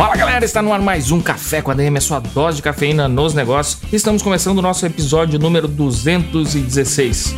Fala 0.00 0.16
galera, 0.16 0.46
está 0.46 0.62
no 0.62 0.72
ar 0.72 0.80
mais 0.80 1.10
um 1.10 1.20
Café 1.20 1.60
com 1.60 1.70
a 1.70 1.74
DM, 1.74 1.98
a 1.98 2.00
sua 2.00 2.20
dose 2.20 2.56
de 2.56 2.62
cafeína 2.62 3.06
nos 3.06 3.34
negócios. 3.34 3.82
Estamos 3.92 4.22
começando 4.22 4.56
o 4.56 4.62
nosso 4.62 4.86
episódio 4.86 5.38
número 5.38 5.68
216. 5.68 7.36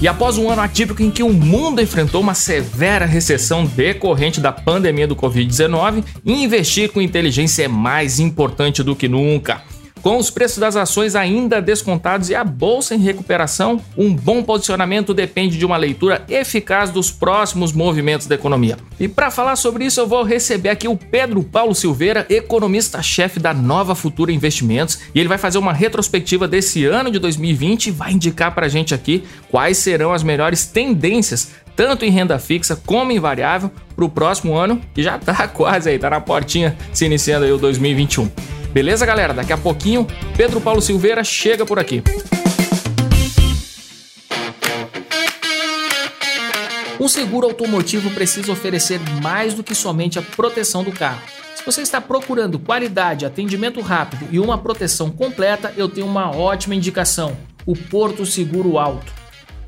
E 0.00 0.06
após 0.06 0.38
um 0.38 0.48
ano 0.48 0.62
atípico 0.62 1.02
em 1.02 1.10
que 1.10 1.24
o 1.24 1.32
mundo 1.32 1.82
enfrentou 1.82 2.20
uma 2.20 2.32
severa 2.32 3.06
recessão 3.06 3.64
decorrente 3.64 4.40
da 4.40 4.52
pandemia 4.52 5.08
do 5.08 5.16
Covid-19, 5.16 6.04
investir 6.24 6.92
com 6.92 7.02
inteligência 7.02 7.64
é 7.64 7.68
mais 7.68 8.20
importante 8.20 8.84
do 8.84 8.94
que 8.94 9.08
nunca. 9.08 9.62
Com 10.02 10.18
os 10.18 10.30
preços 10.30 10.58
das 10.58 10.74
ações 10.74 11.14
ainda 11.14 11.62
descontados 11.62 12.28
e 12.28 12.34
a 12.34 12.42
bolsa 12.42 12.92
em 12.92 12.98
recuperação, 12.98 13.80
um 13.96 14.12
bom 14.12 14.42
posicionamento 14.42 15.14
depende 15.14 15.56
de 15.56 15.64
uma 15.64 15.76
leitura 15.76 16.24
eficaz 16.28 16.90
dos 16.90 17.12
próximos 17.12 17.72
movimentos 17.72 18.26
da 18.26 18.34
economia. 18.34 18.76
E 18.98 19.06
para 19.06 19.30
falar 19.30 19.54
sobre 19.54 19.84
isso, 19.84 20.00
eu 20.00 20.06
vou 20.08 20.24
receber 20.24 20.70
aqui 20.70 20.88
o 20.88 20.96
Pedro 20.96 21.44
Paulo 21.44 21.72
Silveira, 21.72 22.26
economista-chefe 22.28 23.38
da 23.38 23.54
Nova 23.54 23.94
Futura 23.94 24.32
Investimentos, 24.32 24.98
e 25.14 25.20
ele 25.20 25.28
vai 25.28 25.38
fazer 25.38 25.58
uma 25.58 25.72
retrospectiva 25.72 26.48
desse 26.48 26.84
ano 26.84 27.08
de 27.08 27.20
2020 27.20 27.86
e 27.86 27.90
vai 27.92 28.12
indicar 28.12 28.52
para 28.52 28.66
a 28.66 28.68
gente 28.68 28.92
aqui 28.92 29.22
quais 29.52 29.78
serão 29.78 30.12
as 30.12 30.24
melhores 30.24 30.66
tendências 30.66 31.52
tanto 31.76 32.04
em 32.04 32.10
renda 32.10 32.38
fixa 32.38 32.76
como 32.84 33.12
em 33.12 33.20
variável 33.20 33.70
para 33.94 34.04
o 34.04 34.08
próximo 34.08 34.54
ano, 34.56 34.80
que 34.92 35.02
já 35.02 35.16
está 35.16 35.46
quase 35.48 35.88
aí, 35.88 35.96
está 35.96 36.10
na 36.10 36.20
portinha 36.20 36.76
se 36.92 37.06
iniciando 37.06 37.44
aí 37.44 37.52
o 37.52 37.56
2021. 37.56 38.28
Beleza, 38.72 39.04
galera? 39.04 39.34
Daqui 39.34 39.52
a 39.52 39.58
pouquinho, 39.58 40.06
Pedro 40.34 40.58
Paulo 40.58 40.80
Silveira 40.80 41.22
chega 41.22 41.66
por 41.66 41.78
aqui. 41.78 42.02
Um 46.98 47.06
seguro 47.06 47.48
automotivo 47.48 48.10
precisa 48.12 48.50
oferecer 48.50 48.98
mais 49.20 49.52
do 49.52 49.62
que 49.62 49.74
somente 49.74 50.18
a 50.18 50.22
proteção 50.22 50.82
do 50.82 50.90
carro. 50.90 51.20
Se 51.54 51.62
você 51.66 51.82
está 51.82 52.00
procurando 52.00 52.58
qualidade, 52.58 53.26
atendimento 53.26 53.80
rápido 53.80 54.26
e 54.30 54.40
uma 54.40 54.56
proteção 54.56 55.10
completa, 55.10 55.74
eu 55.76 55.88
tenho 55.88 56.06
uma 56.06 56.34
ótima 56.34 56.74
indicação: 56.74 57.36
o 57.66 57.76
Porto 57.76 58.24
Seguro 58.24 58.78
Alto. 58.78 59.21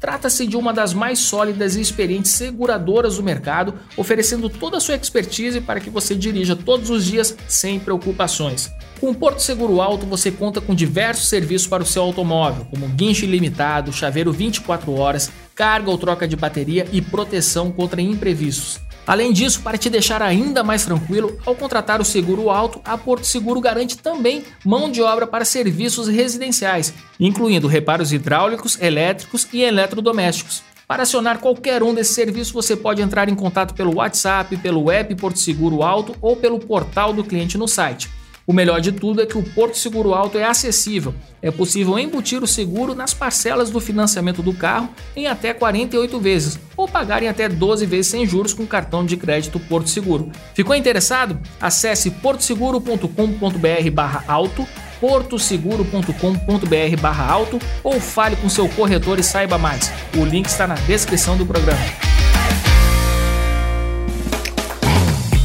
Trata-se 0.04 0.46
de 0.46 0.54
uma 0.54 0.70
das 0.70 0.92
mais 0.92 1.18
sólidas 1.18 1.76
e 1.76 1.80
experientes 1.80 2.32
seguradoras 2.32 3.16
do 3.16 3.22
mercado, 3.22 3.72
oferecendo 3.96 4.50
toda 4.50 4.76
a 4.76 4.80
sua 4.80 4.96
expertise 4.96 5.62
para 5.62 5.80
que 5.80 5.88
você 5.88 6.14
dirija 6.14 6.54
todos 6.54 6.90
os 6.90 7.06
dias 7.06 7.34
sem 7.48 7.80
preocupações. 7.80 8.70
Com 9.00 9.12
o 9.12 9.14
Porto 9.14 9.40
Seguro 9.40 9.80
Alto 9.80 10.04
você 10.04 10.30
conta 10.30 10.60
com 10.60 10.74
diversos 10.74 11.30
serviços 11.30 11.66
para 11.66 11.82
o 11.82 11.86
seu 11.86 12.02
automóvel, 12.02 12.66
como 12.66 12.86
guincho 12.86 13.24
ilimitado, 13.24 13.94
chaveiro 13.94 14.30
24 14.30 14.92
horas, 14.92 15.32
carga 15.54 15.90
ou 15.90 15.96
troca 15.96 16.28
de 16.28 16.36
bateria 16.36 16.86
e 16.92 17.00
proteção 17.00 17.72
contra 17.72 18.02
imprevistos. 18.02 18.83
Além 19.06 19.32
disso, 19.32 19.60
para 19.62 19.76
te 19.76 19.90
deixar 19.90 20.22
ainda 20.22 20.64
mais 20.64 20.84
tranquilo, 20.84 21.38
ao 21.44 21.54
contratar 21.54 22.00
o 22.00 22.04
seguro 22.04 22.48
alto, 22.48 22.80
a 22.84 22.96
Porto 22.96 23.26
Seguro 23.26 23.60
garante 23.60 23.98
também 23.98 24.44
mão 24.64 24.90
de 24.90 25.02
obra 25.02 25.26
para 25.26 25.44
serviços 25.44 26.08
residenciais, 26.08 26.94
incluindo 27.20 27.68
reparos 27.68 28.12
hidráulicos, 28.12 28.80
elétricos 28.80 29.46
e 29.52 29.62
eletrodomésticos. 29.62 30.62
Para 30.88 31.02
acionar 31.02 31.38
qualquer 31.38 31.82
um 31.82 31.94
desses 31.94 32.14
serviços, 32.14 32.52
você 32.52 32.74
pode 32.76 33.02
entrar 33.02 33.28
em 33.28 33.34
contato 33.34 33.74
pelo 33.74 33.96
WhatsApp, 33.96 34.56
pelo 34.58 34.90
app 34.90 35.14
Porto 35.16 35.38
Seguro 35.38 35.82
Alto 35.82 36.14
ou 36.20 36.36
pelo 36.36 36.58
portal 36.58 37.12
do 37.12 37.24
cliente 37.24 37.58
no 37.58 37.68
site. 37.68 38.10
O 38.46 38.52
melhor 38.52 38.78
de 38.80 38.92
tudo 38.92 39.20
é 39.22 39.26
que 39.26 39.38
o 39.38 39.42
Porto 39.42 39.78
Seguro 39.78 40.12
Alto 40.12 40.36
é 40.36 40.44
acessível. 40.44 41.14
É 41.40 41.50
possível 41.50 41.98
embutir 41.98 42.42
o 42.42 42.46
seguro 42.46 42.94
nas 42.94 43.14
parcelas 43.14 43.70
do 43.70 43.80
financiamento 43.80 44.42
do 44.42 44.52
carro 44.52 44.90
em 45.16 45.26
até 45.26 45.54
48 45.54 46.20
vezes 46.20 46.60
ou 46.76 46.86
pagar 46.86 47.22
em 47.22 47.28
até 47.28 47.48
12 47.48 47.86
vezes 47.86 48.08
sem 48.08 48.26
juros 48.26 48.52
com 48.52 48.66
cartão 48.66 49.06
de 49.06 49.16
crédito 49.16 49.58
Porto 49.58 49.88
Seguro. 49.88 50.30
Ficou 50.52 50.76
interessado? 50.76 51.40
Acesse 51.60 52.10
portoseguro.com.br/auto 52.10 54.68
portoseguro.com.br 55.00 57.00
barra 57.00 57.30
alto 57.30 57.58
ou 57.82 57.98
fale 58.00 58.36
com 58.36 58.48
seu 58.48 58.68
corretor 58.68 59.18
e 59.18 59.22
saiba 59.22 59.58
mais. 59.58 59.92
O 60.16 60.24
link 60.24 60.46
está 60.46 60.66
na 60.66 60.74
descrição 60.74 61.36
do 61.36 61.44
programa. 61.44 62.13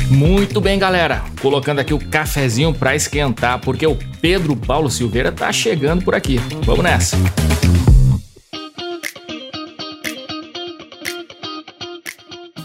Muito 0.09 0.59
bem, 0.59 0.79
galera. 0.79 1.23
Colocando 1.41 1.79
aqui 1.79 1.93
o 1.93 1.99
cafezinho 1.99 2.73
para 2.73 2.95
esquentar, 2.95 3.59
porque 3.59 3.85
o 3.85 3.97
Pedro 4.19 4.55
Paulo 4.55 4.89
Silveira 4.89 5.31
tá 5.31 5.51
chegando 5.51 6.03
por 6.03 6.15
aqui. 6.15 6.39
Vamos 6.65 6.83
nessa. 6.83 7.17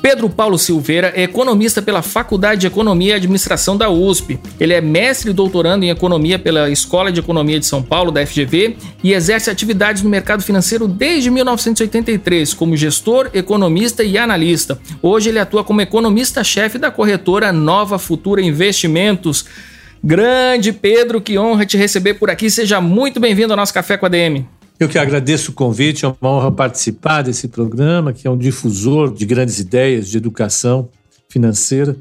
Pedro 0.04 0.28
Paulo 0.28 0.58
Silveira 0.58 1.14
é 1.16 1.22
economista 1.22 1.80
pela 1.80 2.02
Faculdade 2.02 2.60
de 2.60 2.66
Economia 2.66 3.12
e 3.12 3.16
Administração 3.16 3.74
da 3.74 3.88
USP. 3.88 4.38
Ele 4.60 4.74
é 4.74 4.80
mestre 4.82 5.30
e 5.30 5.32
doutorando 5.32 5.82
em 5.82 5.88
economia 5.88 6.38
pela 6.38 6.68
Escola 6.68 7.10
de 7.10 7.20
Economia 7.20 7.58
de 7.58 7.64
São 7.64 7.82
Paulo, 7.82 8.12
da 8.12 8.20
FGV, 8.26 8.76
e 9.02 9.14
exerce 9.14 9.48
atividades 9.48 10.02
no 10.02 10.10
mercado 10.10 10.42
financeiro 10.42 10.86
desde 10.86 11.30
1983 11.30 12.52
como 12.52 12.76
gestor, 12.76 13.30
economista 13.32 14.04
e 14.04 14.18
analista. 14.18 14.78
Hoje 15.00 15.30
ele 15.30 15.38
atua 15.38 15.64
como 15.64 15.80
economista-chefe 15.80 16.76
da 16.76 16.90
corretora 16.90 17.50
Nova 17.50 17.98
Futura 17.98 18.42
Investimentos. 18.42 19.46
Grande 20.04 20.70
Pedro, 20.70 21.18
que 21.18 21.38
honra 21.38 21.64
te 21.64 21.78
receber 21.78 22.12
por 22.12 22.28
aqui. 22.28 22.50
Seja 22.50 22.78
muito 22.78 23.18
bem-vindo 23.18 23.54
ao 23.54 23.56
nosso 23.56 23.72
Café 23.72 23.96
com 23.96 24.04
a 24.04 24.10
DM. 24.10 24.46
Eu 24.78 24.88
que 24.88 24.98
agradeço 24.98 25.52
o 25.52 25.54
convite, 25.54 26.04
é 26.04 26.08
uma 26.08 26.30
honra 26.30 26.50
participar 26.50 27.22
desse 27.22 27.46
programa, 27.46 28.12
que 28.12 28.26
é 28.26 28.30
um 28.30 28.36
difusor 28.36 29.14
de 29.14 29.24
grandes 29.24 29.60
ideias 29.60 30.08
de 30.08 30.16
educação 30.16 30.88
financeira. 31.28 31.96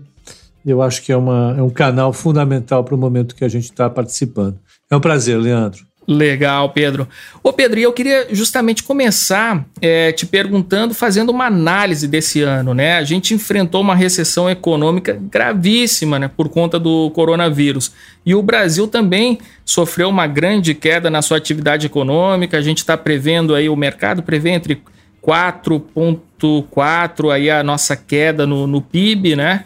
Eu 0.66 0.82
acho 0.82 1.02
que 1.04 1.12
é, 1.12 1.18
uma, 1.18 1.56
é 1.58 1.62
um 1.62 1.70
canal 1.70 2.12
fundamental 2.12 2.84
para 2.84 2.96
o 2.96 2.98
momento 2.98 3.36
que 3.36 3.44
a 3.44 3.50
gente 3.50 3.66
está 3.66 3.90
participando. 3.90 4.58
É 4.90 4.96
um 4.96 5.00
prazer, 5.00 5.38
Leandro. 5.38 5.86
Legal, 6.08 6.70
Pedro. 6.70 7.08
Ô, 7.42 7.54
Pedro, 7.54 7.80
e 7.80 7.84
eu 7.84 7.94
queria 7.94 8.28
justamente 8.32 8.84
começar 8.84 9.66
é, 9.82 10.12
te 10.12 10.26
perguntando, 10.26 10.94
fazendo 10.94 11.30
uma 11.30 11.46
análise 11.46 12.08
desse 12.08 12.42
ano, 12.42 12.74
né? 12.74 12.98
A 12.98 13.04
gente 13.04 13.34
enfrentou 13.34 13.80
uma 13.80 13.96
recessão 13.96 14.50
econômica 14.50 15.18
gravíssima, 15.32 16.20
né, 16.20 16.28
por 16.28 16.50
conta 16.50 16.78
do 16.78 17.10
coronavírus. 17.12 17.94
E 18.26 18.36
o 18.36 18.42
Brasil 18.42 18.88
também 18.88 19.40
sofreu 19.64 20.10
uma 20.10 20.28
grande 20.28 20.74
queda 20.74 21.10
na 21.10 21.22
sua 21.22 21.38
atividade 21.38 21.86
econômica. 21.86 22.58
A 22.58 22.62
gente 22.62 22.80
está 22.80 22.98
prevendo 22.98 23.56
aí, 23.56 23.70
o 23.70 23.76
mercado 23.76 24.22
prevê 24.22 24.50
entre 24.50 24.82
4,4 25.26 27.32
aí 27.32 27.50
a 27.50 27.64
nossa 27.64 27.96
queda 27.96 28.46
no, 28.46 28.68
no 28.68 28.82
PIB, 28.82 29.38
né? 29.38 29.64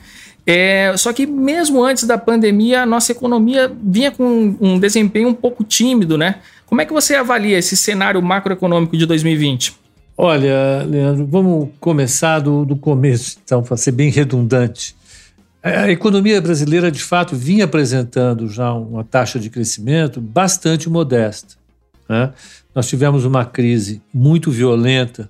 É, 0.49 0.95
só 0.95 1.11
que 1.11 1.27
mesmo 1.27 1.83
antes 1.83 2.05
da 2.05 2.17
pandemia, 2.17 2.83
a 2.83 2.85
nossa 2.85 3.11
economia 3.11 3.69
vinha 3.83 4.11
com 4.11 4.55
um 4.61 4.79
desempenho 4.79 5.27
um 5.27 5.33
pouco 5.33 5.61
tímido, 5.61 6.17
né? 6.17 6.35
Como 6.65 6.79
é 6.79 6.85
que 6.85 6.93
você 6.93 7.15
avalia 7.15 7.57
esse 7.57 7.75
cenário 7.75 8.21
macroeconômico 8.21 8.95
de 8.95 9.05
2020? 9.05 9.75
Olha, 10.17 10.83
Leandro, 10.87 11.27
vamos 11.27 11.69
começar 11.81 12.39
do, 12.39 12.63
do 12.63 12.77
começo, 12.77 13.37
então, 13.43 13.61
para 13.61 13.75
ser 13.75 13.91
bem 13.91 14.09
redundante. 14.09 14.95
A 15.61 15.91
economia 15.91 16.41
brasileira, 16.41 16.89
de 16.89 17.03
fato, 17.03 17.35
vinha 17.35 17.65
apresentando 17.65 18.47
já 18.47 18.71
uma 18.71 19.03
taxa 19.03 19.37
de 19.37 19.49
crescimento 19.49 20.21
bastante 20.21 20.89
modesta. 20.89 21.55
Né? 22.07 22.31
Nós 22.73 22.87
tivemos 22.87 23.25
uma 23.25 23.43
crise 23.43 24.01
muito 24.13 24.49
violenta 24.49 25.29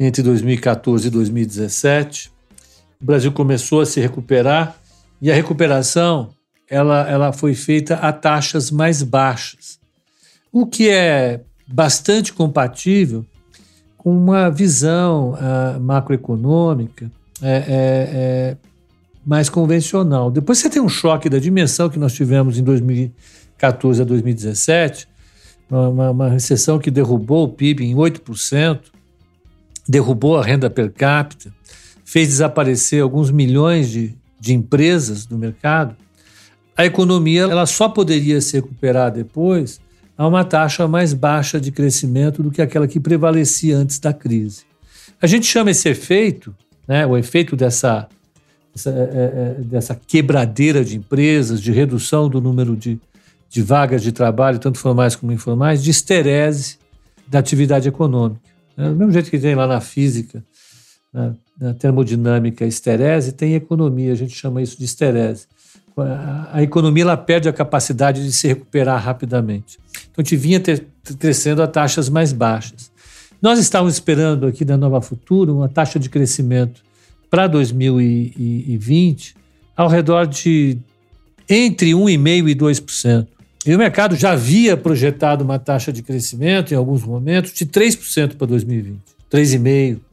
entre 0.00 0.22
2014 0.22 1.08
e 1.08 1.10
2017 1.10 2.37
o 3.00 3.04
Brasil 3.04 3.32
começou 3.32 3.80
a 3.80 3.86
se 3.86 4.00
recuperar 4.00 4.76
e 5.20 5.30
a 5.30 5.34
recuperação 5.34 6.30
ela, 6.68 7.08
ela 7.08 7.32
foi 7.32 7.54
feita 7.54 7.94
a 7.96 8.12
taxas 8.12 8.70
mais 8.70 9.02
baixas, 9.02 9.78
o 10.52 10.66
que 10.66 10.88
é 10.88 11.40
bastante 11.66 12.32
compatível 12.32 13.24
com 13.96 14.16
uma 14.16 14.50
visão 14.50 15.32
uh, 15.32 15.80
macroeconômica 15.80 17.10
é, 17.42 17.48
é, 17.50 17.64
é, 17.68 18.56
mais 19.24 19.48
convencional. 19.48 20.30
Depois 20.30 20.58
você 20.58 20.70
tem 20.70 20.80
um 20.80 20.88
choque 20.88 21.28
da 21.28 21.38
dimensão 21.38 21.88
que 21.88 21.98
nós 21.98 22.12
tivemos 22.14 22.58
em 22.58 22.62
2014 22.62 24.02
a 24.02 24.04
2017, 24.04 25.08
uma, 25.70 26.10
uma 26.10 26.28
recessão 26.30 26.78
que 26.78 26.90
derrubou 26.90 27.44
o 27.44 27.48
PIB 27.48 27.84
em 27.84 27.94
8%, 27.94 28.80
derrubou 29.88 30.36
a 30.36 30.44
renda 30.44 30.70
per 30.70 30.90
capita, 30.92 31.52
fez 32.08 32.28
desaparecer 32.28 33.02
alguns 33.02 33.30
milhões 33.30 33.90
de, 33.90 34.14
de 34.40 34.54
empresas 34.54 35.26
do 35.26 35.36
mercado. 35.36 35.94
a 36.74 36.86
economia 36.86 37.42
ela 37.42 37.66
só 37.66 37.86
poderia 37.86 38.40
se 38.40 38.56
recuperar 38.56 39.12
depois 39.12 39.78
a 40.16 40.26
uma 40.26 40.42
taxa 40.42 40.88
mais 40.88 41.12
baixa 41.12 41.60
de 41.60 41.70
crescimento 41.70 42.42
do 42.42 42.50
que 42.50 42.62
aquela 42.62 42.88
que 42.88 42.98
prevalecia 42.98 43.76
antes 43.76 43.98
da 43.98 44.10
crise. 44.10 44.62
A 45.20 45.26
gente 45.26 45.44
chama 45.44 45.70
esse 45.70 45.86
efeito, 45.86 46.56
né, 46.86 47.06
o 47.06 47.14
efeito 47.14 47.54
dessa, 47.54 48.08
dessa, 48.74 48.88
é, 48.88 48.94
é, 48.94 49.62
dessa 49.64 49.94
quebradeira 49.94 50.82
de 50.82 50.96
empresas, 50.96 51.60
de 51.60 51.72
redução 51.72 52.26
do 52.26 52.40
número 52.40 52.74
de, 52.74 52.98
de 53.50 53.60
vagas 53.60 54.02
de 54.02 54.12
trabalho, 54.12 54.58
tanto 54.58 54.78
formais 54.78 55.14
como 55.14 55.30
informais, 55.30 55.84
de 55.84 55.90
esterese 55.90 56.78
da 57.26 57.38
atividade 57.38 57.86
econômica. 57.86 58.40
Né? 58.74 58.88
Do 58.88 58.96
mesmo 58.96 59.12
jeito 59.12 59.30
que 59.30 59.38
tem 59.38 59.54
lá 59.54 59.66
na 59.66 59.82
física, 59.82 60.42
na, 61.12 61.34
na 61.60 61.74
termodinâmica, 61.74 62.64
esterese, 62.64 63.32
tem 63.32 63.54
economia, 63.54 64.12
a 64.12 64.16
gente 64.16 64.34
chama 64.34 64.62
isso 64.62 64.78
de 64.78 64.84
esterese. 64.84 65.46
A, 66.52 66.62
economia 66.62 67.02
ela 67.02 67.16
perde 67.16 67.48
a 67.48 67.52
capacidade 67.52 68.24
de 68.24 68.32
se 68.32 68.46
recuperar 68.46 69.02
rapidamente. 69.02 69.78
Então, 70.10 70.18
a 70.18 70.22
gente 70.22 70.36
vinha 70.36 70.60
ter, 70.60 70.86
crescendo 71.18 71.60
a 71.60 71.66
taxas 71.66 72.08
mais 72.08 72.32
baixas. 72.32 72.92
Nós 73.42 73.58
estávamos 73.58 73.94
esperando 73.94 74.46
aqui 74.46 74.64
na 74.64 74.76
Nova 74.76 75.00
Futura 75.00 75.52
uma 75.52 75.68
taxa 75.68 75.98
de 75.98 76.08
crescimento 76.08 76.82
para 77.28 77.48
2020 77.48 79.34
ao 79.76 79.88
redor 79.88 80.26
de 80.26 80.78
entre 81.48 81.92
1,5% 81.92 82.48
e 82.48 82.54
2%. 82.54 83.26
E 83.66 83.74
o 83.74 83.78
mercado 83.78 84.16
já 84.16 84.32
havia 84.32 84.76
projetado 84.76 85.44
uma 85.44 85.58
taxa 85.58 85.92
de 85.92 86.02
crescimento, 86.02 86.72
em 86.72 86.76
alguns 86.76 87.04
momentos, 87.04 87.52
de 87.52 87.66
3% 87.66 88.36
para 88.36 88.46
2020, 88.46 89.00
3,5%. 89.30 90.07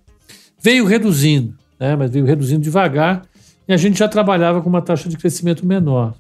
Veio 0.65 0.83
reduzindo, 0.83 1.53
né, 1.79 1.95
mas 1.95 2.09
veio 2.09 2.25
reduzindo 2.25 2.59
devagar, 2.59 3.21
e 3.67 3.71
a 3.71 3.77
gente 3.77 4.00
já 4.00 4.07
trabalhava 4.07 4.63
com 4.63 4.67
uma 4.67 4.81
taxa 4.81 5.07
de 5.07 5.15
crescimento 5.15 5.63
menor, 5.63 6.15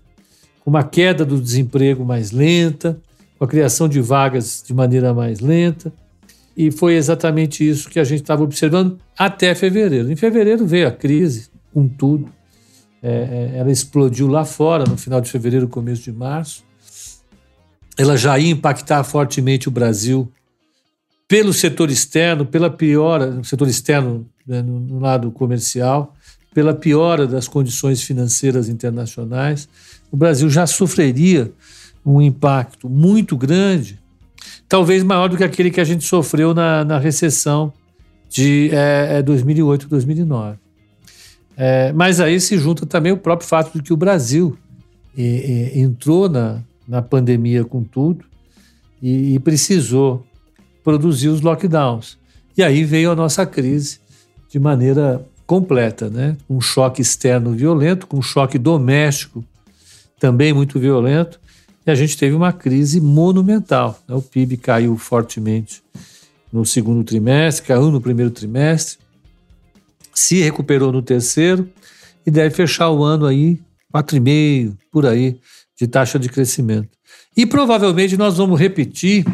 com 0.63 0.69
uma 0.69 0.83
queda 0.83 1.25
do 1.25 1.41
desemprego 1.41 2.05
mais 2.05 2.29
lenta, 2.29 2.95
com 3.39 3.43
a 3.43 3.47
criação 3.47 3.89
de 3.89 3.99
vagas 3.99 4.63
de 4.63 4.71
maneira 4.71 5.15
mais 5.15 5.39
lenta. 5.39 5.91
E 6.55 6.69
foi 6.69 6.93
exatamente 6.93 7.67
isso 7.67 7.89
que 7.89 7.99
a 7.99 8.03
gente 8.03 8.21
estava 8.21 8.43
observando 8.43 8.99
até 9.17 9.55
fevereiro. 9.55 10.11
Em 10.11 10.15
fevereiro 10.15 10.63
veio 10.63 10.89
a 10.89 10.91
crise, 10.91 11.49
com 11.73 11.87
tudo. 11.87 12.29
É, 13.01 13.51
é, 13.55 13.57
ela 13.57 13.71
explodiu 13.71 14.27
lá 14.27 14.45
fora, 14.45 14.83
no 14.87 14.95
final 14.95 15.21
de 15.21 15.31
fevereiro, 15.31 15.67
começo 15.67 16.03
de 16.03 16.11
março. 16.11 16.63
Ela 17.97 18.15
já 18.15 18.37
ia 18.37 18.51
impactar 18.51 19.03
fortemente 19.05 19.67
o 19.67 19.71
Brasil 19.71 20.31
pelo 21.27 21.53
setor 21.53 21.89
externo, 21.89 22.45
pela 22.45 22.69
piora, 22.69 23.27
no 23.27 23.43
setor 23.43 23.67
externo, 23.67 24.27
né, 24.45 24.61
no, 24.61 24.79
no 24.79 24.99
lado 24.99 25.31
comercial, 25.31 26.13
pela 26.53 26.73
piora 26.73 27.27
das 27.27 27.47
condições 27.47 28.01
financeiras 28.03 28.69
internacionais. 28.69 29.67
O 30.11 30.17
Brasil 30.17 30.49
já 30.49 30.65
sofreria 30.67 31.51
um 32.05 32.21
impacto 32.21 32.89
muito 32.89 33.35
grande 33.35 33.99
talvez 34.67 35.03
maior 35.03 35.27
do 35.27 35.37
que 35.37 35.43
aquele 35.43 35.71
que 35.71 35.81
a 35.81 35.83
gente 35.83 36.03
sofreu 36.03 36.53
na, 36.53 36.83
na 36.83 36.97
recessão 36.97 37.73
de 38.29 38.69
é, 38.71 39.21
2008, 39.21 39.87
2009. 39.87 40.57
É, 41.57 41.93
mas 41.93 42.19
aí 42.19 42.39
se 42.39 42.57
junta 42.57 42.85
também 42.85 43.11
o 43.11 43.17
próprio 43.17 43.47
fato 43.47 43.73
de 43.73 43.81
que 43.81 43.93
o 43.93 43.97
Brasil 43.97 44.57
entrou 45.17 46.27
na, 46.27 46.61
na 46.85 47.01
pandemia 47.01 47.63
com 47.63 47.81
tudo 47.81 48.25
e, 49.01 49.35
e 49.35 49.39
precisou 49.39 50.25
produzir 50.85 51.29
os 51.29 51.41
lockdowns. 51.41 52.17
E 52.55 52.63
aí 52.63 52.85
veio 52.85 53.11
a 53.11 53.15
nossa 53.15 53.45
crise 53.45 53.99
de 54.49 54.59
maneira 54.59 55.27
completa, 55.45 56.09
né? 56.09 56.37
Um 56.47 56.61
choque 56.61 57.01
externo 57.01 57.51
violento, 57.51 58.07
com 58.07 58.19
um 58.19 58.21
choque 58.21 58.57
doméstico 58.57 59.43
também 60.19 60.53
muito 60.53 60.79
violento, 60.79 61.39
e 61.85 61.91
a 61.91 61.95
gente 61.95 62.17
teve 62.17 62.33
uma 62.33 62.53
crise 62.53 63.01
monumental. 63.01 63.99
Né? 64.07 64.15
O 64.15 64.21
PIB 64.21 64.57
caiu 64.57 64.97
fortemente 64.97 65.83
no 66.53 66.65
segundo 66.65 67.03
trimestre, 67.03 67.67
caiu 67.67 67.91
no 67.91 67.99
primeiro 67.99 68.31
trimestre, 68.31 68.97
se 70.13 70.41
recuperou 70.41 70.91
no 70.91 71.01
terceiro 71.01 71.69
e 72.25 72.31
deve 72.31 72.55
fechar 72.55 72.89
o 72.89 73.03
ano 73.03 73.25
aí 73.25 73.59
4,5% 73.93 74.77
por 74.91 75.05
aí 75.05 75.37
de 75.77 75.87
taxa 75.87 76.17
de 76.17 76.29
crescimento. 76.29 76.89
E 77.35 77.45
provavelmente 77.45 78.15
nós 78.15 78.37
vamos 78.37 78.57
repetir, 78.59 79.25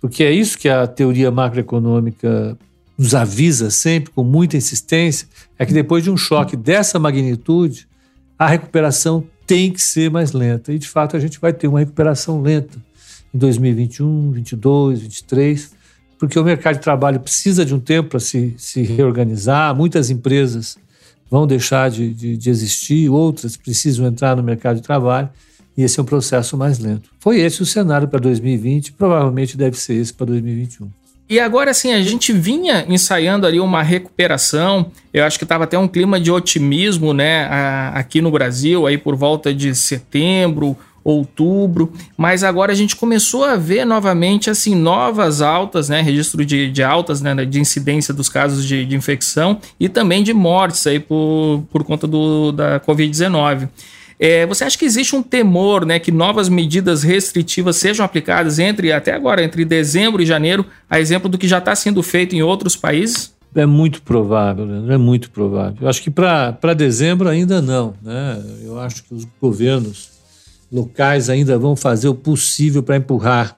porque 0.00 0.24
é 0.24 0.32
isso 0.32 0.58
que 0.58 0.68
a 0.68 0.86
teoria 0.86 1.30
macroeconômica 1.30 2.56
nos 2.96 3.14
avisa 3.14 3.70
sempre 3.70 4.10
com 4.12 4.22
muita 4.24 4.56
insistência, 4.56 5.28
é 5.58 5.66
que 5.66 5.72
depois 5.72 6.04
de 6.04 6.10
um 6.10 6.16
choque 6.16 6.56
dessa 6.56 6.98
magnitude, 6.98 7.86
a 8.38 8.46
recuperação 8.46 9.24
tem 9.46 9.70
que 9.70 9.80
ser 9.80 10.10
mais 10.10 10.32
lenta. 10.32 10.72
E, 10.72 10.78
de 10.78 10.88
fato, 10.88 11.16
a 11.16 11.20
gente 11.20 11.40
vai 11.40 11.52
ter 11.52 11.66
uma 11.66 11.78
recuperação 11.78 12.40
lenta 12.40 12.78
em 13.32 13.38
2021, 13.38 14.06
2022, 14.06 15.00
2023, 15.00 15.72
porque 16.18 16.38
o 16.38 16.44
mercado 16.44 16.74
de 16.74 16.82
trabalho 16.82 17.20
precisa 17.20 17.64
de 17.64 17.74
um 17.74 17.80
tempo 17.80 18.10
para 18.10 18.20
se, 18.20 18.54
se 18.58 18.82
reorganizar. 18.82 19.74
Muitas 19.74 20.10
empresas 20.10 20.76
vão 21.30 21.46
deixar 21.46 21.90
de, 21.90 22.12
de, 22.12 22.36
de 22.36 22.50
existir, 22.50 23.08
outras 23.08 23.56
precisam 23.56 24.06
entrar 24.06 24.36
no 24.36 24.42
mercado 24.42 24.76
de 24.76 24.82
trabalho 24.82 25.28
e 25.80 25.82
esse 25.82 25.98
é 25.98 26.02
um 26.02 26.06
processo 26.06 26.58
mais 26.58 26.78
lento. 26.78 27.08
Foi 27.18 27.40
esse 27.40 27.62
o 27.62 27.66
cenário 27.66 28.06
para 28.06 28.20
2020, 28.20 28.92
provavelmente 28.92 29.56
deve 29.56 29.78
ser 29.78 29.94
esse 29.94 30.12
para 30.12 30.26
2021. 30.26 30.90
E 31.26 31.40
agora, 31.40 31.70
assim, 31.70 31.90
a 31.92 32.02
gente 32.02 32.34
vinha 32.34 32.84
ensaiando 32.86 33.46
ali 33.46 33.58
uma 33.58 33.82
recuperação. 33.82 34.90
Eu 35.14 35.24
acho 35.24 35.38
que 35.38 35.44
estava 35.44 35.64
até 35.64 35.78
um 35.78 35.88
clima 35.88 36.20
de 36.20 36.30
otimismo, 36.30 37.14
né, 37.14 37.48
aqui 37.94 38.20
no 38.20 38.30
Brasil, 38.30 38.86
aí 38.86 38.98
por 38.98 39.16
volta 39.16 39.54
de 39.54 39.74
setembro, 39.74 40.76
outubro, 41.02 41.94
mas 42.14 42.44
agora 42.44 42.72
a 42.72 42.74
gente 42.74 42.94
começou 42.94 43.44
a 43.44 43.56
ver 43.56 43.86
novamente 43.86 44.50
assim 44.50 44.74
novas 44.74 45.40
altas, 45.40 45.88
né, 45.88 46.02
registro 46.02 46.44
de, 46.44 46.70
de 46.70 46.82
altas, 46.82 47.22
né, 47.22 47.34
de 47.46 47.58
incidência 47.58 48.12
dos 48.12 48.28
casos 48.28 48.66
de, 48.66 48.84
de 48.84 48.94
infecção 48.94 49.58
e 49.78 49.88
também 49.88 50.22
de 50.22 50.34
mortes 50.34 50.86
aí 50.86 51.00
por, 51.00 51.64
por 51.72 51.84
conta 51.84 52.06
do, 52.06 52.52
da 52.52 52.78
Covid-19. 52.80 53.66
É, 54.22 54.44
você 54.44 54.64
acha 54.64 54.76
que 54.76 54.84
existe 54.84 55.16
um 55.16 55.22
temor 55.22 55.86
né, 55.86 55.98
que 55.98 56.12
novas 56.12 56.50
medidas 56.50 57.02
restritivas 57.02 57.76
sejam 57.76 58.04
aplicadas 58.04 58.58
entre 58.58 58.92
até 58.92 59.14
agora, 59.14 59.42
entre 59.42 59.64
dezembro 59.64 60.20
e 60.20 60.26
janeiro, 60.26 60.66
a 60.90 61.00
exemplo 61.00 61.26
do 61.26 61.38
que 61.38 61.48
já 61.48 61.56
está 61.56 61.74
sendo 61.74 62.02
feito 62.02 62.36
em 62.36 62.42
outros 62.42 62.76
países? 62.76 63.34
É 63.54 63.64
muito 63.64 64.02
provável, 64.02 64.66
Leandro, 64.66 64.92
é 64.92 64.98
muito 64.98 65.30
provável. 65.30 65.78
Eu 65.80 65.88
acho 65.88 66.02
que 66.02 66.10
para 66.10 66.74
dezembro 66.76 67.30
ainda 67.30 67.62
não. 67.62 67.94
Né? 68.02 68.44
Eu 68.62 68.78
acho 68.78 69.02
que 69.04 69.14
os 69.14 69.26
governos 69.40 70.10
locais 70.70 71.30
ainda 71.30 71.58
vão 71.58 71.74
fazer 71.74 72.08
o 72.08 72.14
possível 72.14 72.82
para 72.82 72.98
empurrar 72.98 73.56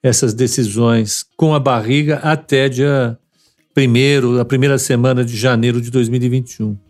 essas 0.00 0.32
decisões 0.32 1.26
com 1.36 1.52
a 1.52 1.58
barriga 1.58 2.18
até 2.18 2.68
dia 2.68 3.18
primeiro, 3.74 4.38
a 4.38 4.44
primeira 4.44 4.78
semana 4.78 5.24
de 5.24 5.36
janeiro 5.36 5.80
de 5.80 5.90
2021 5.90 6.83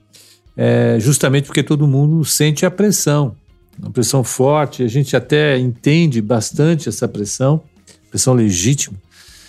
é, 0.57 0.99
justamente 1.01 1.47
porque 1.47 1.63
todo 1.63 1.87
mundo 1.87 2.25
sente 2.25 2.65
a 2.65 2.71
pressão, 2.71 3.35
uma 3.79 3.91
pressão 3.91 4.23
forte. 4.23 4.83
A 4.83 4.89
gente 4.89 5.17
até 5.17 5.59
entende 5.59 6.21
bastante 6.21 6.89
essa 6.89 7.09
pressão, 7.09 7.63
pressão 8.11 8.35
legítima, 8.35 8.97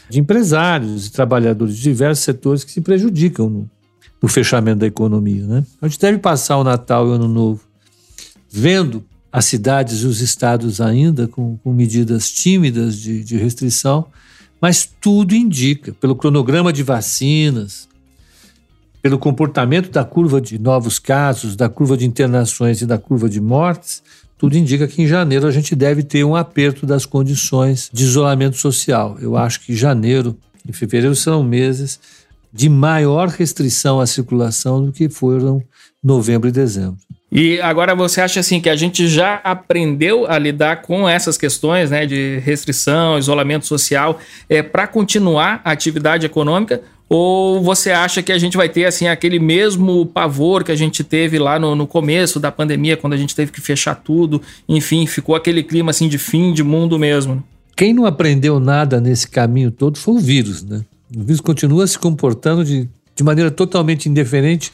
de 0.10 0.20
empresários 0.20 1.08
e 1.08 1.12
trabalhadores 1.12 1.76
de 1.76 1.82
diversos 1.82 2.24
setores 2.24 2.64
que 2.64 2.72
se 2.72 2.82
prejudicam 2.82 3.50
no, 3.50 3.70
no 4.22 4.28
fechamento 4.28 4.80
da 4.80 4.88
economia. 4.88 5.46
Né? 5.46 5.64
A 5.82 5.88
gente 5.88 6.00
deve 6.00 6.18
passar 6.18 6.58
o 6.58 6.64
Natal 6.64 7.08
e 7.08 7.10
o 7.10 7.14
Ano 7.14 7.28
Novo 7.28 7.62
vendo 8.50 9.04
as 9.32 9.46
cidades 9.46 10.02
e 10.02 10.06
os 10.06 10.22
estados 10.22 10.80
ainda 10.80 11.28
com, 11.28 11.58
com 11.58 11.74
medidas 11.74 12.32
tímidas 12.32 12.98
de, 12.98 13.22
de 13.22 13.36
restrição, 13.36 14.08
mas 14.62 14.90
tudo 15.02 15.36
indica, 15.36 15.94
pelo 16.00 16.16
cronograma 16.16 16.72
de 16.72 16.82
vacinas, 16.82 17.90
pelo 19.06 19.20
comportamento 19.20 19.92
da 19.92 20.04
curva 20.04 20.42
de 20.42 20.58
novos 20.58 20.98
casos, 20.98 21.56
da 21.56 21.70
curva 21.70 21.96
de 21.96 22.08
internações 22.08 22.82
e 22.82 22.88
da 22.88 22.98
curva 22.98 23.30
de 23.30 23.40
mortes, 23.40 24.02
tudo 24.36 24.58
indica 24.58 24.88
que 24.88 25.00
em 25.00 25.06
janeiro 25.06 25.46
a 25.46 25.52
gente 25.52 25.76
deve 25.76 26.02
ter 26.02 26.24
um 26.24 26.36
aperto 26.36 26.88
das 26.88 27.06
condições 27.06 27.88
de 27.94 28.04
isolamento 28.04 28.58
social. 28.58 29.16
Eu 29.22 29.38
acho 29.38 29.60
que 29.60 29.76
janeiro 29.76 30.36
e 30.68 30.74
fevereiro 30.74 31.16
serão 31.16 31.44
meses 31.44 32.00
de 32.52 32.68
maior 32.68 33.28
restrição 33.28 34.00
à 34.00 34.08
circulação 34.08 34.84
do 34.84 34.92
que 34.92 35.08
foram 35.08 35.62
novembro 36.04 36.50
e 36.50 36.52
dezembro. 36.52 36.98
E 37.32 37.62
agora 37.62 37.94
você 37.94 38.22
acha 38.22 38.40
assim 38.40 38.60
que 38.60 38.70
a 38.70 38.76
gente 38.76 39.08
já 39.08 39.36
aprendeu 39.44 40.26
a 40.26 40.40
lidar 40.40 40.82
com 40.82 41.08
essas 41.08 41.38
questões, 41.38 41.92
né, 41.92 42.08
de 42.08 42.40
restrição, 42.40 43.20
isolamento 43.20 43.68
social, 43.68 44.20
é 44.50 44.64
para 44.64 44.88
continuar 44.88 45.62
a 45.64 45.72
atividade 45.72 46.26
econômica? 46.26 46.82
Ou 47.08 47.62
você 47.62 47.92
acha 47.92 48.24
que 48.24 48.32
a 48.32 48.38
gente 48.38 48.58
vai 48.58 48.68
ter 48.68 48.86
assim 48.86 49.08
aquele 49.08 49.38
mesmo 49.38 50.06
pavor 50.08 50.64
que 50.64 50.72
a 50.72 50.76
gente 50.76 51.04
teve 51.04 51.38
lá 51.38 51.60
no, 51.60 51.76
no 51.76 51.86
começo 51.86 52.40
da 52.40 52.52
pandemia, 52.52 52.98
quando 52.98 53.14
a 53.14 53.18
gente 53.18 53.36
teve 53.36 53.52
que 53.52 53.62
fechar 53.62 53.96
tudo, 53.96 54.42
enfim, 54.68 55.06
ficou 55.06 55.36
aquele 55.36 55.62
clima 55.62 55.92
assim 55.92 56.08
de 56.08 56.18
fim 56.18 56.52
de 56.52 56.64
mundo 56.64 56.98
mesmo? 56.98 57.44
Quem 57.76 57.94
não 57.94 58.06
aprendeu 58.06 58.60
nada 58.60 59.00
nesse 59.00 59.28
caminho 59.28 59.70
todo 59.70 60.00
foi 60.00 60.16
o 60.16 60.20
vírus, 60.20 60.64
né? 60.64 60.84
O 61.16 61.22
vírus 61.22 61.42
continua 61.42 61.86
se 61.86 62.00
comportando 62.00 62.66
de, 62.66 62.90
de 63.16 63.24
maneira 63.24 63.52
totalmente 63.52 64.10
indiferente 64.10 64.72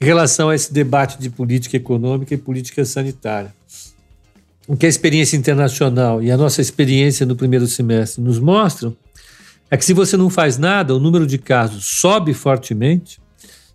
em 0.00 0.04
relação 0.04 0.48
a 0.48 0.54
esse 0.54 0.72
debate 0.72 1.18
de 1.20 1.30
política 1.30 1.76
econômica 1.76 2.34
e 2.34 2.36
política 2.36 2.84
sanitária. 2.84 3.54
o 4.66 4.76
que 4.76 4.86
a 4.86 4.88
experiência 4.88 5.36
internacional 5.36 6.22
e 6.22 6.30
a 6.30 6.36
nossa 6.36 6.60
experiência 6.60 7.24
no 7.24 7.36
primeiro 7.36 7.66
semestre 7.66 8.22
nos 8.22 8.40
mostram 8.40 8.96
é 9.70 9.76
que 9.76 9.84
se 9.84 9.92
você 9.92 10.16
não 10.16 10.30
faz 10.30 10.58
nada, 10.58 10.94
o 10.94 11.00
número 11.00 11.26
de 11.26 11.38
casos 11.38 11.84
sobe 11.84 12.32
fortemente. 12.34 13.20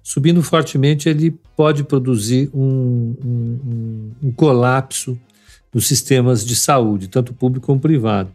Subindo 0.01 0.41
fortemente, 0.41 1.07
ele 1.09 1.31
pode 1.55 1.83
produzir 1.83 2.49
um, 2.53 3.15
um, 3.23 4.11
um 4.23 4.31
colapso 4.31 5.19
dos 5.71 5.87
sistemas 5.87 6.45
de 6.45 6.55
saúde, 6.55 7.07
tanto 7.07 7.33
público 7.33 7.67
como 7.67 7.79
privado. 7.79 8.31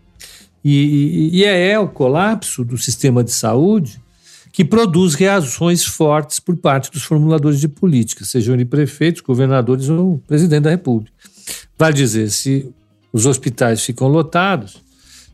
E, 0.64 1.30
e, 1.32 1.38
e 1.38 1.44
é, 1.44 1.70
é 1.70 1.78
o 1.78 1.88
colapso 1.88 2.64
do 2.64 2.78
sistema 2.78 3.24
de 3.24 3.32
saúde 3.32 4.00
que 4.52 4.64
produz 4.64 5.14
reações 5.14 5.84
fortes 5.84 6.38
por 6.38 6.56
parte 6.56 6.90
dos 6.90 7.02
formuladores 7.02 7.60
de 7.60 7.66
política, 7.66 8.24
sejam 8.24 8.54
eles 8.54 8.68
prefeitos, 8.68 9.20
governadores 9.20 9.88
ou 9.88 10.22
presidente 10.28 10.62
da 10.62 10.70
República. 10.70 11.12
Vale 11.76 11.94
dizer, 11.94 12.30
se 12.30 12.72
os 13.12 13.26
hospitais 13.26 13.84
ficam 13.84 14.06
lotados, 14.06 14.83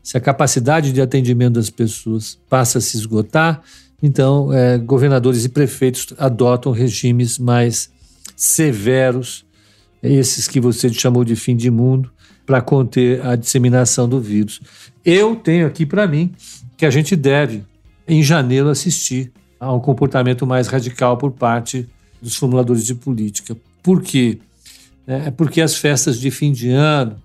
se 0.03 0.17
a 0.17 0.21
capacidade 0.21 0.91
de 0.91 1.01
atendimento 1.01 1.53
das 1.53 1.69
pessoas 1.69 2.37
passa 2.49 2.79
a 2.79 2.81
se 2.81 2.97
esgotar, 2.97 3.61
então 4.01 4.51
é, 4.51 4.77
governadores 4.77 5.45
e 5.45 5.49
prefeitos 5.49 6.07
adotam 6.17 6.71
regimes 6.71 7.37
mais 7.37 7.91
severos, 8.35 9.45
esses 10.01 10.47
que 10.47 10.59
você 10.59 10.91
chamou 10.91 11.23
de 11.23 11.35
fim 11.35 11.55
de 11.55 11.69
mundo, 11.69 12.11
para 12.45 12.61
conter 12.61 13.23
a 13.25 13.35
disseminação 13.35 14.09
do 14.09 14.19
vírus. 14.19 14.59
Eu 15.05 15.35
tenho 15.35 15.67
aqui 15.67 15.85
para 15.85 16.07
mim 16.07 16.33
que 16.75 16.85
a 16.85 16.89
gente 16.89 17.15
deve 17.15 17.63
em 18.07 18.23
janeiro 18.23 18.69
assistir 18.69 19.31
a 19.59 19.71
um 19.71 19.79
comportamento 19.79 20.45
mais 20.47 20.67
radical 20.67 21.17
por 21.17 21.31
parte 21.31 21.87
dos 22.19 22.35
formuladores 22.35 22.85
de 22.85 22.95
política. 22.95 23.55
Por 23.83 24.01
quê? 24.01 24.39
É 25.05 25.29
porque 25.29 25.61
as 25.61 25.75
festas 25.75 26.19
de 26.19 26.31
fim 26.31 26.51
de 26.51 26.69
ano, 26.69 27.15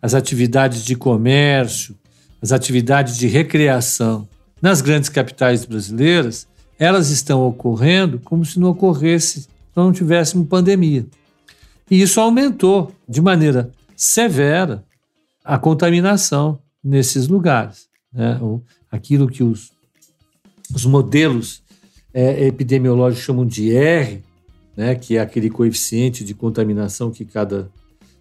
as 0.00 0.14
atividades 0.14 0.84
de 0.84 0.94
comércio, 0.94 1.96
as 2.42 2.52
atividades 2.52 3.16
de 3.16 3.26
recreação 3.26 4.28
nas 4.60 4.80
grandes 4.80 5.08
capitais 5.08 5.64
brasileiras, 5.64 6.46
elas 6.78 7.10
estão 7.10 7.46
ocorrendo 7.46 8.18
como 8.20 8.44
se 8.44 8.58
não 8.58 8.70
ocorresse, 8.70 9.42
se 9.42 9.48
não 9.74 9.92
tivéssemos 9.92 10.48
pandemia. 10.48 11.06
E 11.90 12.00
isso 12.00 12.20
aumentou 12.20 12.92
de 13.08 13.20
maneira 13.20 13.70
severa 13.94 14.84
a 15.44 15.58
contaminação 15.58 16.58
nesses 16.82 17.28
lugares. 17.28 17.86
Né? 18.12 18.38
Aquilo 18.90 19.28
que 19.28 19.42
os 19.42 19.76
os 20.74 20.84
modelos 20.84 21.62
é, 22.12 22.46
epidemiológicos 22.46 23.24
chamam 23.24 23.46
de 23.46 23.74
R, 23.74 24.22
né, 24.76 24.94
que 24.94 25.16
é 25.16 25.20
aquele 25.20 25.50
coeficiente 25.50 26.24
de 26.24 26.34
contaminação 26.34 27.10
que 27.10 27.24
cada 27.24 27.70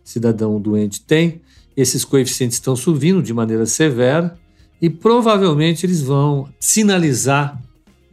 cidadão 0.04 0.60
doente 0.60 1.02
tem. 1.02 1.42
Esses 1.76 2.06
coeficientes 2.06 2.58
estão 2.58 2.76
subindo 2.76 3.22
de 3.22 3.34
maneira 3.34 3.66
severa 3.66 4.38
e 4.82 4.90
provavelmente 4.90 5.86
eles 5.86 6.02
vão 6.02 6.48
sinalizar 6.60 7.60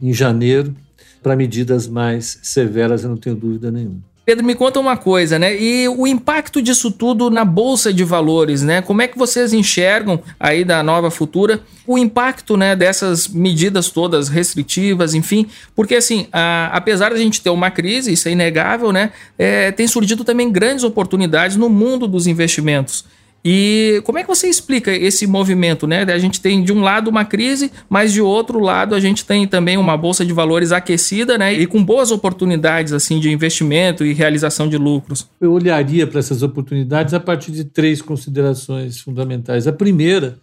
em 0.01 0.13
janeiro 0.13 0.75
para 1.21 1.35
medidas 1.35 1.87
mais 1.87 2.39
severas, 2.43 3.03
eu 3.03 3.09
não 3.09 3.17
tenho 3.17 3.35
dúvida 3.35 3.71
nenhuma. 3.71 4.01
Pedro, 4.25 4.45
me 4.45 4.55
conta 4.55 4.79
uma 4.79 4.95
coisa, 4.95 5.37
né? 5.37 5.61
E 5.61 5.85
o 5.89 6.07
impacto 6.07 6.61
disso 6.61 6.89
tudo 6.89 7.29
na 7.29 7.43
bolsa 7.43 7.91
de 7.91 8.05
valores, 8.05 8.61
né? 8.61 8.81
Como 8.81 9.01
é 9.01 9.07
que 9.07 9.17
vocês 9.17 9.51
enxergam 9.51 10.21
aí 10.39 10.63
da 10.63 10.81
nova 10.81 11.11
futura 11.11 11.61
o 11.85 11.97
impacto, 11.97 12.55
né, 12.55 12.73
dessas 12.73 13.27
medidas 13.27 13.89
todas 13.89 14.29
restritivas, 14.29 15.13
enfim? 15.13 15.47
Porque 15.75 15.95
assim, 15.95 16.27
a, 16.31 16.69
apesar 16.73 17.09
de 17.09 17.15
a 17.15 17.19
gente 17.19 17.41
ter 17.41 17.49
uma 17.49 17.69
crise, 17.69 18.13
isso 18.13 18.29
é 18.29 18.31
inegável, 18.31 18.93
né? 18.93 19.11
É, 19.37 19.73
tem 19.73 19.87
surgido 19.87 20.23
também 20.23 20.49
grandes 20.49 20.85
oportunidades 20.85 21.57
no 21.57 21.67
mundo 21.67 22.07
dos 22.07 22.25
investimentos. 22.25 23.03
E 23.45 24.01
como 24.05 24.17
é 24.17 24.21
que 24.21 24.27
você 24.27 24.47
explica 24.47 24.89
esse 24.91 25.27
movimento, 25.27 25.85
né? 25.85 26.03
A 26.03 26.17
gente 26.17 26.39
tem 26.39 26.63
de 26.63 26.71
um 26.71 26.81
lado 26.81 27.09
uma 27.09 27.25
crise, 27.25 27.71
mas 27.89 28.13
de 28.13 28.21
outro 28.21 28.59
lado 28.59 28.95
a 28.95 29.01
gente 29.01 29.25
tem 29.25 29.45
também 29.45 29.77
uma 29.77 29.97
bolsa 29.97 30.25
de 30.25 30.31
valores 30.31 30.71
aquecida, 30.71 31.37
né? 31.37 31.53
E 31.53 31.67
com 31.67 31.83
boas 31.83 32.09
oportunidades 32.09 32.93
assim 32.93 33.19
de 33.19 33.29
investimento 33.29 34.05
e 34.05 34.13
realização 34.13 34.69
de 34.69 34.77
lucros. 34.77 35.27
Eu 35.41 35.51
olharia 35.51 36.07
para 36.07 36.19
essas 36.19 36.41
oportunidades 36.41 37.13
a 37.13 37.19
partir 37.19 37.51
de 37.51 37.65
três 37.65 38.01
considerações 38.01 39.01
fundamentais. 39.01 39.67
A 39.67 39.73
primeira 39.73 40.39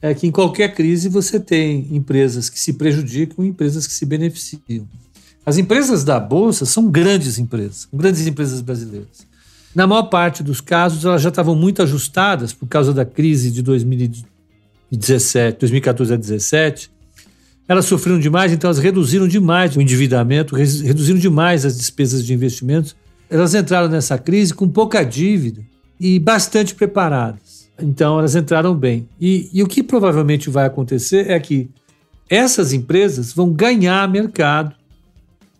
é 0.00 0.14
que 0.14 0.26
em 0.26 0.30
qualquer 0.30 0.72
crise 0.72 1.08
você 1.08 1.40
tem 1.40 1.88
empresas 1.90 2.48
que 2.48 2.60
se 2.60 2.74
prejudicam 2.74 3.44
e 3.44 3.48
empresas 3.48 3.88
que 3.88 3.92
se 3.92 4.06
beneficiam. 4.06 4.86
As 5.44 5.58
empresas 5.58 6.04
da 6.04 6.20
bolsa 6.20 6.64
são 6.64 6.88
grandes 6.88 7.38
empresas, 7.38 7.88
grandes 7.92 8.24
empresas 8.26 8.60
brasileiras. 8.60 9.26
Na 9.76 9.86
maior 9.86 10.04
parte 10.04 10.42
dos 10.42 10.62
casos, 10.62 11.04
elas 11.04 11.20
já 11.20 11.28
estavam 11.28 11.54
muito 11.54 11.82
ajustadas 11.82 12.50
por 12.54 12.66
causa 12.66 12.94
da 12.94 13.04
crise 13.04 13.50
de 13.50 13.60
2017, 13.60 15.58
2014 15.60 16.14
a 16.14 16.16
2017. 16.16 16.90
Elas 17.68 17.84
sofreram 17.84 18.18
demais, 18.18 18.54
então 18.54 18.68
elas 18.68 18.78
reduziram 18.78 19.28
demais 19.28 19.76
o 19.76 19.82
endividamento, 19.82 20.56
reduziram 20.56 21.18
demais 21.18 21.66
as 21.66 21.76
despesas 21.76 22.24
de 22.24 22.32
investimentos. 22.32 22.96
Elas 23.28 23.54
entraram 23.54 23.86
nessa 23.86 24.16
crise 24.16 24.54
com 24.54 24.66
pouca 24.66 25.04
dívida 25.04 25.60
e 26.00 26.18
bastante 26.18 26.74
preparadas. 26.74 27.68
Então 27.78 28.18
elas 28.18 28.34
entraram 28.34 28.74
bem. 28.74 29.06
E, 29.20 29.50
e 29.52 29.62
o 29.62 29.66
que 29.66 29.82
provavelmente 29.82 30.48
vai 30.48 30.64
acontecer 30.64 31.28
é 31.28 31.38
que 31.38 31.68
essas 32.30 32.72
empresas 32.72 33.30
vão 33.30 33.52
ganhar 33.52 34.08
mercado 34.08 34.74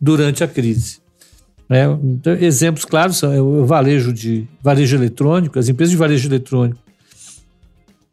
durante 0.00 0.42
a 0.42 0.48
crise. 0.48 1.04
Né? 1.68 1.84
Então, 2.04 2.32
exemplos 2.34 2.84
claros 2.84 3.16
são 3.16 3.36
o 3.38 3.66
varejo 3.66 4.12
de 4.12 4.46
varejo 4.62 4.96
eletrônico, 4.96 5.58
as 5.58 5.68
empresas 5.68 5.90
de 5.90 5.96
varejo 5.96 6.28
eletrônico, 6.28 6.80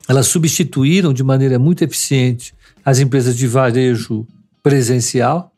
elas 0.08 0.28
substituíram 0.28 1.14
de 1.14 1.24
maneira 1.24 1.58
muito 1.58 1.84
eficiente 1.84 2.54
as 2.84 3.00
empresas 3.00 3.38
de 3.38 3.48
varejo 3.48 4.28
presencial. 4.62 5.52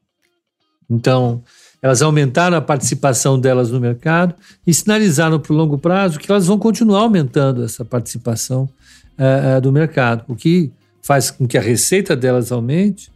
Então, 0.90 1.42
elas 1.82 2.02
aumentaram 2.02 2.58
a 2.58 2.62
participação 2.62 3.40
delas 3.40 3.72
no 3.72 3.80
mercado 3.80 4.36
e 4.66 4.74
sinalizaram 4.74 5.40
para 5.40 5.54
o 5.54 5.56
longo 5.56 5.78
prazo 5.78 6.20
que 6.20 6.32
elas 6.32 6.48
vão 6.48 6.58
continuar 6.60 7.02
aumentando 7.02 7.64
essa 7.64 7.84
participação 7.84 8.70
uh, 9.18 9.62
do 9.62 9.72
mercado, 9.72 10.24
o 10.28 10.36
que 10.36 10.72
faz 11.02 11.30
com 11.30 11.48
que 11.48 11.58
a 11.58 11.62
receita 11.62 12.16
delas 12.16 12.52
aumente 12.52 13.12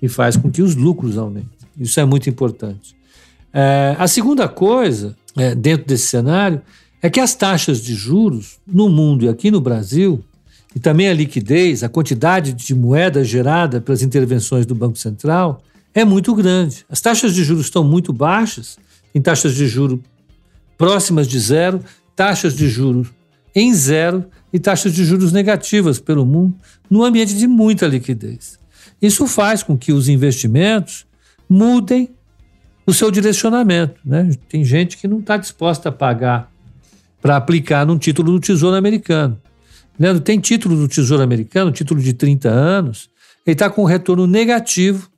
e 0.00 0.08
faz 0.08 0.36
com 0.36 0.50
que 0.50 0.62
os 0.62 0.74
lucros 0.74 1.18
aumentem. 1.18 1.50
Isso 1.78 1.98
é 1.98 2.04
muito 2.04 2.28
importante. 2.30 2.94
É, 3.56 3.94
a 3.96 4.08
segunda 4.08 4.48
coisa, 4.48 5.14
é, 5.36 5.54
dentro 5.54 5.86
desse 5.86 6.08
cenário, 6.08 6.60
é 7.00 7.08
que 7.08 7.20
as 7.20 7.36
taxas 7.36 7.80
de 7.80 7.94
juros 7.94 8.58
no 8.66 8.88
mundo 8.88 9.24
e 9.24 9.28
aqui 9.28 9.48
no 9.48 9.60
Brasil, 9.60 10.24
e 10.74 10.80
também 10.80 11.08
a 11.08 11.14
liquidez, 11.14 11.84
a 11.84 11.88
quantidade 11.88 12.52
de 12.52 12.74
moeda 12.74 13.22
gerada 13.22 13.80
pelas 13.80 14.02
intervenções 14.02 14.66
do 14.66 14.74
Banco 14.74 14.98
Central, 14.98 15.62
é 15.94 16.04
muito 16.04 16.34
grande. 16.34 16.84
As 16.90 17.00
taxas 17.00 17.32
de 17.32 17.44
juros 17.44 17.66
estão 17.66 17.84
muito 17.84 18.12
baixas, 18.12 18.76
tem 19.12 19.22
taxas 19.22 19.54
de 19.54 19.68
juros 19.68 20.00
próximas 20.76 21.28
de 21.28 21.38
zero, 21.38 21.80
taxas 22.16 22.56
de 22.56 22.68
juros 22.68 23.08
em 23.54 23.72
zero 23.72 24.24
e 24.52 24.58
taxas 24.58 24.92
de 24.92 25.04
juros 25.04 25.30
negativas 25.30 26.00
pelo 26.00 26.26
mundo, 26.26 26.56
num 26.90 27.04
ambiente 27.04 27.36
de 27.36 27.46
muita 27.46 27.86
liquidez. 27.86 28.58
Isso 29.00 29.28
faz 29.28 29.62
com 29.62 29.78
que 29.78 29.92
os 29.92 30.08
investimentos 30.08 31.06
mudem 31.48 32.10
o 32.86 32.92
seu 32.92 33.10
direcionamento. 33.10 34.00
Né? 34.04 34.30
Tem 34.48 34.64
gente 34.64 34.96
que 34.96 35.08
não 35.08 35.20
está 35.20 35.36
disposta 35.36 35.88
a 35.88 35.92
pagar 35.92 36.50
para 37.20 37.36
aplicar 37.36 37.86
num 37.86 37.98
título 37.98 38.32
do 38.32 38.40
Tesouro 38.40 38.76
Americano. 38.76 39.40
Leandro, 39.98 40.22
tem 40.22 40.38
título 40.40 40.76
do 40.76 40.88
Tesouro 40.88 41.22
Americano, 41.22 41.70
título 41.70 42.02
de 42.02 42.12
30 42.12 42.48
anos, 42.48 43.08
ele 43.46 43.54
está 43.54 43.70
com 43.70 43.82
um 43.82 43.86
retorno 43.86 44.26
negativo 44.26 45.08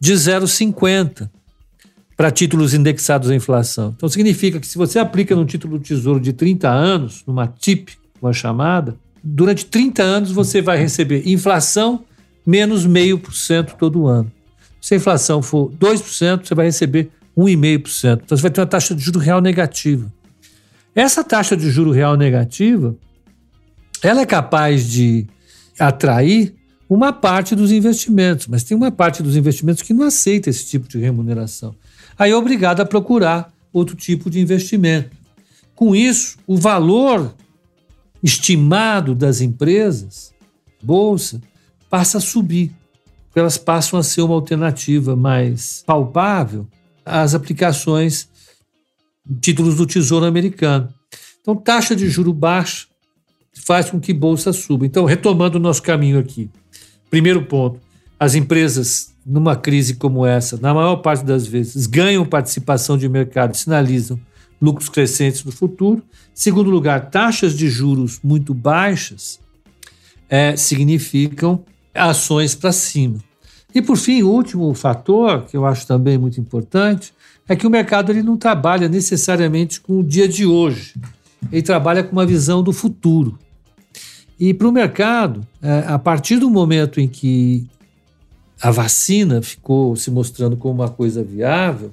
de 0.00 0.14
0,50 0.14 1.30
para 2.16 2.30
títulos 2.30 2.74
indexados 2.74 3.30
à 3.30 3.34
inflação. 3.34 3.94
Então 3.96 4.08
significa 4.08 4.58
que 4.58 4.66
se 4.66 4.76
você 4.76 4.98
aplica 4.98 5.34
num 5.34 5.46
título 5.46 5.78
do 5.78 5.84
Tesouro 5.84 6.20
de 6.20 6.32
30 6.32 6.68
anos, 6.68 7.22
numa 7.26 7.46
TIP, 7.46 7.92
uma 8.20 8.32
chamada, 8.32 8.96
durante 9.22 9.66
30 9.66 10.02
anos 10.02 10.32
você 10.32 10.60
vai 10.60 10.78
receber 10.78 11.28
inflação 11.28 12.04
menos 12.44 12.84
meio 12.84 13.18
por 13.18 13.34
cento 13.34 13.76
todo 13.76 14.06
ano. 14.06 14.30
Se 14.82 14.94
a 14.94 14.96
inflação 14.96 15.40
for 15.40 15.70
2%, 15.70 16.44
você 16.44 16.54
vai 16.56 16.66
receber 16.66 17.08
1,5%. 17.38 18.20
Então 18.24 18.36
você 18.36 18.42
vai 18.42 18.50
ter 18.50 18.60
uma 18.60 18.66
taxa 18.66 18.96
de 18.96 19.00
juro 19.00 19.20
real 19.20 19.40
negativa. 19.40 20.12
Essa 20.92 21.22
taxa 21.22 21.56
de 21.56 21.70
juro 21.70 21.92
real 21.92 22.16
negativa, 22.16 22.96
ela 24.02 24.22
é 24.22 24.26
capaz 24.26 24.90
de 24.90 25.24
atrair 25.78 26.52
uma 26.88 27.12
parte 27.12 27.54
dos 27.54 27.70
investimentos, 27.70 28.48
mas 28.48 28.64
tem 28.64 28.76
uma 28.76 28.90
parte 28.90 29.22
dos 29.22 29.36
investimentos 29.36 29.82
que 29.82 29.94
não 29.94 30.04
aceita 30.04 30.50
esse 30.50 30.66
tipo 30.66 30.88
de 30.88 30.98
remuneração. 30.98 31.74
Aí 32.18 32.32
é 32.32 32.36
obrigado 32.36 32.80
a 32.80 32.84
procurar 32.84 33.52
outro 33.72 33.94
tipo 33.94 34.28
de 34.28 34.40
investimento. 34.40 35.16
Com 35.76 35.94
isso, 35.94 36.38
o 36.44 36.56
valor 36.56 37.32
estimado 38.20 39.14
das 39.14 39.40
empresas, 39.40 40.34
bolsa, 40.82 41.40
passa 41.88 42.18
a 42.18 42.20
subir 42.20 42.72
elas 43.38 43.56
passam 43.56 43.98
a 43.98 44.02
ser 44.02 44.22
uma 44.22 44.34
alternativa 44.34 45.16
mais 45.16 45.82
palpável 45.86 46.66
às 47.04 47.34
aplicações 47.34 48.28
títulos 49.40 49.76
do 49.76 49.86
Tesouro 49.86 50.26
Americano. 50.26 50.92
Então, 51.40 51.56
taxa 51.56 51.96
de 51.96 52.08
juro 52.08 52.32
baixa 52.32 52.86
faz 53.64 53.90
com 53.90 54.00
que 54.00 54.12
bolsa 54.12 54.52
suba. 54.52 54.86
Então, 54.86 55.04
retomando 55.04 55.58
o 55.58 55.60
nosso 55.60 55.82
caminho 55.82 56.18
aqui. 56.18 56.50
Primeiro 57.10 57.44
ponto, 57.44 57.80
as 58.18 58.34
empresas 58.34 59.12
numa 59.24 59.54
crise 59.54 59.94
como 59.94 60.26
essa, 60.26 60.56
na 60.56 60.74
maior 60.74 60.96
parte 60.96 61.24
das 61.24 61.46
vezes, 61.46 61.86
ganham 61.86 62.24
participação 62.26 62.98
de 62.98 63.08
mercado, 63.08 63.56
sinalizam 63.56 64.18
lucros 64.60 64.88
crescentes 64.88 65.44
no 65.44 65.52
futuro. 65.52 66.02
Segundo 66.34 66.70
lugar, 66.70 67.10
taxas 67.10 67.56
de 67.56 67.68
juros 67.68 68.20
muito 68.22 68.54
baixas 68.54 69.40
é, 70.28 70.56
significam 70.56 71.64
ações 71.94 72.54
para 72.54 72.72
cima. 72.72 73.18
E 73.74 73.80
por 73.80 73.96
fim, 73.96 74.22
o 74.22 74.30
último 74.30 74.72
fator, 74.74 75.44
que 75.44 75.56
eu 75.56 75.64
acho 75.64 75.86
também 75.86 76.18
muito 76.18 76.38
importante, 76.40 77.12
é 77.48 77.56
que 77.56 77.66
o 77.66 77.70
mercado 77.70 78.12
ele 78.12 78.22
não 78.22 78.36
trabalha 78.36 78.88
necessariamente 78.88 79.80
com 79.80 79.98
o 79.98 80.04
dia 80.04 80.28
de 80.28 80.44
hoje. 80.44 80.94
Ele 81.50 81.62
trabalha 81.62 82.02
com 82.02 82.12
uma 82.12 82.26
visão 82.26 82.62
do 82.62 82.72
futuro. 82.72 83.38
E 84.38 84.52
para 84.52 84.68
o 84.68 84.72
mercado, 84.72 85.46
é, 85.60 85.84
a 85.86 85.98
partir 85.98 86.38
do 86.38 86.50
momento 86.50 87.00
em 87.00 87.08
que 87.08 87.66
a 88.60 88.70
vacina 88.70 89.42
ficou 89.42 89.96
se 89.96 90.10
mostrando 90.10 90.56
como 90.56 90.74
uma 90.74 90.88
coisa 90.88 91.22
viável, 91.22 91.92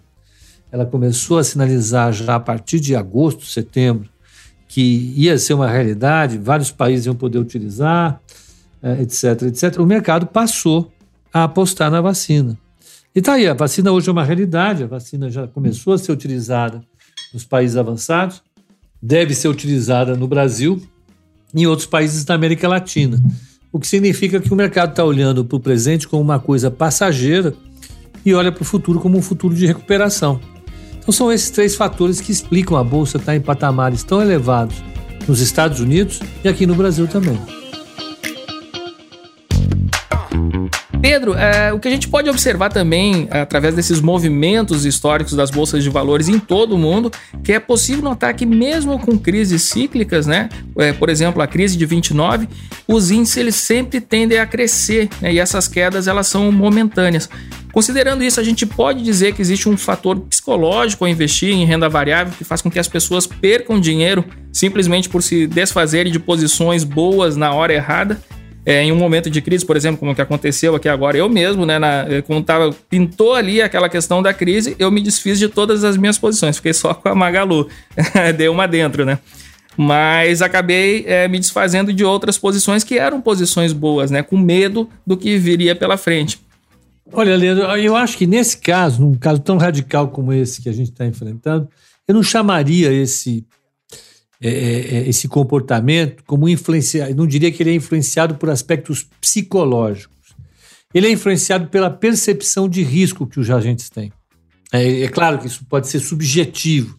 ela 0.72 0.86
começou 0.86 1.39
a 1.39 1.44
sinalizar 1.44 2.13
já 2.13 2.36
a 2.36 2.39
partir 2.39 2.79
de 2.79 2.96
agosto, 2.96 3.46
setembro, 3.46 4.10
que 4.68 5.13
ia 5.15 5.38
ser 5.38 5.56
uma 5.56 5.68
realidade, 5.68 6.38
vários 6.38 6.70
países 6.70 7.08
iam 7.08 7.15
poder 7.15 7.39
utilizar, 7.39 8.22
etc, 9.01 9.43
etc. 9.43 9.79
O 9.79 9.86
mercado 9.86 10.27
passou 10.27 10.91
a 11.33 11.43
apostar 11.43 11.91
na 11.91 12.01
vacina. 12.01 12.57
E 13.13 13.21
tá 13.21 13.33
aí, 13.33 13.48
a 13.48 13.53
vacina 13.53 13.91
hoje 13.91 14.09
é 14.09 14.12
uma 14.12 14.24
realidade, 14.24 14.83
a 14.83 14.88
vacina 14.88 15.29
já 15.29 15.48
começou 15.48 15.93
a 15.93 15.98
ser 15.98 16.12
utilizada 16.12 16.81
nos 17.33 17.43
países 17.43 17.75
avançados, 17.75 18.41
deve 19.01 19.33
ser 19.33 19.48
utilizada 19.48 20.15
no 20.15 20.27
Brasil 20.27 20.81
e 21.53 21.62
em 21.62 21.65
outros 21.67 21.88
países 21.88 22.24
da 22.24 22.36
América 22.36 22.67
Latina. 22.67 23.21
O 23.71 23.79
que 23.79 23.88
significa 23.88 24.39
que 24.39 24.51
o 24.51 24.55
mercado 24.55 24.91
está 24.91 25.03
olhando 25.03 25.43
para 25.45 25.55
o 25.55 25.59
presente 25.59 26.07
como 26.07 26.21
uma 26.21 26.39
coisa 26.39 26.71
passageira 26.71 27.53
e 28.25 28.33
olha 28.33 28.51
para 28.51 28.62
o 28.62 28.65
futuro 28.65 29.00
como 29.00 29.17
um 29.17 29.21
futuro 29.21 29.53
de 29.53 29.65
recuperação. 29.65 30.39
Então 30.98 31.12
são 31.12 31.31
esses 31.31 31.50
três 31.50 31.75
fatores 31.75 32.19
que 32.21 32.31
explicam 32.31 32.77
a 32.77 32.83
bolsa 32.83 33.17
estar 33.17 33.31
tá 33.31 33.36
em 33.36 33.41
patamares 33.41 34.03
tão 34.03 34.21
elevados 34.21 34.75
nos 35.27 35.39
Estados 35.39 35.79
Unidos 35.79 36.19
e 36.43 36.48
aqui 36.48 36.65
no 36.65 36.75
Brasil 36.75 37.07
também. 37.07 37.39
Pedro, 41.01 41.34
é, 41.34 41.72
o 41.72 41.79
que 41.79 41.88
a 41.88 41.91
gente 41.91 42.10
pode 42.10 42.29
observar 42.29 42.70
também, 42.70 43.29
através 43.32 43.74
desses 43.74 44.01
movimentos 44.01 44.86
históricos 44.86 45.34
das 45.34 45.50
bolsas 45.50 45.82
de 45.82 45.89
valores 45.89 46.27
em 46.27 46.38
todo 46.38 46.75
o 46.75 46.77
mundo, 46.77 47.10
que 47.41 47.53
é 47.53 47.60
possível 47.60 48.03
notar 48.03 48.34
que 48.34 48.46
mesmo 48.46 49.00
com 49.00 49.18
crises 49.18 49.63
cíclicas, 49.63 50.27
né, 50.27 50.50
é, 50.77 50.91
por 50.91 51.10
exemplo, 51.10 51.41
a 51.41 51.48
crise 51.48 51.77
de 51.77 51.86
29, 51.86 52.50
os 52.86 53.12
índices 53.12 53.38
eles 53.38 53.56
sempre 53.56 54.01
tendem 54.01 54.39
a 54.39 54.46
crescer, 54.46 55.08
né, 55.22 55.34
e 55.34 55.39
essas 55.39 55.70
quedas 55.70 56.06
elas 56.06 56.27
são 56.27 56.51
momentâneas. 56.51 57.29
Considerando 57.72 58.22
isso, 58.22 58.39
a 58.39 58.44
gente 58.44 58.65
pode 58.65 59.01
dizer 59.01 59.34
que 59.34 59.41
existe 59.41 59.70
um 59.70 59.77
fator 59.77 60.20
psicológico 60.20 61.06
ao 61.06 61.10
investir 61.10 61.53
em 61.53 61.63
renda 61.65 61.88
variável 61.88 62.34
que 62.38 62.44
faz 62.44 62.62
com 62.62 62.70
que 62.70 62.79
as 62.79 62.88
pessoas 62.89 63.25
percam 63.25 63.79
dinheiro 63.79 64.25
simplesmente 64.51 65.08
por 65.08 65.24
se 65.24 65.48
desfazerem 65.48 66.12
de 66.12 66.20
posições 66.20 66.84
boas 66.84 67.38
na 67.38 67.53
hora 67.53 67.72
errada 67.72 68.20
é, 68.69 68.83
em 68.83 68.91
um 68.91 68.95
momento 68.95 69.31
de 69.31 69.41
crise, 69.41 69.65
por 69.65 69.75
exemplo, 69.75 69.97
como 69.97 70.13
que 70.13 70.21
aconteceu 70.21 70.75
aqui 70.75 70.88
agora, 70.88 71.17
eu 71.17 71.27
mesmo, 71.27 71.65
né, 71.65 71.79
na, 71.79 72.05
quando 72.27 72.45
tava, 72.45 72.71
pintou 72.88 73.33
ali 73.33 73.63
aquela 73.63 73.89
questão 73.89 74.21
da 74.21 74.31
crise, 74.31 74.75
eu 74.77 74.91
me 74.91 75.01
desfiz 75.01 75.39
de 75.39 75.49
todas 75.49 75.83
as 75.83 75.97
minhas 75.97 76.19
posições, 76.19 76.57
fiquei 76.57 76.71
só 76.71 76.93
com 76.93 77.09
a 77.09 77.15
Magalu, 77.15 77.67
dei 78.38 78.47
uma 78.47 78.67
dentro, 78.67 79.03
né? 79.05 79.17
Mas 79.75 80.43
acabei 80.43 81.03
é, 81.07 81.27
me 81.27 81.39
desfazendo 81.39 81.91
de 81.91 82.05
outras 82.05 82.38
posições 82.38 82.84
que 82.84 82.99
eram 82.99 83.19
posições 83.19 83.73
boas, 83.73 84.12
né? 84.12 84.21
Com 84.21 84.38
medo 84.38 84.88
do 85.08 85.17
que 85.17 85.36
viria 85.36 85.75
pela 85.75 85.97
frente. 85.97 86.39
Olha, 87.12 87.36
Leandro, 87.36 87.63
eu 87.75 87.95
acho 87.95 88.15
que 88.19 88.27
nesse 88.27 88.60
caso, 88.60 89.01
num 89.01 89.15
caso 89.15 89.41
tão 89.41 89.58
radical 89.58 90.10
como 90.10 90.32
esse 90.32 90.62
que 90.62 90.69
a 90.69 90.73
gente 90.73 90.91
está 90.91 91.08
enfrentando, 91.08 91.67
eu 92.08 92.13
não 92.13 92.21
chamaria 92.21 92.93
esse 92.93 93.43
esse 94.41 95.28
comportamento 95.28 96.23
como 96.25 96.47
influenciado, 96.47 97.13
não 97.13 97.28
diria 97.28 97.52
que 97.52 97.62
ele 97.62 97.71
é 97.71 97.75
influenciado 97.75 98.36
por 98.36 98.49
aspectos 98.49 99.06
psicológicos. 99.19 100.17
Ele 100.93 101.08
é 101.08 101.12
influenciado 101.12 101.67
pela 101.67 101.89
percepção 101.89 102.67
de 102.67 102.82
risco 102.82 103.28
que 103.28 103.39
os 103.39 103.49
agentes 103.49 103.89
têm. 103.89 104.12
É, 104.71 105.02
é 105.04 105.08
claro 105.08 105.39
que 105.39 105.47
isso 105.47 105.65
pode 105.65 105.88
ser 105.88 105.99
subjetivo, 105.99 106.97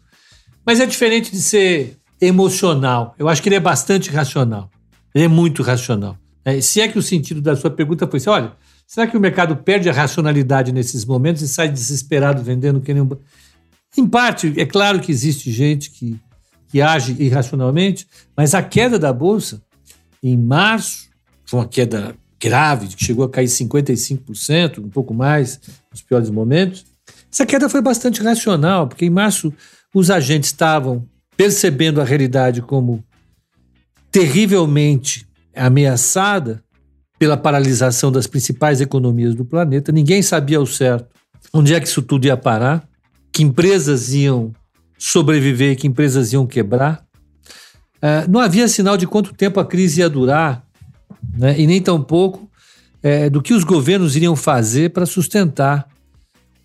mas 0.67 0.81
é 0.81 0.87
diferente 0.87 1.33
de 1.33 1.41
ser 1.41 1.97
emocional. 2.21 3.15
Eu 3.19 3.29
acho 3.29 3.43
que 3.43 3.49
ele 3.49 3.57
é 3.57 3.61
bastante 3.61 4.11
racional. 4.11 4.71
Ele 5.15 5.25
é 5.25 5.29
muito 5.29 5.63
racional. 5.63 6.19
É, 6.45 6.61
se 6.61 6.81
é 6.81 6.89
que 6.89 6.99
o 6.99 7.03
sentido 7.03 7.41
da 7.41 7.57
sua 7.57 7.71
pergunta 7.71 8.07
foi 8.07 8.19
assim, 8.19 8.31
olha, 8.31 8.53
será 8.87 9.07
que 9.07 9.17
o 9.17 9.21
mercado 9.21 9.57
perde 9.57 9.89
a 9.89 9.93
racionalidade 9.93 10.73
nesses 10.73 11.05
momentos 11.05 11.43
e 11.43 11.49
sai 11.49 11.69
desesperado 11.69 12.43
vendendo 12.43 12.81
que 12.81 12.93
nem 12.93 13.03
um... 13.03 13.09
Em 13.97 14.07
parte, 14.07 14.53
é 14.57 14.67
claro 14.67 15.01
que 15.01 15.11
existe 15.11 15.51
gente 15.51 15.91
que 15.91 16.19
que 16.71 16.81
age 16.81 17.17
irracionalmente, 17.19 18.07
mas 18.37 18.55
a 18.55 18.63
queda 18.63 18.99
da 18.99 19.13
bolsa 19.13 19.61
em 20.23 20.37
março 20.37 21.09
foi 21.45 21.61
uma 21.61 21.69
queda 21.69 22.15
grave, 22.41 22.89
que 22.89 23.05
chegou 23.05 23.25
a 23.25 23.29
cair 23.29 23.47
55%, 23.47 24.79
um 24.79 24.89
pouco 24.89 25.13
mais 25.13 25.61
nos 25.91 26.01
piores 26.01 26.31
momentos. 26.31 26.87
Essa 27.33 27.45
queda 27.45 27.69
foi 27.69 27.83
bastante 27.83 28.23
racional, 28.23 28.89
porque 28.89 29.05
em 29.05 29.11
março 29.11 29.53
os 29.95 30.11
agentes 30.11 30.51
estavam 30.51 31.07
percebendo 31.37 32.01
a 32.01 32.05
realidade 32.05 32.63
como 32.63 33.05
terrivelmente 34.11 35.27
ameaçada 35.55 36.63
pela 37.19 37.37
paralisação 37.37 38.11
das 38.11 38.27
principais 38.27 38.81
economias 38.81 39.35
do 39.35 39.45
planeta. 39.45 39.93
Ninguém 39.93 40.23
sabia 40.23 40.59
ao 40.59 40.67
certo 40.67 41.09
onde 41.53 41.75
é 41.75 41.81
que 41.81 41.89
isso 41.89 42.03
tudo 42.03 42.27
ia 42.27 42.37
parar, 42.37 42.87
que 43.33 43.43
empresas 43.43 44.13
iam 44.13 44.53
sobreviver, 45.01 45.77
que 45.77 45.87
empresas 45.87 46.33
iam 46.33 46.47
quebrar. 46.47 47.03
É, 48.03 48.29
não 48.29 48.39
havia 48.39 48.69
sinal 48.69 48.99
de 48.99 49.07
quanto 49.07 49.35
tempo 49.35 49.59
a 49.59 49.65
crise 49.65 50.01
ia 50.01 50.11
durar, 50.11 50.63
né? 51.37 51.59
e 51.59 51.67
nem 51.67 51.81
tampouco 51.81 52.51
é, 53.03 53.31
do 53.31 53.41
que 53.41 53.55
os 53.55 53.65
governos 53.65 54.15
iriam 54.15 54.37
fazer 54.37 54.91
para 54.91 55.07
sustentar 55.07 55.89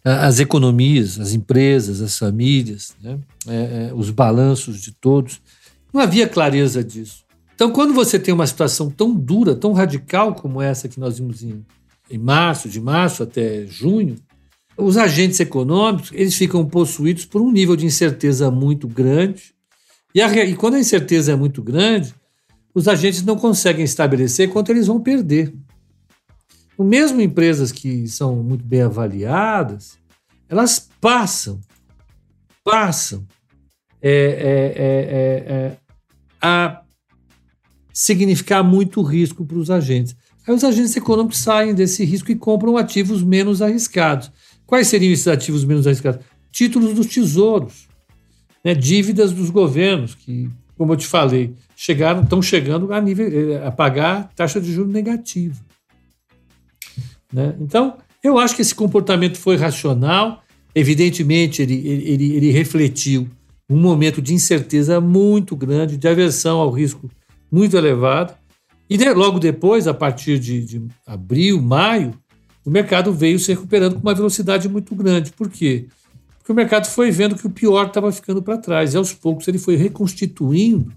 é, 0.04 0.12
as 0.12 0.40
economias, 0.40 1.18
as 1.18 1.32
empresas, 1.32 2.02
as 2.02 2.18
famílias, 2.18 2.94
né? 3.02 3.18
É, 3.48 3.88
é, 3.90 3.94
os 3.94 4.10
balanços 4.10 4.82
de 4.82 4.92
todos. 4.92 5.42
Não 5.94 6.02
havia 6.02 6.28
clareza 6.28 6.84
disso. 6.84 7.24
Então, 7.54 7.72
quando 7.72 7.94
você 7.94 8.20
tem 8.20 8.34
uma 8.34 8.46
situação 8.46 8.90
tão 8.90 9.16
dura, 9.16 9.56
tão 9.56 9.72
radical 9.72 10.36
como 10.36 10.62
essa 10.62 10.90
que 10.90 11.00
nós 11.00 11.20
vimos 11.20 11.42
em, 11.42 11.66
em 12.12 12.18
março, 12.18 12.68
de 12.68 12.82
março 12.82 13.24
até 13.24 13.66
junho, 13.66 14.18
os 14.78 14.98
agentes 14.98 15.40
econômicos 15.40 16.12
eles 16.14 16.36
ficam 16.36 16.66
possuídos 16.66 17.26
por 17.26 17.42
um 17.42 17.52
nível 17.52 17.76
de 17.76 17.86
incerteza 17.86 18.52
muito 18.52 18.88
grande. 18.88 19.54
E, 20.14 20.22
a, 20.22 20.46
e 20.46 20.56
quando 20.56 20.76
a 20.76 20.80
incerteza 20.80 21.32
é 21.32 21.36
muito 21.36 21.62
grande, 21.62 22.14
os 22.74 22.88
agentes 22.88 23.24
não 23.24 23.38
conseguem 23.38 23.86
estabelecer 23.86 24.50
quanto 24.50 24.72
eles 24.72 24.88
vão 24.88 25.00
perder. 25.00 25.54
O 26.78 26.84
mesmo 26.84 27.22
empresas 27.22 27.72
que 27.72 28.08
são 28.08 28.44
muito 28.44 28.66
bem 28.66 28.82
avaliadas, 28.82 29.98
elas 30.50 30.90
passam, 31.00 31.62
passam 32.64 33.26
é, 34.02 34.12
é, 34.12 34.74
é, 34.76 35.54
é, 35.54 35.56
é 35.56 35.78
a 36.42 36.82
significar 37.94 38.62
muito 38.62 39.02
risco 39.02 39.46
para 39.46 39.58
os 39.58 39.72
agentes. 39.72 40.16
Aí 40.46 40.54
os 40.54 40.64
agentes 40.64 40.96
econômicos 40.96 41.40
saem 41.40 41.74
desse 41.74 42.04
risco 42.04 42.30
e 42.30 42.36
compram 42.36 42.78
ativos 42.78 43.24
menos 43.24 43.62
arriscados. 43.62 44.32
Quais 44.66 44.88
seriam 44.88 45.14
esses 45.14 45.28
ativos 45.28 45.64
menos 45.64 45.86
arriscados? 45.86 46.24
Títulos 46.52 46.94
dos 46.94 47.08
tesouros, 47.08 47.88
né? 48.64 48.74
dívidas 48.74 49.32
dos 49.32 49.50
governos, 49.50 50.16
que, 50.16 50.50
como 50.78 50.94
eu 50.94 50.98
te 50.98 51.06
falei, 51.06 51.54
chegaram, 51.76 52.24
estão 52.24 52.42
chegando 52.42 52.92
a, 52.94 53.00
nível, 53.02 53.28
eh, 53.28 53.66
a 53.66 53.72
pagar 53.72 54.32
taxa 54.36 54.60
de 54.60 54.74
juros 54.74 54.92
negativa. 54.92 55.56
Né? 57.32 57.56
Então, 57.60 57.98
eu 58.24 58.40
acho 58.40 58.56
que 58.56 58.62
esse 58.62 58.74
comportamento 58.74 59.38
foi 59.38 59.56
racional. 59.56 60.44
Evidentemente, 60.74 61.62
ele, 61.62 61.76
ele, 61.88 62.36
ele 62.36 62.52
refletiu 62.52 63.30
um 63.70 63.78
momento 63.78 64.22
de 64.22 64.34
incerteza 64.34 65.00
muito 65.02 65.56
grande, 65.56 65.98
de 65.98 66.08
aversão 66.08 66.60
ao 66.60 66.72
risco 66.72 67.10
muito 67.52 67.78
elevado. 67.78 68.34
E 68.90 68.98
de, 68.98 69.12
logo 69.14 69.40
depois, 69.40 69.88
a 69.88 69.94
partir 69.94 70.40
de, 70.40 70.64
de 70.64 70.88
abril, 71.06 71.62
maio, 71.62 72.14
o 72.66 72.72
mercado 72.72 73.14
veio 73.14 73.38
se 73.38 73.52
recuperando 73.54 73.96
com 73.96 74.02
uma 74.02 74.16
velocidade 74.16 74.68
muito 74.68 74.96
grande. 74.96 75.32
Por 75.32 75.50
quê? 75.50 75.88
Porque 76.38 76.52
o 76.52 76.56
mercado 76.56 76.88
foi 76.88 77.12
vendo 77.12 77.36
que 77.36 77.48
o 77.48 77.50
pior 77.50 77.88
estava 77.88 78.12
ficando 78.12 78.42
para 78.42 78.58
trás. 78.58 78.94
E 78.94 78.98
aos 78.98 79.14
poucos 79.14 79.48
ele 79.48 79.58
foi 79.58 79.76
reconstituindo 79.76 80.92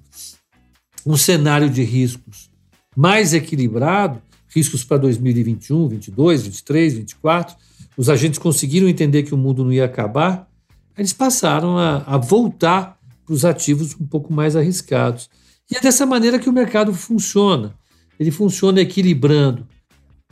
um 1.07 1.17
cenário 1.17 1.69
de 1.71 1.83
riscos 1.83 2.51
mais 2.97 3.33
equilibrado 3.33 4.21
riscos 4.49 4.83
para 4.83 4.97
2021, 4.99 5.89
22, 5.89 6.43
23, 6.43 6.95
24. 6.95 7.57
Os 7.97 8.09
agentes 8.09 8.39
conseguiram 8.39 8.89
entender 8.89 9.23
que 9.23 9.35
o 9.35 9.39
mundo 9.39 9.65
não 9.65 9.73
ia 9.73 9.85
acabar. 9.85 10.49
Eles 10.97 11.13
passaram 11.13 11.79
a, 11.79 11.99
a 11.99 12.17
voltar 12.17 12.99
para 13.25 13.35
os 13.35 13.45
ativos 13.45 13.95
um 14.01 14.07
pouco 14.07 14.33
mais 14.33 14.57
arriscados. 14.57 15.29
E 15.71 15.77
é 15.77 15.81
dessa 15.81 16.07
maneira 16.07 16.39
que 16.39 16.49
o 16.49 16.53
mercado 16.53 16.93
funciona. 16.95 17.75
Ele 18.19 18.31
funciona 18.31 18.81
equilibrando 18.81 19.67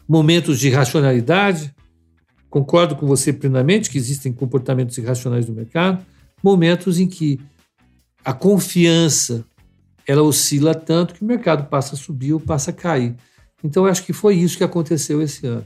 momentos 0.09 0.59
de 0.59 0.71
racionalidade. 0.71 1.75
Concordo 2.49 2.97
com 2.97 3.07
você 3.07 3.33
plenamente 3.33 3.91
que 3.91 3.99
existem 3.99 4.33
comportamentos 4.33 4.97
irracionais 4.99 5.47
no 5.47 5.55
mercado, 5.55 6.05
momentos 6.43 6.99
em 6.99 7.07
que 7.07 7.41
a 8.25 8.33
confiança 8.33 9.45
ela 10.07 10.23
oscila 10.23 10.75
tanto 10.75 11.15
que 11.15 11.23
o 11.23 11.27
mercado 11.27 11.69
passa 11.69 11.95
a 11.95 11.99
subir 11.99 12.33
ou 12.33 12.41
passa 12.41 12.71
a 12.71 12.75
cair. 12.75 13.15
Então, 13.63 13.85
eu 13.85 13.91
acho 13.91 14.05
que 14.05 14.13
foi 14.13 14.37
isso 14.37 14.57
que 14.57 14.65
aconteceu 14.65 15.21
esse 15.21 15.47
ano. 15.47 15.65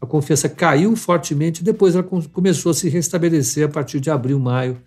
A 0.00 0.06
confiança 0.06 0.48
caiu 0.48 0.94
fortemente, 0.94 1.64
depois 1.64 1.94
ela 1.94 2.04
começou 2.04 2.70
a 2.70 2.74
se 2.74 2.88
restabelecer 2.88 3.66
a 3.66 3.68
partir 3.68 4.00
de 4.00 4.10
abril, 4.10 4.38
maio, 4.38 4.80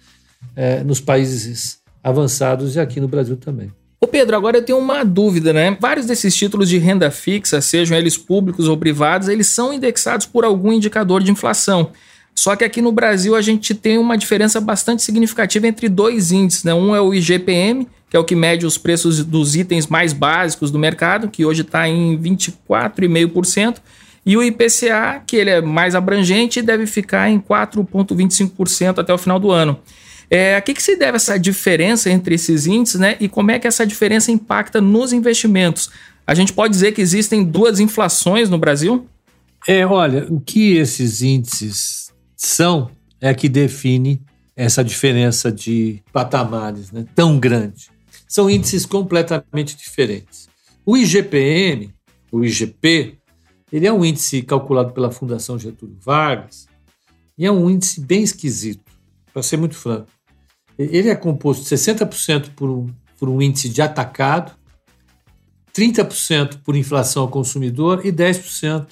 é, 0.56 0.84
nos 0.84 1.02
países 1.02 1.80
avançados 2.04 2.76
e 2.76 2.80
aqui 2.80 3.00
no 3.00 3.08
Brasil 3.08 3.36
também. 3.36 3.72
Ô 4.06 4.08
Pedro, 4.08 4.36
agora 4.36 4.60
eu 4.60 4.62
tenho 4.62 4.78
uma 4.78 5.04
dúvida, 5.04 5.52
né? 5.52 5.76
Vários 5.82 6.06
desses 6.06 6.36
títulos 6.36 6.70
de 6.70 6.78
renda 6.78 7.10
fixa, 7.10 7.60
sejam 7.60 7.98
eles 7.98 8.16
públicos 8.16 8.68
ou 8.68 8.78
privados, 8.78 9.28
eles 9.28 9.48
são 9.48 9.74
indexados 9.74 10.28
por 10.28 10.46
algum 10.46 10.72
indicador 10.72 11.24
de 11.24 11.32
inflação. 11.32 11.90
Só 12.36 12.56
que 12.56 12.64
aqui 12.64 12.84
no 12.84 12.92
Brasil 12.92 13.36
a 13.36 13.42
gente 13.42 13.74
tem 13.74 13.98
uma 13.98 14.16
diferença 14.16 14.62
bastante 14.62 15.02
significativa 15.02 15.68
entre 15.68 15.90
dois 15.90 16.32
índices, 16.32 16.64
né? 16.64 16.72
Um 16.72 16.96
é 16.96 17.02
o 17.02 17.16
IGPM, 17.16 17.88
que 18.08 18.16
é 18.16 18.20
o 18.20 18.24
que 18.24 18.36
mede 18.36 18.64
os 18.64 18.78
preços 18.78 19.26
dos 19.26 19.56
itens 19.56 19.88
mais 19.88 20.14
básicos 20.14 20.70
do 20.70 20.78
mercado, 20.78 21.28
que 21.28 21.44
hoje 21.44 21.64
está 21.64 21.90
em 21.90 22.16
24,5%, 22.16 23.78
e 24.24 24.38
o 24.38 24.44
IPCA, 24.44 25.24
que 25.26 25.36
ele 25.36 25.50
é 25.50 25.62
mais 25.62 25.96
abrangente 25.96 26.60
e 26.60 26.62
deve 26.62 26.86
ficar 26.86 27.28
em 27.28 27.40
4,25% 27.40 29.00
até 29.00 29.12
o 29.12 29.18
final 29.18 29.40
do 29.40 29.50
ano. 29.50 29.80
É, 30.30 30.56
a 30.56 30.62
que, 30.62 30.74
que 30.74 30.82
se 30.82 30.96
deve 30.96 31.18
essa 31.18 31.38
diferença 31.38 32.10
entre 32.10 32.36
esses 32.36 32.66
índices, 32.66 33.00
né? 33.00 33.16
E 33.20 33.30
como 33.30 33.52
é 33.52 33.60
que 33.60 33.68
essa 33.68 33.86
diferença 33.86 34.32
impacta 34.32 34.82
nos 34.82 35.14
investimentos? 35.14 35.90
A 36.26 36.34
gente 36.34 36.52
pode 36.52 36.74
dizer 36.74 36.92
que 36.94 37.02
existem 37.02 37.44
duas 37.44 37.80
inflações 37.80 38.50
no 38.50 38.58
Brasil? 38.58 39.08
É, 39.68 39.86
olha, 39.86 40.26
o 40.30 40.40
que 40.40 40.76
esses 40.78 41.22
índices 41.22 42.12
são 42.36 42.90
é 43.22 43.34
que 43.34 43.48
define 43.48 44.22
essa 44.56 44.84
diferença 44.84 45.52
de 45.52 46.02
patamares 46.12 46.92
né, 46.92 47.06
tão 47.14 47.40
grande. 47.40 47.90
São 48.28 48.50
índices 48.50 48.86
completamente 48.86 49.76
diferentes. 49.76 50.48
O 50.86 50.96
IGPM, 50.96 51.94
o 52.32 52.44
IGP, 52.44 53.18
ele 53.72 53.88
é 53.88 53.92
um 53.92 54.06
índice 54.06 54.42
calculado 54.42 54.94
pela 54.94 55.12
Fundação 55.12 55.60
Getúlio 55.60 55.98
Vargas 56.00 56.68
e 57.38 57.46
é 57.46 57.52
um 57.52 57.70
índice 57.70 58.00
bem 58.00 58.24
esquisito, 58.24 58.84
para 59.34 59.44
ser 59.44 59.58
muito 59.58 59.76
franco. 59.76 60.08
Ele 60.78 61.10
é 61.10 61.16
composto 61.16 61.64
60% 61.64 62.50
por 62.56 62.70
um, 62.70 62.88
por 63.18 63.30
um 63.30 63.42
índice 63.42 63.70
de 63.70 63.82
atacado, 63.82 64.52
30% 65.74 66.60
por 66.64 66.76
inflação 66.76 67.24
ao 67.24 67.30
consumidor 67.30 68.06
e 68.06 68.12
10% 68.12 68.88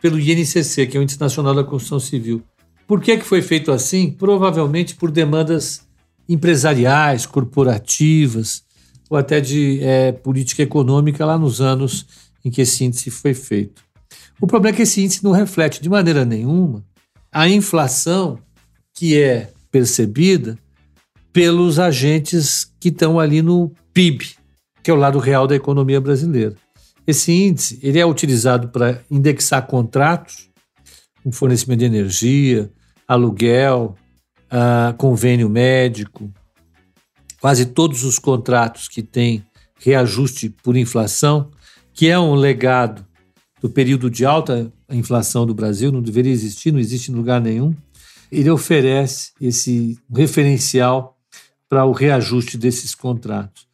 pelo 0.00 0.18
INCC, 0.18 0.86
que 0.86 0.96
é 0.96 1.00
o 1.00 1.02
Índice 1.02 1.20
Nacional 1.20 1.54
da 1.54 1.64
Construção 1.64 1.98
Civil. 1.98 2.42
Por 2.86 3.00
que, 3.00 3.16
que 3.16 3.24
foi 3.24 3.42
feito 3.42 3.72
assim? 3.72 4.10
Provavelmente 4.10 4.94
por 4.94 5.10
demandas 5.10 5.86
empresariais, 6.28 7.26
corporativas, 7.26 8.64
ou 9.08 9.16
até 9.16 9.40
de 9.40 9.80
é, 9.82 10.12
política 10.12 10.62
econômica 10.62 11.24
lá 11.24 11.38
nos 11.38 11.60
anos 11.60 12.06
em 12.44 12.50
que 12.50 12.60
esse 12.60 12.84
índice 12.84 13.10
foi 13.10 13.34
feito. 13.34 13.82
O 14.40 14.46
problema 14.46 14.74
é 14.74 14.76
que 14.76 14.82
esse 14.82 15.02
índice 15.02 15.24
não 15.24 15.32
reflete 15.32 15.80
de 15.80 15.88
maneira 15.88 16.24
nenhuma 16.24 16.84
a 17.32 17.48
inflação 17.48 18.38
que 18.94 19.16
é 19.20 19.52
percebida 19.70 20.58
pelos 21.36 21.78
agentes 21.78 22.72
que 22.80 22.88
estão 22.88 23.20
ali 23.20 23.42
no 23.42 23.70
PIB, 23.92 24.26
que 24.82 24.90
é 24.90 24.94
o 24.94 24.96
lado 24.96 25.18
real 25.18 25.46
da 25.46 25.54
economia 25.54 26.00
brasileira. 26.00 26.56
Esse 27.06 27.30
índice 27.30 27.78
ele 27.82 27.98
é 27.98 28.06
utilizado 28.06 28.70
para 28.70 29.02
indexar 29.10 29.66
contratos, 29.66 30.48
com 31.22 31.30
fornecimento 31.30 31.80
de 31.80 31.84
energia, 31.84 32.72
aluguel, 33.06 33.94
uh, 34.46 34.96
convênio 34.96 35.46
médico, 35.50 36.32
quase 37.38 37.66
todos 37.66 38.02
os 38.02 38.18
contratos 38.18 38.88
que 38.88 39.02
têm 39.02 39.44
reajuste 39.78 40.48
por 40.62 40.74
inflação, 40.74 41.50
que 41.92 42.08
é 42.08 42.18
um 42.18 42.34
legado 42.34 43.04
do 43.60 43.68
período 43.68 44.08
de 44.08 44.24
alta 44.24 44.72
inflação 44.90 45.44
do 45.44 45.54
Brasil, 45.54 45.92
não 45.92 46.00
deveria 46.00 46.32
existir, 46.32 46.72
não 46.72 46.80
existe 46.80 47.12
em 47.12 47.14
lugar 47.14 47.42
nenhum. 47.42 47.74
Ele 48.32 48.48
oferece 48.48 49.32
esse 49.38 49.98
referencial 50.10 51.15
para 51.68 51.84
o 51.84 51.92
reajuste 51.92 52.56
desses 52.56 52.94
contratos. 52.94 53.66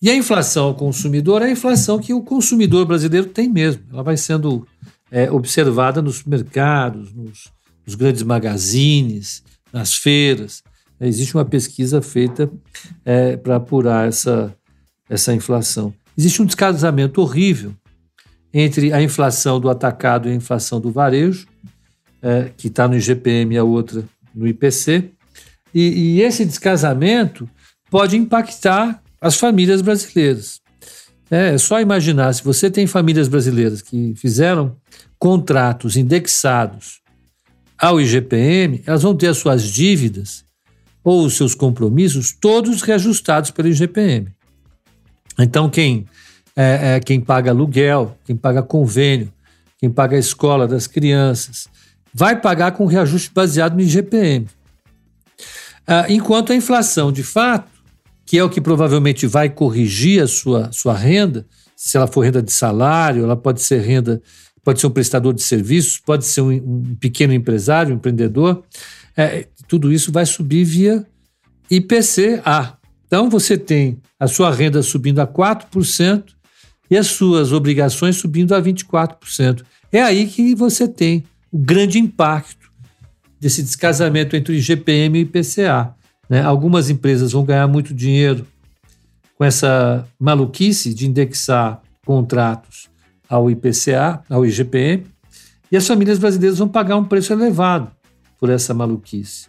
E 0.00 0.10
a 0.10 0.14
inflação 0.14 0.66
ao 0.66 0.74
consumidor 0.74 1.42
é 1.42 1.46
a 1.46 1.50
inflação 1.50 1.98
que 1.98 2.12
o 2.12 2.22
consumidor 2.22 2.84
brasileiro 2.84 3.28
tem 3.28 3.48
mesmo. 3.48 3.82
Ela 3.92 4.02
vai 4.02 4.16
sendo 4.16 4.66
é, 5.10 5.30
observada 5.30 6.02
nos 6.02 6.22
mercados, 6.24 7.12
nos, 7.12 7.50
nos, 7.84 7.94
grandes 7.94 8.22
magazines, 8.22 9.42
nas 9.72 9.94
feiras. 9.94 10.62
Existe 11.00 11.34
uma 11.34 11.44
pesquisa 11.44 12.02
feita 12.02 12.50
é, 13.04 13.36
para 13.36 13.56
apurar 13.56 14.06
essa, 14.06 14.54
essa 15.08 15.34
inflação. 15.34 15.94
Existe 16.16 16.42
um 16.42 16.46
descasamento 16.46 17.20
horrível 17.20 17.74
entre 18.52 18.92
a 18.92 19.02
inflação 19.02 19.60
do 19.60 19.68
atacado 19.68 20.28
e 20.28 20.32
a 20.32 20.34
inflação 20.34 20.80
do 20.80 20.90
varejo, 20.90 21.46
é, 22.22 22.50
que 22.56 22.68
está 22.68 22.88
no 22.88 22.96
IGPM 22.96 23.54
e 23.54 23.58
a 23.58 23.64
outra 23.64 24.04
no 24.34 24.46
IPC, 24.46 25.12
e, 25.78 25.88
e 25.88 26.22
esse 26.22 26.42
descasamento 26.42 27.46
pode 27.90 28.16
impactar 28.16 29.02
as 29.20 29.36
famílias 29.36 29.82
brasileiras. 29.82 30.58
É, 31.30 31.54
é 31.54 31.58
só 31.58 31.78
imaginar, 31.82 32.32
se 32.32 32.42
você 32.42 32.70
tem 32.70 32.86
famílias 32.86 33.28
brasileiras 33.28 33.82
que 33.82 34.14
fizeram 34.16 34.74
contratos 35.18 35.94
indexados 35.98 37.02
ao 37.76 38.00
IGPM, 38.00 38.82
elas 38.86 39.02
vão 39.02 39.14
ter 39.14 39.26
as 39.26 39.36
suas 39.36 39.64
dívidas 39.64 40.46
ou 41.04 41.26
os 41.26 41.36
seus 41.36 41.54
compromissos 41.54 42.32
todos 42.32 42.80
reajustados 42.80 43.50
pelo 43.50 43.68
IGPM. 43.68 44.28
Então, 45.38 45.68
quem, 45.68 46.06
é, 46.56 46.96
é, 46.96 47.00
quem 47.00 47.20
paga 47.20 47.50
aluguel, 47.50 48.16
quem 48.24 48.34
paga 48.34 48.62
convênio, 48.62 49.30
quem 49.78 49.90
paga 49.90 50.16
a 50.16 50.18
escola 50.18 50.66
das 50.66 50.86
crianças, 50.86 51.68
vai 52.14 52.40
pagar 52.40 52.72
com 52.72 52.86
reajuste 52.86 53.30
baseado 53.34 53.74
no 53.74 53.82
IGPM. 53.82 54.46
Ah, 55.86 56.06
enquanto 56.08 56.52
a 56.52 56.56
inflação, 56.56 57.12
de 57.12 57.22
fato, 57.22 57.70
que 58.24 58.36
é 58.36 58.42
o 58.42 58.50
que 58.50 58.60
provavelmente 58.60 59.26
vai 59.26 59.48
corrigir 59.48 60.22
a 60.22 60.26
sua, 60.26 60.70
sua 60.72 60.94
renda, 60.94 61.46
se 61.76 61.96
ela 61.96 62.06
for 62.06 62.22
renda 62.22 62.42
de 62.42 62.52
salário, 62.52 63.22
ela 63.22 63.36
pode 63.36 63.62
ser 63.62 63.80
renda, 63.80 64.20
pode 64.64 64.80
ser 64.80 64.88
um 64.88 64.90
prestador 64.90 65.32
de 65.32 65.42
serviços, 65.42 65.98
pode 65.98 66.24
ser 66.24 66.40
um, 66.40 66.50
um 66.50 66.96
pequeno 66.98 67.32
empresário, 67.32 67.92
um 67.92 67.96
empreendedor, 67.98 68.64
é, 69.16 69.46
tudo 69.68 69.92
isso 69.92 70.10
vai 70.10 70.26
subir 70.26 70.64
via 70.64 71.06
IPCA. 71.70 72.76
Então 73.06 73.30
você 73.30 73.56
tem 73.56 74.00
a 74.18 74.26
sua 74.26 74.52
renda 74.52 74.82
subindo 74.82 75.20
a 75.20 75.26
4% 75.26 76.24
e 76.90 76.96
as 76.96 77.06
suas 77.06 77.52
obrigações 77.52 78.16
subindo 78.16 78.54
a 78.54 78.60
24%. 78.60 79.62
É 79.92 80.02
aí 80.02 80.26
que 80.26 80.54
você 80.54 80.88
tem 80.88 81.24
o 81.52 81.58
grande 81.58 81.98
impacto 81.98 82.65
desse 83.40 83.62
descasamento 83.62 84.34
entre 84.36 84.52
o 84.52 84.56
IGPM 84.56 85.18
e 85.18 85.22
o 85.22 85.26
IPCA. 85.26 85.94
Né? 86.28 86.42
Algumas 86.42 86.90
empresas 86.90 87.32
vão 87.32 87.44
ganhar 87.44 87.66
muito 87.66 87.94
dinheiro 87.94 88.46
com 89.36 89.44
essa 89.44 90.06
maluquice 90.18 90.94
de 90.94 91.06
indexar 91.06 91.82
contratos 92.04 92.88
ao 93.28 93.50
IPCA, 93.50 94.22
ao 94.30 94.46
IGPM, 94.46 95.04
e 95.70 95.76
as 95.76 95.86
famílias 95.86 96.18
brasileiras 96.18 96.58
vão 96.58 96.68
pagar 96.68 96.96
um 96.96 97.04
preço 97.04 97.32
elevado 97.32 97.90
por 98.38 98.50
essa 98.50 98.72
maluquice. 98.72 99.48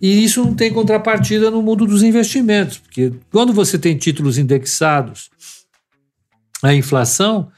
E 0.00 0.24
isso 0.24 0.44
não 0.44 0.54
tem 0.54 0.72
contrapartida 0.72 1.50
no 1.50 1.62
mundo 1.62 1.86
dos 1.86 2.02
investimentos, 2.02 2.78
porque 2.78 3.12
quando 3.30 3.52
você 3.52 3.78
tem 3.78 3.96
títulos 3.96 4.38
indexados 4.38 5.30
à 6.62 6.74
inflação, 6.74 7.50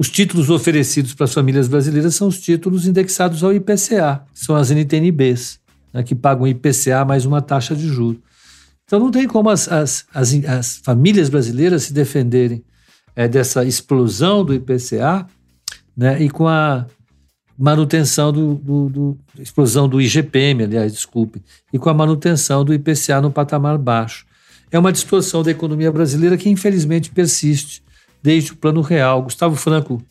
os 0.00 0.08
títulos 0.08 0.48
oferecidos 0.48 1.12
para 1.12 1.24
as 1.24 1.34
famílias 1.34 1.68
brasileiras 1.68 2.14
são 2.14 2.26
os 2.26 2.40
títulos 2.40 2.86
indexados 2.86 3.44
ao 3.44 3.52
IPCA, 3.52 4.24
que 4.32 4.40
são 4.40 4.56
as 4.56 4.70
NTNBs, 4.70 5.60
né, 5.92 6.02
que 6.02 6.14
pagam 6.14 6.48
IPCA 6.48 7.04
mais 7.04 7.26
uma 7.26 7.42
taxa 7.42 7.76
de 7.76 7.86
juros. 7.86 8.18
Então 8.86 8.98
não 8.98 9.10
tem 9.10 9.28
como 9.28 9.50
as, 9.50 9.70
as, 9.70 10.06
as, 10.14 10.32
as 10.46 10.76
famílias 10.78 11.28
brasileiras 11.28 11.82
se 11.82 11.92
defenderem 11.92 12.64
é, 13.14 13.28
dessa 13.28 13.62
explosão 13.62 14.42
do 14.42 14.54
IPCA 14.54 15.26
né, 15.94 16.22
e 16.22 16.30
com 16.30 16.48
a 16.48 16.86
manutenção 17.58 18.32
do, 18.32 18.54
do, 18.54 18.88
do, 18.88 19.18
explosão 19.38 19.86
do 19.86 20.00
IGPM, 20.00 20.64
aliás, 20.64 20.94
desculpe, 20.94 21.42
e 21.70 21.78
com 21.78 21.90
a 21.90 21.94
manutenção 21.94 22.64
do 22.64 22.72
IPCA 22.72 23.20
no 23.20 23.30
patamar 23.30 23.76
baixo. 23.76 24.24
É 24.72 24.78
uma 24.78 24.92
distorção 24.92 25.42
da 25.42 25.50
economia 25.50 25.92
brasileira 25.92 26.38
que 26.38 26.48
infelizmente 26.48 27.10
persiste 27.10 27.82
desde 28.22 28.52
o 28.52 28.56
Plano 28.56 28.80
Real. 28.80 29.22
Gustavo 29.22 29.56
Franco 29.56 30.02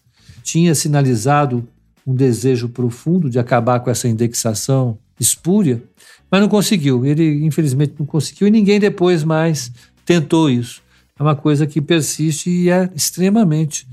tinha 0.44 0.74
sinalizado 0.74 1.68
um 2.06 2.14
desejo 2.14 2.70
profundo 2.70 3.30
de 3.30 3.38
acabar 3.38 3.80
com 3.80 3.90
essa 3.90 4.08
indexação 4.08 4.98
espúria, 5.20 5.84
mas 6.32 6.42
não 6.42 6.48
conseguiu. 6.48 7.06
Ele, 7.06 7.46
infelizmente, 7.46 7.94
não 8.00 8.06
conseguiu 8.06 8.48
e 8.48 8.52
ninguém 8.52 8.80
depois 8.80 9.24
mais 9.24 9.72
tentou 10.06 10.50
isso. 10.50 10.82
é 11.20 11.24
uma 11.24 11.36
coisa 11.36 11.68
que 11.68 11.82
persiste 11.82 12.50
e 12.50 12.70
é 12.70 12.90
extremamente 12.96 13.88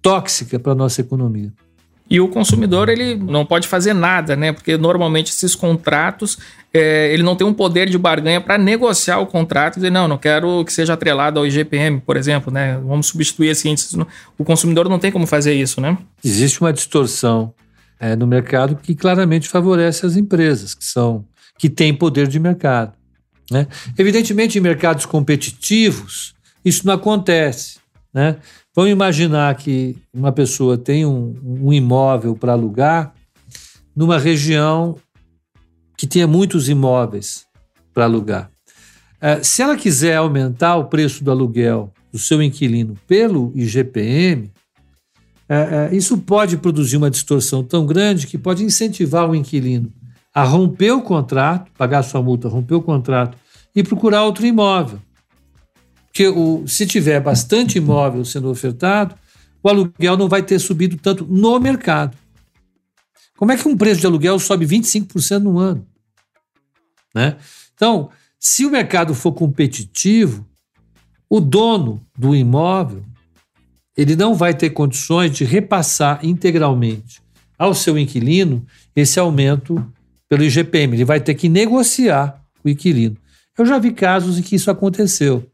tóxica 0.00 0.58
para 0.58 0.72
a 0.72 0.74
nossa 0.74 1.00
economia. 1.00 1.52
E 2.10 2.20
o 2.20 2.26
consumidor 2.26 2.88
ele 2.88 3.14
não 3.14 3.46
pode 3.46 3.68
fazer 3.68 3.94
nada, 3.94 4.34
né? 4.34 4.52
Porque 4.52 4.76
normalmente 4.76 5.30
esses 5.30 5.54
contratos 5.54 6.38
é, 6.74 7.12
ele 7.12 7.22
não 7.22 7.36
tem 7.36 7.46
um 7.46 7.54
poder 7.54 7.88
de 7.88 7.96
barganha 7.96 8.40
para 8.40 8.58
negociar 8.58 9.20
o 9.20 9.26
contrato 9.26 9.74
e 9.74 9.76
dizer, 9.76 9.90
não, 9.90 10.08
não 10.08 10.18
quero 10.18 10.64
que 10.64 10.72
seja 10.72 10.94
atrelado 10.94 11.38
ao 11.38 11.46
IGPM, 11.46 12.00
por 12.00 12.16
exemplo, 12.16 12.52
né? 12.52 12.80
Vamos 12.84 13.06
substituir 13.06 13.56
índice. 13.64 13.96
O 14.36 14.44
consumidor 14.44 14.88
não 14.88 14.98
tem 14.98 15.12
como 15.12 15.26
fazer 15.26 15.54
isso, 15.54 15.80
né? 15.80 15.96
Existe 16.24 16.60
uma 16.60 16.72
distorção 16.72 17.54
é, 18.00 18.16
no 18.16 18.26
mercado 18.26 18.74
que 18.74 18.94
claramente 18.94 19.48
favorece 19.48 20.04
as 20.04 20.16
empresas 20.16 20.74
que 20.74 20.84
são 20.84 21.24
que 21.58 21.68
têm 21.68 21.92
poder 21.94 22.26
de 22.26 22.40
mercado. 22.40 22.94
Né? 23.50 23.66
Evidentemente, 23.98 24.56
em 24.56 24.62
mercados 24.62 25.04
competitivos, 25.04 26.34
isso 26.64 26.86
não 26.86 26.94
acontece. 26.94 27.78
Né? 28.14 28.36
Vamos 28.74 28.92
imaginar 28.92 29.54
que 29.56 29.96
uma 30.12 30.30
pessoa 30.30 30.78
tem 30.78 31.04
um, 31.04 31.34
um 31.44 31.72
imóvel 31.72 32.36
para 32.36 32.52
alugar 32.52 33.12
numa 33.94 34.18
região 34.18 34.96
que 35.96 36.06
tenha 36.06 36.26
muitos 36.26 36.68
imóveis 36.68 37.46
para 37.92 38.04
alugar. 38.04 38.50
É, 39.20 39.42
se 39.42 39.60
ela 39.60 39.76
quiser 39.76 40.16
aumentar 40.16 40.76
o 40.76 40.86
preço 40.86 41.22
do 41.22 41.30
aluguel 41.30 41.92
do 42.12 42.18
seu 42.18 42.42
inquilino 42.42 42.96
pelo 43.06 43.52
IGPM, 43.54 44.50
é, 45.48 45.90
é, 45.92 45.94
isso 45.94 46.16
pode 46.18 46.56
produzir 46.56 46.96
uma 46.96 47.10
distorção 47.10 47.64
tão 47.64 47.84
grande 47.84 48.26
que 48.26 48.38
pode 48.38 48.64
incentivar 48.64 49.28
o 49.28 49.34
inquilino 49.34 49.92
a 50.32 50.44
romper 50.44 50.92
o 50.92 51.02
contrato, 51.02 51.70
pagar 51.76 52.04
sua 52.04 52.22
multa, 52.22 52.48
romper 52.48 52.74
o 52.74 52.82
contrato 52.82 53.36
e 53.74 53.82
procurar 53.82 54.24
outro 54.24 54.46
imóvel. 54.46 55.00
Porque 56.10 56.26
o, 56.26 56.66
se 56.66 56.86
tiver 56.86 57.20
bastante 57.20 57.78
imóvel 57.78 58.24
sendo 58.24 58.50
ofertado, 58.50 59.14
o 59.62 59.68
aluguel 59.68 60.16
não 60.16 60.28
vai 60.28 60.42
ter 60.42 60.58
subido 60.58 60.96
tanto 60.96 61.24
no 61.24 61.58
mercado. 61.60 62.16
Como 63.36 63.52
é 63.52 63.56
que 63.56 63.66
um 63.66 63.76
preço 63.76 64.00
de 64.00 64.06
aluguel 64.06 64.38
sobe 64.38 64.66
25% 64.66 65.38
no 65.38 65.58
ano? 65.58 65.86
Né? 67.14 67.36
Então, 67.74 68.10
se 68.38 68.66
o 68.66 68.70
mercado 68.70 69.14
for 69.14 69.32
competitivo, 69.32 70.46
o 71.28 71.40
dono 71.40 72.04
do 72.18 72.34
imóvel 72.34 73.04
ele 73.96 74.16
não 74.16 74.34
vai 74.34 74.54
ter 74.54 74.70
condições 74.70 75.30
de 75.36 75.44
repassar 75.44 76.24
integralmente 76.24 77.20
ao 77.58 77.74
seu 77.74 77.98
inquilino 77.98 78.64
esse 78.96 79.20
aumento 79.20 79.84
pelo 80.28 80.42
IGPM. 80.42 80.96
Ele 80.96 81.04
vai 81.04 81.20
ter 81.20 81.34
que 81.34 81.48
negociar 81.48 82.42
com 82.62 82.68
o 82.68 82.70
inquilino. 82.70 83.16
Eu 83.58 83.66
já 83.66 83.78
vi 83.78 83.92
casos 83.92 84.38
em 84.38 84.42
que 84.42 84.56
isso 84.56 84.70
aconteceu. 84.70 85.49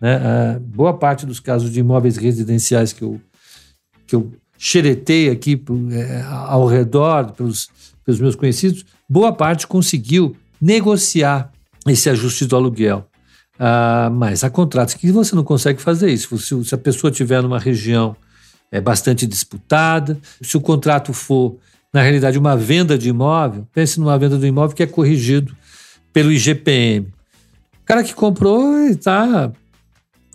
Né? 0.00 0.60
boa 0.60 0.96
parte 0.96 1.26
dos 1.26 1.40
casos 1.40 1.72
de 1.72 1.80
imóveis 1.80 2.16
residenciais 2.16 2.92
que 2.92 3.02
eu, 3.02 3.20
que 4.06 4.14
eu 4.14 4.32
xeretei 4.56 5.30
aqui 5.30 5.60
é, 5.92 6.22
ao 6.22 6.66
redor, 6.66 7.32
pelos, 7.32 7.68
pelos 8.04 8.20
meus 8.20 8.34
conhecidos, 8.34 8.84
boa 9.08 9.32
parte 9.32 9.66
conseguiu 9.66 10.36
negociar 10.60 11.50
esse 11.86 12.10
ajuste 12.10 12.44
do 12.46 12.56
aluguel. 12.56 13.06
Ah, 13.58 14.10
mas 14.12 14.44
há 14.44 14.50
contratos 14.50 14.94
que 14.94 15.10
você 15.10 15.34
não 15.34 15.42
consegue 15.42 15.80
fazer 15.80 16.10
isso. 16.10 16.36
Se, 16.38 16.64
se 16.64 16.74
a 16.74 16.78
pessoa 16.78 17.10
estiver 17.10 17.42
numa 17.42 17.58
região 17.58 18.16
é, 18.70 18.80
bastante 18.80 19.26
disputada, 19.26 20.18
se 20.40 20.56
o 20.56 20.60
contrato 20.60 21.12
for, 21.12 21.56
na 21.92 22.02
realidade, 22.02 22.38
uma 22.38 22.56
venda 22.56 22.96
de 22.96 23.08
imóvel, 23.08 23.66
pense 23.72 23.98
numa 23.98 24.18
venda 24.18 24.36
do 24.36 24.46
imóvel 24.46 24.76
que 24.76 24.82
é 24.82 24.86
corrigido 24.86 25.56
pelo 26.12 26.30
IGPM. 26.30 27.06
O 27.82 27.84
cara 27.84 28.04
que 28.04 28.14
comprou 28.14 28.78
está 28.84 29.50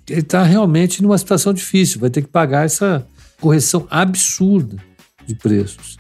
ele 0.10 0.22
está 0.22 0.44
realmente 0.44 1.02
numa 1.02 1.18
situação 1.18 1.54
difícil, 1.54 2.00
vai 2.00 2.10
ter 2.10 2.22
que 2.22 2.28
pagar 2.28 2.66
essa 2.66 3.06
correção 3.40 3.88
absurda 3.90 4.78
de 5.26 5.36
preços. 5.36 5.98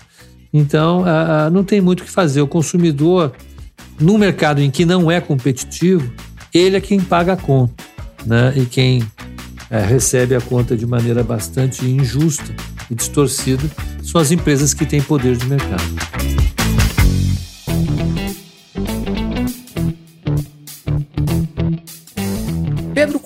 Então, 0.53 1.03
não 1.51 1.63
tem 1.63 1.81
muito 1.81 2.01
o 2.01 2.03
que 2.03 2.11
fazer. 2.11 2.41
O 2.41 2.47
consumidor, 2.47 3.33
num 3.99 4.17
mercado 4.17 4.61
em 4.61 4.69
que 4.69 4.85
não 4.85 5.09
é 5.09 5.19
competitivo, 5.19 6.13
ele 6.53 6.77
é 6.77 6.81
quem 6.81 6.99
paga 6.99 7.33
a 7.33 7.37
conta. 7.37 7.83
Né? 8.25 8.53
E 8.55 8.65
quem 8.65 9.03
é, 9.69 9.81
recebe 9.81 10.35
a 10.35 10.41
conta 10.41 10.77
de 10.77 10.85
maneira 10.85 11.23
bastante 11.23 11.85
injusta 11.85 12.53
e 12.89 12.95
distorcida 12.95 13.63
são 14.03 14.21
as 14.21 14.31
empresas 14.31 14.73
que 14.73 14.85
têm 14.85 15.01
poder 15.01 15.35
de 15.35 15.45
mercado. 15.47 16.42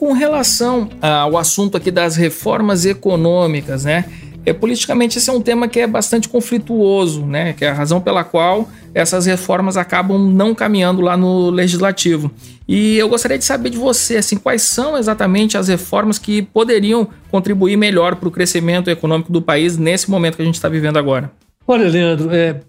Com 0.08 0.14
relação 0.14 0.88
ao 1.02 1.38
assunto 1.38 1.76
aqui 1.76 1.92
das 1.92 2.16
reformas 2.16 2.86
econômicas, 2.86 3.84
né? 3.84 4.06
É, 4.46 4.54
politicamente 4.54 5.18
esse 5.18 5.30
é 5.30 5.34
um 5.34 5.42
tema 5.42 5.68
que 5.68 5.82
é 5.82 5.86
bastante 5.86 6.30
conflituoso, 6.30 7.26
né? 7.26 7.52
Que 7.52 7.66
é 7.66 7.70
a 7.70 7.74
razão 7.74 8.00
pela 8.00 8.24
qual 8.24 8.70
essas 8.94 9.26
reformas 9.26 9.76
acabam 9.76 10.18
não 10.18 10.56
caminhando 10.56 11.02
lá 11.02 11.18
no 11.18 11.50
legislativo. 11.50 12.32
E 12.66 12.96
eu 12.98 13.10
gostaria 13.10 13.38
de 13.38 13.44
saber 13.44 13.70
de 13.70 13.78
você, 13.78 14.16
assim, 14.16 14.38
quais 14.38 14.62
são 14.62 14.98
exatamente 14.98 15.58
as 15.58 15.68
reformas 15.68 16.18
que 16.18 16.42
poderiam 16.42 17.10
contribuir 17.30 17.76
melhor 17.76 18.16
para 18.16 18.30
o 18.30 18.32
crescimento 18.32 18.90
econômico 18.90 19.30
do 19.30 19.42
país 19.42 19.78
nesse 19.78 20.10
momento 20.10 20.38
que 20.38 20.42
a 20.42 20.46
gente 20.46 20.56
está 20.56 20.70
vivendo 20.70 20.96
agora. 20.96 21.30
Olha, 21.68 21.90
Leandro, 21.90 22.30
é, 22.32 22.62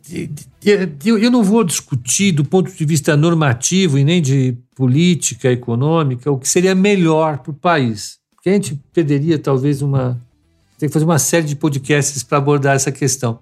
eu 1.07 1.31
não 1.31 1.45
vou 1.45 1.63
discutir 1.63 2.33
do 2.33 2.45
ponto 2.45 2.73
de 2.73 2.85
vista 2.85 3.17
normativo 3.17 3.97
e 3.97 4.03
nem 4.03 4.21
de 4.21 4.57
política 4.79 5.51
econômica 5.51 6.31
o 6.31 6.39
que 6.39 6.49
seria 6.49 6.73
melhor 6.73 7.39
para 7.39 7.51
o 7.51 7.55
país. 7.55 8.19
Porque 8.37 8.49
a 8.49 8.53
gente 8.53 8.81
perderia 8.93 9.37
talvez 9.37 9.83
uma. 9.83 10.17
Tem 10.79 10.89
que 10.89 10.93
fazer 10.93 11.05
uma 11.05 11.19
série 11.19 11.45
de 11.45 11.57
podcasts 11.57 12.23
para 12.23 12.39
abordar 12.39 12.77
essa 12.77 12.93
questão. 12.93 13.41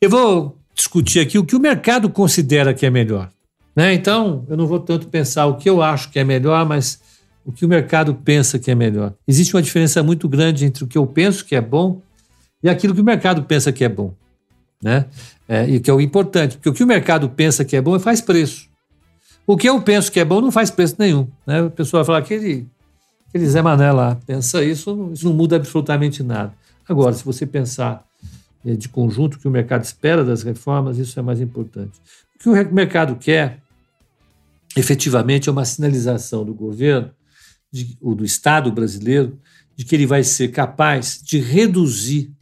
Eu 0.00 0.08
vou 0.08 0.56
discutir 0.72 1.18
aqui 1.18 1.36
o 1.36 1.44
que 1.44 1.56
o 1.56 1.60
mercado 1.60 2.08
considera 2.08 2.72
que 2.72 2.86
é 2.86 2.90
melhor. 2.90 3.28
Né? 3.74 3.92
Então, 3.92 4.46
eu 4.48 4.56
não 4.56 4.68
vou 4.68 4.78
tanto 4.78 5.08
pensar 5.08 5.46
o 5.46 5.56
que 5.56 5.68
eu 5.68 5.82
acho 5.82 6.12
que 6.12 6.20
é 6.20 6.24
melhor, 6.24 6.64
mas 6.64 7.00
o 7.44 7.50
que 7.50 7.64
o 7.64 7.68
mercado 7.68 8.14
pensa 8.14 8.56
que 8.56 8.70
é 8.70 8.74
melhor. 8.74 9.12
Existe 9.26 9.56
uma 9.56 9.62
diferença 9.62 10.00
muito 10.04 10.28
grande 10.28 10.64
entre 10.64 10.84
o 10.84 10.86
que 10.86 10.96
eu 10.96 11.06
penso 11.06 11.44
que 11.44 11.56
é 11.56 11.60
bom 11.60 12.00
e 12.62 12.68
aquilo 12.68 12.94
que 12.94 13.00
o 13.00 13.04
mercado 13.04 13.42
pensa 13.42 13.72
que 13.72 13.82
é 13.82 13.88
bom 13.88 14.14
né? 14.82 15.06
É, 15.48 15.68
e 15.68 15.80
que 15.80 15.90
é 15.90 15.94
o 15.94 16.00
importante, 16.00 16.56
porque 16.56 16.68
o 16.68 16.72
que 16.72 16.84
o 16.84 16.86
mercado 16.86 17.28
pensa 17.28 17.64
que 17.64 17.76
é 17.76 17.80
bom 17.80 17.98
faz 17.98 18.20
preço. 18.20 18.68
O 19.46 19.56
que 19.56 19.68
eu 19.68 19.80
penso 19.80 20.10
que 20.10 20.18
é 20.18 20.24
bom 20.24 20.40
não 20.40 20.50
faz 20.50 20.70
preço 20.70 20.96
nenhum. 20.98 21.28
Né? 21.46 21.60
A 21.60 21.70
pessoa 21.70 22.02
vai 22.02 22.06
falar, 22.06 22.18
aquele, 22.18 22.66
aquele 23.28 23.46
Zé 23.46 23.62
Mané 23.62 23.92
lá 23.92 24.18
pensa 24.26 24.64
isso, 24.64 25.10
isso 25.12 25.28
não 25.28 25.34
muda 25.34 25.56
absolutamente 25.56 26.22
nada. 26.22 26.52
Agora, 26.88 27.14
se 27.14 27.24
você 27.24 27.46
pensar 27.46 28.04
é, 28.64 28.74
de 28.74 28.88
conjunto 28.88 29.38
que 29.38 29.46
o 29.46 29.50
mercado 29.50 29.84
espera 29.84 30.24
das 30.24 30.42
reformas, 30.42 30.98
isso 30.98 31.18
é 31.18 31.22
mais 31.22 31.40
importante. 31.40 32.00
O 32.34 32.38
que 32.38 32.48
o 32.48 32.74
mercado 32.74 33.14
quer, 33.16 33.62
efetivamente, 34.76 35.48
é 35.48 35.52
uma 35.52 35.64
sinalização 35.64 36.44
do 36.44 36.52
governo, 36.52 37.10
de, 37.70 37.96
ou 38.00 38.14
do 38.14 38.24
Estado 38.24 38.72
brasileiro, 38.72 39.38
de 39.76 39.84
que 39.84 39.94
ele 39.94 40.06
vai 40.06 40.24
ser 40.24 40.48
capaz 40.48 41.20
de 41.22 41.38
reduzir 41.38 42.32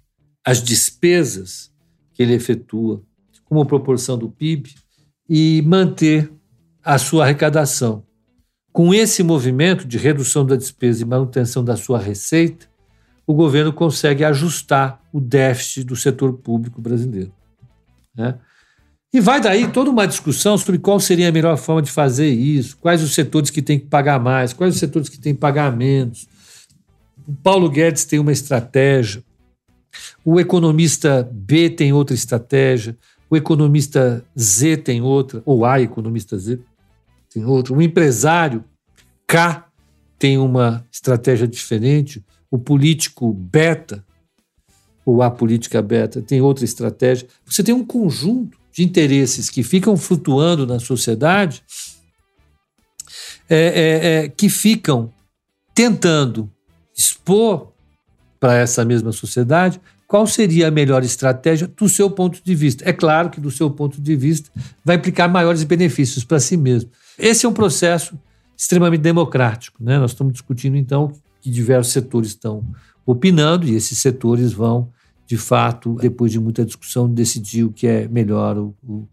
as 0.45 0.63
despesas 0.63 1.71
que 2.15 2.23
ele 2.23 2.33
efetua 2.33 3.03
como 3.45 3.67
proporção 3.67 4.17
do 4.17 4.31
PIB 4.31 4.75
e 5.29 5.63
manter 5.67 6.31
a 6.85 6.99
sua 6.99 7.25
arrecadação. 7.25 8.05
Com 8.73 8.93
esse 8.93 9.23
movimento 9.23 9.87
de 9.87 9.97
redução 9.97 10.45
da 10.45 10.57
despesa 10.57 11.03
e 11.03 11.07
manutenção 11.07 11.65
da 11.65 11.77
sua 11.77 11.99
receita, 11.99 12.67
o 13.27 13.33
governo 13.33 13.73
consegue 13.73 14.25
ajustar 14.25 15.01
o 15.13 15.21
déficit 15.21 15.85
do 15.85 15.97
setor 15.97 16.35
público 16.35 16.83
brasileiro. 16.83 17.33
Né? 18.15 18.35
E 19.13 19.21
vai 19.21 19.41
daí 19.41 19.69
toda 19.69 19.91
uma 19.91 20.07
discussão 20.07 20.59
sobre 20.59 20.79
qual 20.79 20.99
seria 20.99 21.29
a 21.29 21.33
melhor 21.33 21.57
forma 21.57 21.81
de 21.81 21.91
fazer 21.91 22.29
isso, 22.29 22.77
quais 22.77 23.03
os 23.03 23.15
setores 23.15 23.49
que 23.49 23.63
têm 23.63 23.79
que 23.79 23.87
pagar 23.87 24.19
mais, 24.19 24.53
quais 24.53 24.75
os 24.75 24.81
setores 24.81 25.09
que 25.09 25.19
têm 25.19 25.35
que 25.35 25.41
pagar 25.41 25.75
menos. 25.75 26.27
O 27.27 27.33
Paulo 27.33 27.71
Guedes 27.71 28.05
tem 28.05 28.19
uma 28.19 28.33
estratégia, 28.33 29.23
o 30.25 30.41
economista 30.41 31.27
B 31.33 31.71
tem 31.71 31.93
outra 31.93 32.15
estratégia, 32.15 32.99
o 33.31 33.37
economista 33.37 34.25
Z 34.39 34.79
tem 34.79 35.01
outra, 35.01 35.43
ou 35.47 35.65
a 35.65 35.81
economista 35.81 36.37
Z 36.37 36.59
tem 37.35 37.45
outra, 37.45 37.75
o 37.75 37.83
empresário 37.83 38.65
K 39.27 39.69
tem 40.17 40.39
uma 40.39 40.87
estratégia 40.91 41.49
diferente, 41.49 42.25
o 42.49 42.57
político 42.57 43.33
beta, 43.33 44.05
ou 45.05 45.21
a 45.21 45.29
política 45.29 45.83
beta, 45.83 46.23
tem 46.23 46.41
outra 46.41 46.65
estratégia. 46.65 47.27
Você 47.45 47.65
tem 47.65 47.75
um 47.75 47.85
conjunto 47.85 48.57
de 48.73 48.85
interesses 48.85 49.51
que 49.51 49.65
ficam 49.65 49.97
flutuando 49.97 50.65
na 50.65 50.79
sociedade 50.79 51.65
é, 53.51 53.57
é, 53.57 54.07
é, 54.07 54.29
que 54.29 54.49
ficam 54.49 55.13
tentando 55.75 56.49
expor 56.97 57.73
para 58.39 58.55
essa 58.55 58.85
mesma 58.85 59.11
sociedade, 59.11 59.81
qual 60.07 60.27
seria 60.27 60.69
a 60.69 60.71
melhor 60.71 61.03
estratégia 61.03 61.67
do 61.67 61.89
seu 61.89 62.09
ponto 62.09 62.41
de 62.43 62.55
vista? 62.55 62.89
É 62.89 62.93
claro 62.93 63.29
que, 63.29 63.41
do 63.41 63.51
seu 63.51 63.69
ponto 63.71 64.01
de 64.01 64.15
vista, 64.15 64.49
vai 64.85 64.97
implicar 64.97 65.29
maiores 65.29 65.65
benefícios 65.65 66.25
para 66.25 66.39
si 66.39 66.57
mesmo. 66.57 66.91
Esse 67.19 67.47
é 67.47 67.49
um 67.49 67.53
processo 67.53 68.19
extremamente 68.57 69.01
democrático. 69.01 69.83
Né? 69.83 69.99
Nós 69.99 70.13
estamos 70.13 70.33
discutindo, 70.33 70.77
então, 70.77 71.13
que 71.41 71.51
diversos 71.51 71.93
setores 71.93 72.31
estão 72.31 72.65
opinando 73.07 73.67
e 73.67 73.75
esses 73.75 73.99
setores 73.99 74.53
vão, 74.53 74.91
de 75.27 75.37
fato, 75.37 75.97
depois 76.01 76.33
de 76.33 76.41
muita 76.41 76.65
discussão, 76.65 77.13
decidir 77.13 77.65
o 77.65 77.73
que 77.73 77.87
é 77.87 78.09
melhor. 78.09 78.57
O, 78.57 78.75
o... 78.83 79.09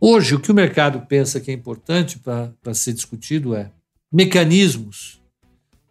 Hoje, 0.00 0.34
o 0.34 0.40
que 0.40 0.50
o 0.50 0.54
mercado 0.54 1.06
pensa 1.06 1.40
que 1.40 1.50
é 1.50 1.54
importante 1.54 2.18
para 2.18 2.74
ser 2.74 2.92
discutido 2.92 3.54
é 3.54 3.70
mecanismos 4.12 5.20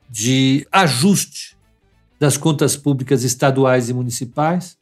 de 0.09 0.67
ajuste 0.71 1.57
das 2.19 2.37
contas 2.37 2.75
públicas 2.75 3.23
estaduais 3.23 3.89
e 3.89 3.93
municipais, 3.93 4.77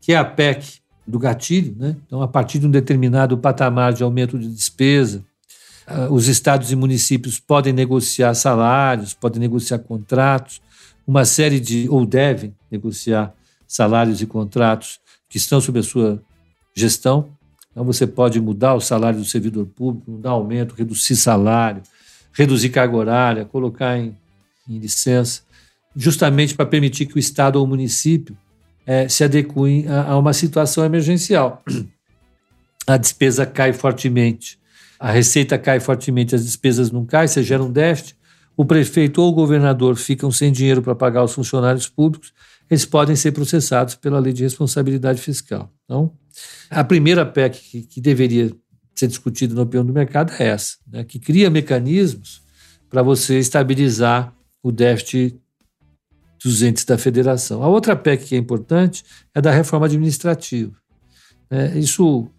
que 0.00 0.12
é 0.12 0.16
a 0.16 0.24
PEC 0.24 0.80
do 1.06 1.18
gatilho. 1.18 1.74
Né? 1.76 1.96
Então, 2.06 2.22
a 2.22 2.28
partir 2.28 2.58
de 2.58 2.66
um 2.66 2.70
determinado 2.70 3.36
patamar 3.36 3.92
de 3.92 4.02
aumento 4.02 4.38
de 4.38 4.48
despesa, 4.48 5.24
os 6.10 6.28
estados 6.28 6.70
e 6.70 6.76
municípios 6.76 7.38
podem 7.38 7.72
negociar 7.72 8.34
salários, 8.34 9.14
podem 9.14 9.40
negociar 9.40 9.78
contratos, 9.78 10.60
uma 11.06 11.24
série 11.24 11.58
de, 11.58 11.88
ou 11.88 12.06
devem 12.06 12.54
negociar 12.70 13.34
salários 13.66 14.20
e 14.20 14.26
contratos 14.26 15.00
que 15.28 15.38
estão 15.38 15.60
sob 15.60 15.78
a 15.78 15.82
sua 15.82 16.22
gestão. 16.74 17.30
Então, 17.70 17.84
você 17.84 18.06
pode 18.06 18.40
mudar 18.40 18.74
o 18.74 18.80
salário 18.80 19.18
do 19.18 19.24
servidor 19.24 19.66
público, 19.66 20.18
dar 20.18 20.30
aumento, 20.30 20.74
reduzir 20.74 21.16
salário, 21.16 21.82
reduzir 22.32 22.70
carga 22.70 22.96
horária, 22.96 23.44
colocar 23.44 23.96
em, 23.96 24.16
em 24.68 24.78
licença, 24.78 25.42
justamente 25.94 26.54
para 26.54 26.66
permitir 26.66 27.06
que 27.06 27.16
o 27.16 27.18
Estado 27.18 27.56
ou 27.56 27.64
o 27.64 27.68
município 27.68 28.36
é, 28.86 29.08
se 29.08 29.22
adequem 29.22 29.86
a, 29.88 30.12
a 30.12 30.18
uma 30.18 30.32
situação 30.32 30.84
emergencial. 30.84 31.62
A 32.86 32.96
despesa 32.96 33.46
cai 33.46 33.72
fortemente, 33.72 34.58
a 35.00 35.10
receita 35.10 35.58
cai 35.58 35.80
fortemente, 35.80 36.34
as 36.34 36.44
despesas 36.44 36.90
não 36.90 37.06
caem, 37.06 37.26
você 37.26 37.42
gera 37.42 37.62
um 37.64 37.72
déficit, 37.72 38.14
o 38.54 38.66
prefeito 38.66 39.22
ou 39.22 39.30
o 39.30 39.32
governador 39.32 39.96
ficam 39.96 40.30
sem 40.30 40.52
dinheiro 40.52 40.82
para 40.82 40.94
pagar 40.94 41.24
os 41.24 41.32
funcionários 41.32 41.88
públicos, 41.88 42.34
eles 42.70 42.84
podem 42.84 43.16
ser 43.16 43.32
processados 43.32 43.94
pela 43.94 44.18
lei 44.18 44.34
de 44.34 44.42
responsabilidade 44.42 45.18
fiscal. 45.18 45.72
Então, 45.84 46.12
a 46.68 46.84
primeira 46.84 47.24
PEC 47.24 47.58
que, 47.58 47.82
que 47.82 48.00
deveria 48.00 48.52
ser 48.94 49.06
discutida 49.06 49.54
na 49.54 49.62
opinião 49.62 49.86
do 49.86 49.92
mercado 49.92 50.34
é 50.38 50.48
essa, 50.48 50.76
né, 50.86 51.02
que 51.02 51.18
cria 51.18 51.48
mecanismos 51.48 52.42
para 52.90 53.02
você 53.02 53.38
estabilizar 53.38 54.34
o 54.62 54.70
déficit 54.70 55.40
dos 56.44 56.62
entes 56.62 56.84
da 56.84 56.98
federação. 56.98 57.62
A 57.62 57.68
outra 57.68 57.96
PEC 57.96 58.26
que 58.26 58.34
é 58.34 58.38
importante 58.38 59.02
é 59.34 59.40
da 59.40 59.50
reforma 59.50 59.86
administrativa. 59.86 60.74
É, 61.48 61.78
isso 61.78 62.30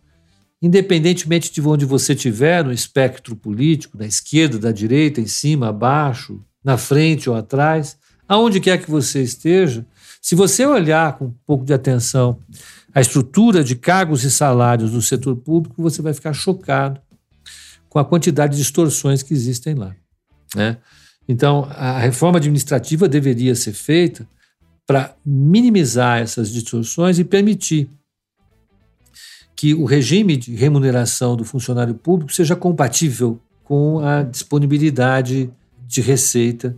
independentemente 0.61 1.51
de 1.51 1.61
onde 1.61 1.85
você 1.85 2.13
estiver 2.13 2.63
no 2.63 2.71
espectro 2.71 3.35
político, 3.35 3.97
da 3.97 4.05
esquerda, 4.05 4.59
da 4.59 4.71
direita, 4.71 5.19
em 5.19 5.27
cima, 5.27 5.69
abaixo, 5.69 6.39
na 6.63 6.77
frente 6.77 7.29
ou 7.29 7.35
atrás, 7.35 7.97
aonde 8.27 8.59
quer 8.59 8.77
que 8.77 8.89
você 8.89 9.21
esteja, 9.21 9.85
se 10.21 10.35
você 10.35 10.65
olhar 10.65 11.17
com 11.17 11.25
um 11.25 11.33
pouco 11.45 11.65
de 11.65 11.73
atenção 11.73 12.37
a 12.93 13.01
estrutura 13.01 13.63
de 13.63 13.75
cargos 13.75 14.23
e 14.23 14.29
salários 14.29 14.91
do 14.91 15.01
setor 15.01 15.35
público, 15.35 15.81
você 15.81 16.01
vai 16.01 16.13
ficar 16.13 16.33
chocado 16.33 17.01
com 17.89 17.97
a 17.97 18.05
quantidade 18.05 18.53
de 18.53 18.59
distorções 18.59 19.23
que 19.23 19.33
existem 19.33 19.73
lá. 19.73 19.95
Né? 20.55 20.77
Então, 21.27 21.67
a 21.71 21.97
reforma 21.97 22.37
administrativa 22.37 23.07
deveria 23.07 23.55
ser 23.55 23.73
feita 23.73 24.27
para 24.85 25.15
minimizar 25.25 26.19
essas 26.19 26.51
distorções 26.51 27.17
e 27.17 27.23
permitir 27.23 27.89
que 29.61 29.75
o 29.75 29.85
regime 29.85 30.35
de 30.35 30.55
remuneração 30.55 31.35
do 31.35 31.45
funcionário 31.45 31.93
público 31.93 32.33
seja 32.33 32.55
compatível 32.55 33.39
com 33.63 33.99
a 33.99 34.23
disponibilidade 34.23 35.51
de 35.87 36.01
receita 36.01 36.75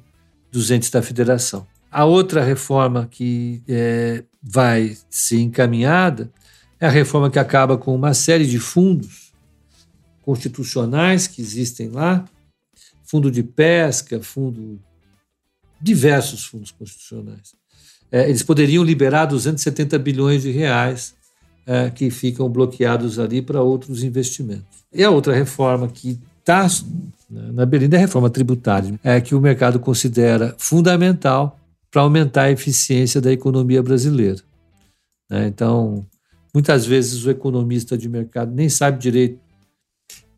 dos 0.52 0.70
entes 0.70 0.90
da 0.90 1.02
federação. 1.02 1.66
A 1.90 2.04
outra 2.04 2.44
reforma 2.44 3.08
que 3.10 3.64
é, 3.70 4.26
vai 4.42 4.98
ser 5.10 5.40
encaminhada 5.40 6.30
é 6.78 6.86
a 6.86 6.90
reforma 6.90 7.32
que 7.32 7.40
acaba 7.40 7.78
com 7.78 7.96
uma 7.96 8.14
série 8.14 8.46
de 8.46 8.60
fundos 8.60 9.32
constitucionais 10.22 11.26
que 11.26 11.42
existem 11.42 11.88
lá, 11.88 12.26
fundo 13.06 13.32
de 13.32 13.44
pesca, 13.44 14.22
fundo 14.22 14.78
diversos 15.80 16.44
fundos 16.44 16.72
constitucionais. 16.72 17.56
É, 18.12 18.28
eles 18.28 18.44
poderiam 18.44 18.84
liberar 18.84 19.28
270 19.28 19.98
bilhões 20.00 20.42
de 20.42 20.52
reais 20.52 21.16
é, 21.66 21.90
que 21.90 22.10
ficam 22.10 22.50
bloqueados 22.50 23.20
ali 23.20 23.42
para 23.42 23.62
outros 23.62 24.04
investimentos. 24.04 24.84
E 24.94 25.04
a 25.04 25.10
outra 25.10 25.34
reforma 25.34 25.88
que 25.88 26.20
está 26.40 26.68
na 27.30 27.66
Berlinda 27.66 27.96
é 27.96 28.00
a 28.00 28.02
reforma 28.02 28.30
tributária, 28.30 29.00
é 29.04 29.20
que 29.20 29.34
o 29.34 29.42
mercado 29.42 29.80
considera 29.80 30.54
fundamental 30.58 31.60
para 31.90 32.02
aumentar 32.02 32.44
a 32.44 32.52
eficiência 32.52 33.22
da 33.22 33.32
economia 33.32 33.82
brasileira. 33.82 34.42
Né? 35.30 35.48
Então, 35.48 36.06
muitas 36.54 36.86
vezes 36.86 37.26
o 37.26 37.32
economista 37.32 37.98
de 37.98 38.10
mercado 38.10 38.54
nem 38.54 38.68
sabe 38.70 39.00
direito 39.00 39.40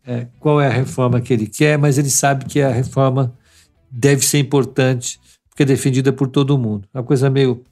é, 0.06 0.28
qual 0.38 0.60
é 0.60 0.68
a 0.68 0.72
reforma 0.72 1.20
que 1.20 1.32
ele 1.32 1.46
quer, 1.46 1.76
mas 1.76 1.98
ele 1.98 2.10
sabe 2.10 2.44
que 2.44 2.60
a 2.60 2.70
reforma 2.70 3.34
deve 3.90 4.24
ser 4.24 4.38
importante 4.38 5.18
porque 5.48 5.62
é 5.62 5.66
defendida 5.66 6.12
por 6.12 6.28
todo 6.28 6.58
mundo. 6.58 6.86
Uma 6.94 7.02
coisa 7.02 7.28
meio 7.30 7.64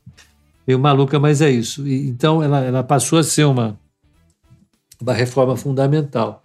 meio 0.66 0.79
maluca, 0.79 1.18
mas 1.18 1.40
é 1.40 1.50
isso. 1.50 1.87
E, 1.87 2.09
então, 2.09 2.42
ela, 2.42 2.61
ela 2.61 2.83
passou 2.83 3.18
a 3.18 3.22
ser 3.22 3.44
uma, 3.44 3.79
uma 5.00 5.12
reforma 5.12 5.57
fundamental. 5.57 6.42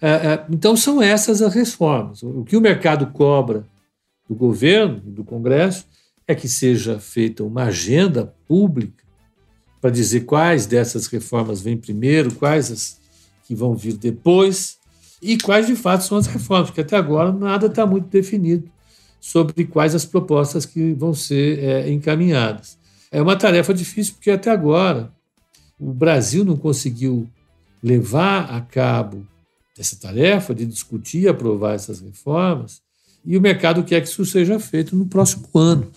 É, 0.00 0.10
é, 0.10 0.46
então, 0.50 0.76
são 0.76 1.02
essas 1.02 1.42
as 1.42 1.54
reformas. 1.54 2.22
O 2.22 2.44
que 2.44 2.56
o 2.56 2.60
mercado 2.60 3.06
cobra 3.08 3.64
do 4.28 4.34
governo, 4.34 5.00
do 5.00 5.24
Congresso, 5.24 5.86
é 6.26 6.34
que 6.34 6.48
seja 6.48 7.00
feita 7.00 7.42
uma 7.42 7.64
agenda 7.64 8.32
pública 8.46 9.04
para 9.80 9.90
dizer 9.90 10.20
quais 10.20 10.66
dessas 10.66 11.06
reformas 11.06 11.60
vêm 11.60 11.76
primeiro, 11.76 12.34
quais 12.34 12.70
as 12.70 12.98
que 13.48 13.54
vão 13.54 13.74
vir 13.74 13.94
depois 13.94 14.76
e 15.22 15.38
quais 15.38 15.66
de 15.66 15.74
fato 15.74 16.04
são 16.04 16.18
as 16.18 16.26
reformas, 16.26 16.68
porque 16.68 16.82
até 16.82 16.96
agora 16.96 17.32
nada 17.32 17.66
está 17.66 17.86
muito 17.86 18.06
definido 18.08 18.70
sobre 19.18 19.64
quais 19.64 19.94
as 19.94 20.04
propostas 20.04 20.66
que 20.66 20.92
vão 20.92 21.14
ser 21.14 21.58
é, 21.58 21.90
encaminhadas. 21.90 22.77
É 23.10 23.22
uma 23.22 23.36
tarefa 23.36 23.72
difícil 23.72 24.14
porque 24.14 24.30
até 24.30 24.50
agora 24.50 25.12
o 25.78 25.92
Brasil 25.92 26.44
não 26.44 26.56
conseguiu 26.56 27.28
levar 27.82 28.50
a 28.54 28.60
cabo 28.60 29.26
essa 29.78 29.96
tarefa 29.96 30.54
de 30.54 30.66
discutir 30.66 31.22
e 31.22 31.28
aprovar 31.28 31.74
essas 31.74 32.00
reformas 32.00 32.80
e 33.24 33.36
o 33.36 33.40
mercado 33.40 33.84
quer 33.84 34.00
que 34.00 34.08
isso 34.08 34.24
seja 34.24 34.58
feito 34.58 34.96
no 34.96 35.06
próximo 35.06 35.46
ano. 35.54 35.90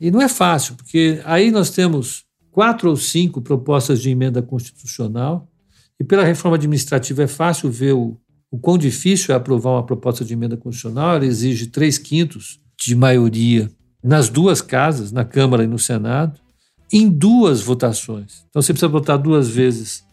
E 0.00 0.10
não 0.10 0.20
é 0.20 0.28
fácil, 0.28 0.74
porque 0.74 1.20
aí 1.24 1.50
nós 1.50 1.70
temos 1.70 2.24
quatro 2.50 2.90
ou 2.90 2.96
cinco 2.96 3.40
propostas 3.40 4.00
de 4.00 4.10
emenda 4.10 4.42
constitucional 4.42 5.48
e 5.98 6.04
pela 6.04 6.24
reforma 6.24 6.56
administrativa 6.56 7.22
é 7.22 7.26
fácil 7.26 7.70
ver 7.70 7.92
o, 7.92 8.16
o 8.50 8.58
quão 8.58 8.76
difícil 8.76 9.34
é 9.34 9.36
aprovar 9.36 9.72
uma 9.72 9.86
proposta 9.86 10.24
de 10.24 10.32
emenda 10.32 10.56
constitucional, 10.56 11.16
ela 11.16 11.26
exige 11.26 11.66
três 11.66 11.98
quintos 11.98 12.58
de 12.78 12.94
maioria 12.94 13.70
nas 14.02 14.28
duas 14.28 14.62
casas, 14.62 15.12
na 15.12 15.24
Câmara 15.24 15.62
e 15.62 15.66
no 15.66 15.78
Senado 15.78 16.40
em 16.92 17.08
duas 17.08 17.60
votações. 17.60 18.44
Então 18.48 18.60
você 18.60 18.72
precisa 18.72 18.88
votar 18.88 19.18
duas 19.18 19.48
vezes 19.48 20.04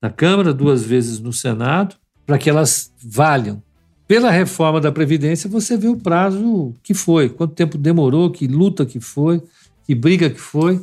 na 0.00 0.10
Câmara, 0.10 0.52
duas 0.52 0.82
vezes 0.82 1.18
no 1.18 1.32
Senado, 1.32 1.96
para 2.26 2.38
que 2.38 2.50
elas 2.50 2.92
valham. 3.02 3.62
Pela 4.06 4.30
reforma 4.30 4.80
da 4.80 4.92
Previdência, 4.92 5.50
você 5.50 5.76
vê 5.76 5.88
o 5.88 5.96
prazo 5.96 6.74
que 6.82 6.94
foi, 6.94 7.28
quanto 7.28 7.54
tempo 7.54 7.76
demorou, 7.76 8.30
que 8.30 8.46
luta 8.46 8.86
que 8.86 9.00
foi, 9.00 9.42
que 9.84 9.94
briga 9.94 10.30
que 10.30 10.40
foi. 10.40 10.80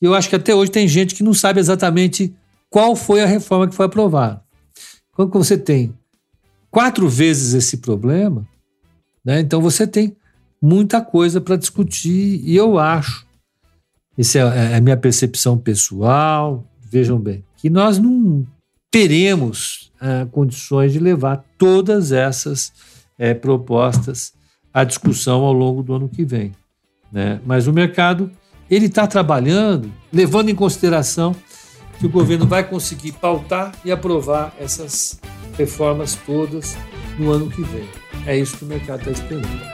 E 0.00 0.04
eu 0.04 0.14
acho 0.14 0.28
que 0.28 0.36
até 0.36 0.54
hoje 0.54 0.70
tem 0.70 0.88
gente 0.88 1.14
que 1.14 1.22
não 1.22 1.34
sabe 1.34 1.60
exatamente 1.60 2.34
qual 2.70 2.96
foi 2.96 3.22
a 3.22 3.26
reforma 3.26 3.68
que 3.68 3.74
foi 3.74 3.86
aprovada. 3.86 4.42
Quando 5.12 5.32
você 5.32 5.58
tem 5.58 5.94
quatro 6.70 7.08
vezes 7.08 7.54
esse 7.54 7.78
problema, 7.78 8.46
né, 9.24 9.40
então 9.40 9.60
você 9.60 9.86
tem 9.86 10.16
muita 10.60 11.00
coisa 11.00 11.40
para 11.40 11.56
discutir, 11.56 12.40
e 12.42 12.56
eu 12.56 12.78
acho 12.78 13.26
essa 14.16 14.38
é, 14.38 14.72
é 14.72 14.76
a 14.76 14.80
minha 14.80 14.96
percepção 14.96 15.58
pessoal. 15.58 16.64
Vejam 16.90 17.18
bem, 17.18 17.44
que 17.56 17.68
nós 17.68 17.98
não 17.98 18.46
teremos 18.90 19.92
ah, 20.00 20.26
condições 20.30 20.92
de 20.92 20.98
levar 20.98 21.44
todas 21.58 22.12
essas 22.12 22.72
é, 23.18 23.34
propostas 23.34 24.32
à 24.72 24.84
discussão 24.84 25.42
ao 25.42 25.52
longo 25.52 25.82
do 25.82 25.94
ano 25.94 26.08
que 26.08 26.24
vem. 26.24 26.52
Né? 27.10 27.40
Mas 27.46 27.66
o 27.66 27.72
mercado 27.72 28.30
ele 28.70 28.86
está 28.86 29.06
trabalhando, 29.06 29.90
levando 30.12 30.48
em 30.48 30.54
consideração 30.54 31.34
que 31.98 32.06
o 32.06 32.10
governo 32.10 32.46
vai 32.46 32.64
conseguir 32.64 33.12
pautar 33.12 33.72
e 33.84 33.90
aprovar 33.90 34.54
essas 34.58 35.20
reformas 35.56 36.18
todas 36.26 36.76
no 37.18 37.30
ano 37.30 37.48
que 37.48 37.62
vem. 37.62 37.88
É 38.26 38.36
isso 38.36 38.56
que 38.58 38.64
o 38.64 38.68
mercado 38.68 39.00
está 39.00 39.10
esperando. 39.10 39.73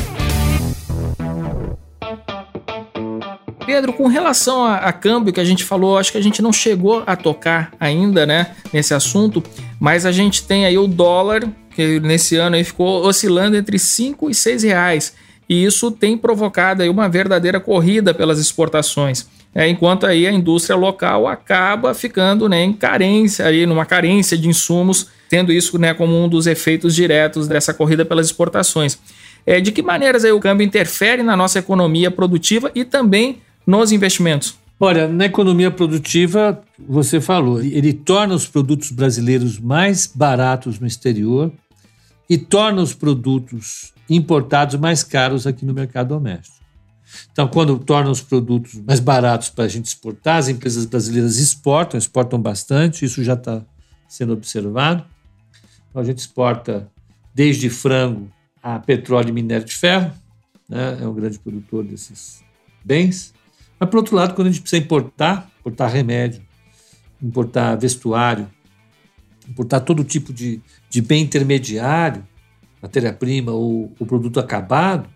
Pedro, 3.71 3.93
com 3.93 4.09
relação 4.09 4.65
a, 4.65 4.79
a, 4.79 4.93
câmbio 4.93 5.33
que 5.33 5.39
a 5.39 5.45
gente 5.45 5.63
falou, 5.63 5.97
acho 5.97 6.11
que 6.11 6.19
a 6.19 6.21
gente 6.21 6.43
não 6.43 6.53
chegou 6.53 7.05
a 7.07 7.15
tocar 7.15 7.71
ainda, 7.79 8.27
né, 8.27 8.49
nesse 8.73 8.93
assunto, 8.93 9.41
mas 9.79 10.05
a 10.05 10.11
gente 10.11 10.43
tem 10.43 10.67
aí 10.67 10.77
o 10.77 10.89
dólar, 10.89 11.49
que 11.77 12.01
nesse 12.01 12.35
ano 12.35 12.57
aí 12.57 12.65
ficou 12.65 13.07
oscilando 13.07 13.57
entre 13.57 13.79
5 13.79 14.29
e 14.29 14.35
6 14.35 14.65
reais. 14.65 15.15
e 15.49 15.65
isso 15.65 15.93
tem 15.93 16.19
provocado 16.19 16.83
aí 16.83 16.89
uma 16.89 17.09
verdadeira 17.09 17.61
corrida 17.61 18.13
pelas 18.13 18.41
exportações. 18.41 19.29
É, 19.55 19.69
enquanto 19.69 20.05
aí 20.05 20.27
a 20.27 20.33
indústria 20.33 20.75
local 20.75 21.29
acaba 21.29 21.95
ficando 21.95 22.49
né, 22.49 22.65
em 22.65 22.73
carência, 22.73 23.47
aí, 23.47 23.67
numa 23.67 23.87
carência 23.87 24.37
de 24.37 24.49
insumos, 24.49 25.07
tendo 25.29 25.53
isso 25.53 25.79
né, 25.79 25.95
como 25.95 26.21
um 26.21 26.29
dos 26.29 26.49
efeitos 26.49 26.93
diretos 26.93 27.47
dessa 27.47 27.73
corrida 27.73 28.05
pelas 28.05 28.27
exportações. 28.27 28.99
É, 29.47 29.61
de 29.61 29.71
que 29.71 29.81
maneiras 29.81 30.25
aí 30.25 30.33
o 30.33 30.41
câmbio 30.41 30.65
interfere 30.65 31.23
na 31.23 31.37
nossa 31.37 31.61
economia 31.61 32.11
produtiva 32.11 32.71
e 32.75 32.85
também 32.85 33.41
nos 33.67 33.93
investimentos? 33.93 34.59
Olha, 34.79 35.07
na 35.07 35.27
economia 35.27 35.71
produtiva, 35.71 36.63
você 36.79 37.21
falou, 37.21 37.61
ele 37.61 37.93
torna 37.93 38.35
os 38.35 38.47
produtos 38.47 38.91
brasileiros 38.91 39.59
mais 39.59 40.07
baratos 40.07 40.81
no 40.81 40.87
exterior 40.87 41.53
e 42.29 42.39
torna 42.39 42.81
os 42.81 42.95
produtos 42.95 43.93
importados 44.09 44.77
mais 44.77 45.03
caros 45.03 45.47
aqui 45.47 45.67
no 45.67 45.75
mercado 45.75 46.09
doméstico. 46.09 46.57
Então, 47.33 47.47
quando 47.49 47.79
torna 47.79 48.11
os 48.11 48.21
produtos 48.21 48.75
mais 48.81 49.01
baratos 49.01 49.51
para 49.51 49.65
a 49.65 49.69
gente 49.69 49.87
exportar, 49.87 50.37
as 50.37 50.49
empresas 50.49 50.87
brasileiras 50.87 51.37
exportam, 51.39 51.99
exportam 51.99 52.41
bastante, 52.41 53.05
isso 53.05 53.23
já 53.23 53.35
está 53.35 53.63
sendo 54.09 54.33
observado. 54.33 55.05
Então, 55.91 56.01
a 56.01 56.05
gente 56.05 56.19
exporta 56.19 56.89
desde 57.35 57.69
frango 57.69 58.31
a 58.63 58.79
petróleo 58.79 59.31
e 59.31 59.33
minério 59.33 59.67
de 59.67 59.75
ferro, 59.75 60.13
né? 60.69 60.99
é 61.01 61.07
um 61.07 61.15
grande 61.15 61.39
produtor 61.39 61.85
desses 61.85 62.43
bens. 62.85 63.35
Mas, 63.81 63.89
por 63.89 63.97
outro 63.97 64.15
lado, 64.15 64.35
quando 64.35 64.49
a 64.49 64.51
gente 64.51 64.61
precisa 64.61 64.83
importar, 64.83 65.51
importar 65.59 65.89
remédio, 65.89 66.43
importar 67.23 67.75
vestuário, 67.77 68.47
importar 69.49 69.81
todo 69.81 70.05
tipo 70.05 70.35
de, 70.35 70.61
de 70.91 71.01
bem 71.01 71.23
intermediário, 71.23 72.27
matéria-prima 72.83 73.53
ou 73.53 73.91
o 73.99 74.05
produto 74.05 74.39
acabado, 74.39 75.09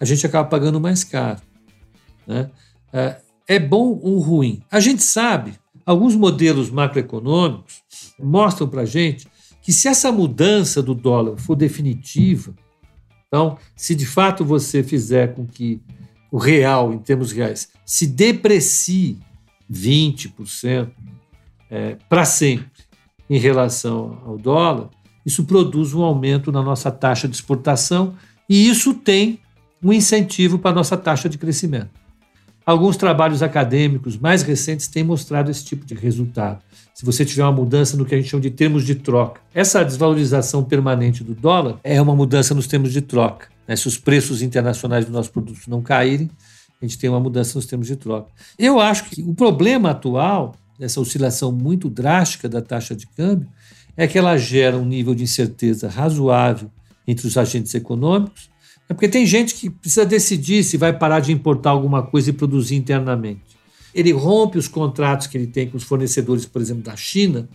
a 0.00 0.04
gente 0.04 0.26
acaba 0.26 0.48
pagando 0.48 0.80
mais 0.80 1.04
caro. 1.04 1.40
Né? 2.26 2.50
É, 2.92 3.20
é 3.46 3.58
bom 3.60 4.00
ou 4.02 4.18
ruim? 4.18 4.60
A 4.68 4.80
gente 4.80 5.04
sabe, 5.04 5.54
alguns 5.86 6.16
modelos 6.16 6.70
macroeconômicos 6.70 7.82
mostram 8.18 8.68
para 8.68 8.82
a 8.82 8.86
gente 8.86 9.28
que 9.62 9.72
se 9.72 9.88
essa 9.88 10.10
mudança 10.12 10.82
do 10.82 10.94
dólar 10.94 11.38
for 11.38 11.54
definitiva, 11.54 12.54
então, 13.28 13.58
se 13.74 13.94
de 13.94 14.06
fato 14.06 14.44
você 14.44 14.82
fizer 14.82 15.34
com 15.34 15.46
que 15.46 15.80
o 16.34 16.36
real, 16.36 16.92
em 16.92 16.98
termos 16.98 17.30
reais, 17.30 17.68
se 17.86 18.08
deprecie 18.08 19.20
20% 19.72 20.90
é, 21.70 21.96
para 22.08 22.24
sempre 22.24 22.66
em 23.30 23.38
relação 23.38 24.20
ao 24.26 24.36
dólar, 24.36 24.88
isso 25.24 25.44
produz 25.44 25.94
um 25.94 26.02
aumento 26.02 26.50
na 26.50 26.60
nossa 26.60 26.90
taxa 26.90 27.28
de 27.28 27.36
exportação 27.36 28.16
e 28.48 28.68
isso 28.68 28.94
tem 28.94 29.38
um 29.80 29.92
incentivo 29.92 30.58
para 30.58 30.72
a 30.72 30.74
nossa 30.74 30.96
taxa 30.96 31.28
de 31.28 31.38
crescimento. 31.38 31.90
Alguns 32.66 32.96
trabalhos 32.96 33.40
acadêmicos 33.40 34.18
mais 34.18 34.42
recentes 34.42 34.88
têm 34.88 35.04
mostrado 35.04 35.52
esse 35.52 35.64
tipo 35.64 35.86
de 35.86 35.94
resultado. 35.94 36.64
Se 36.92 37.06
você 37.06 37.24
tiver 37.24 37.44
uma 37.44 37.52
mudança 37.52 37.96
no 37.96 38.04
que 38.04 38.12
a 38.12 38.18
gente 38.18 38.30
chama 38.30 38.42
de 38.42 38.50
termos 38.50 38.84
de 38.84 38.96
troca, 38.96 39.40
essa 39.54 39.84
desvalorização 39.84 40.64
permanente 40.64 41.22
do 41.22 41.32
dólar 41.32 41.78
é 41.84 42.02
uma 42.02 42.16
mudança 42.16 42.56
nos 42.56 42.66
termos 42.66 42.92
de 42.92 43.02
troca. 43.02 43.53
Né? 43.66 43.76
Se 43.76 43.86
os 43.88 43.98
preços 43.98 44.42
internacionais 44.42 45.04
dos 45.04 45.12
nossos 45.14 45.30
produtos 45.30 45.66
não 45.66 45.82
caírem, 45.82 46.30
a 46.80 46.84
gente 46.84 46.98
tem 46.98 47.08
uma 47.08 47.20
mudança 47.20 47.56
nos 47.56 47.66
termos 47.66 47.86
de 47.86 47.96
troca. 47.96 48.30
Eu 48.58 48.80
acho 48.80 49.04
que 49.04 49.22
o 49.22 49.34
problema 49.34 49.90
atual 49.90 50.54
dessa 50.78 51.00
oscilação 51.00 51.52
muito 51.52 51.88
drástica 51.88 52.48
da 52.48 52.60
taxa 52.60 52.94
de 52.94 53.06
câmbio 53.06 53.48
é 53.96 54.06
que 54.06 54.18
ela 54.18 54.36
gera 54.36 54.76
um 54.76 54.84
nível 54.84 55.14
de 55.14 55.22
incerteza 55.22 55.88
razoável 55.88 56.70
entre 57.06 57.26
os 57.26 57.36
agentes 57.36 57.74
econômicos 57.74 58.50
é 58.88 58.92
porque 58.92 59.08
tem 59.08 59.26
gente 59.26 59.54
que 59.54 59.70
precisa 59.70 60.04
decidir 60.04 60.62
se 60.62 60.76
vai 60.76 60.92
parar 60.92 61.20
de 61.20 61.32
importar 61.32 61.70
alguma 61.70 62.02
coisa 62.02 62.30
e 62.30 62.32
produzir 62.32 62.76
internamente. 62.76 63.42
Ele 63.94 64.12
rompe 64.12 64.58
os 64.58 64.68
contratos 64.68 65.26
que 65.26 65.38
ele 65.38 65.46
tem 65.46 65.68
com 65.68 65.76
os 65.76 65.84
fornecedores, 65.84 66.44
por 66.44 66.60
exemplo, 66.60 66.82
da 66.82 66.96
China, 66.96 67.48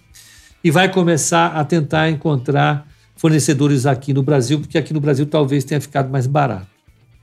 e 0.63 0.71
vai 0.71 0.91
começar 0.91 1.47
a 1.47 1.63
tentar 1.63 2.09
encontrar 2.09 2.87
fornecedores 3.19 3.85
aqui 3.85 4.13
no 4.13 4.23
Brasil, 4.23 4.61
porque 4.61 4.77
aqui 4.77 4.93
no 4.93 5.01
Brasil 5.01 5.25
talvez 5.25 5.65
tenha 5.65 5.81
ficado 5.81 6.09
mais 6.09 6.25
barato. 6.25 6.67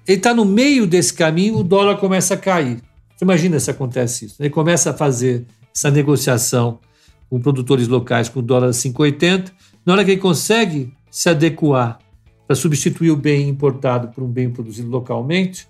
Ele 0.07 0.19
está 0.19 0.35
no 0.35 0.45
meio 0.45 0.87
desse 0.87 1.13
caminho, 1.13 1.57
o 1.57 1.65
dólar 1.65 1.97
começa 1.97 2.35
a 2.35 2.37
cair. 2.37 2.83
Você 3.17 3.25
imagina 3.25 3.59
se 3.59 3.71
acontece 3.71 4.27
isso. 4.27 4.37
Ele 4.39 4.51
começa 4.51 4.91
a 4.91 4.93
fazer 4.93 5.47
essa 5.75 5.91
negociação 5.91 6.79
com 7.31 7.41
produtores 7.41 7.89
locais 7.89 8.29
com 8.29 8.43
dólar 8.43 8.69
5,80. 8.71 9.51
Na 9.87 9.95
hora 9.95 10.05
que 10.05 10.11
ele 10.11 10.21
consegue 10.21 10.93
se 11.11 11.31
adequar 11.31 11.99
para 12.47 12.55
substituir 12.55 13.11
o 13.11 13.17
bem 13.17 13.49
importado 13.49 14.09
por 14.09 14.23
um 14.23 14.29
bem 14.29 14.51
produzido 14.51 14.91
localmente, 14.91 15.67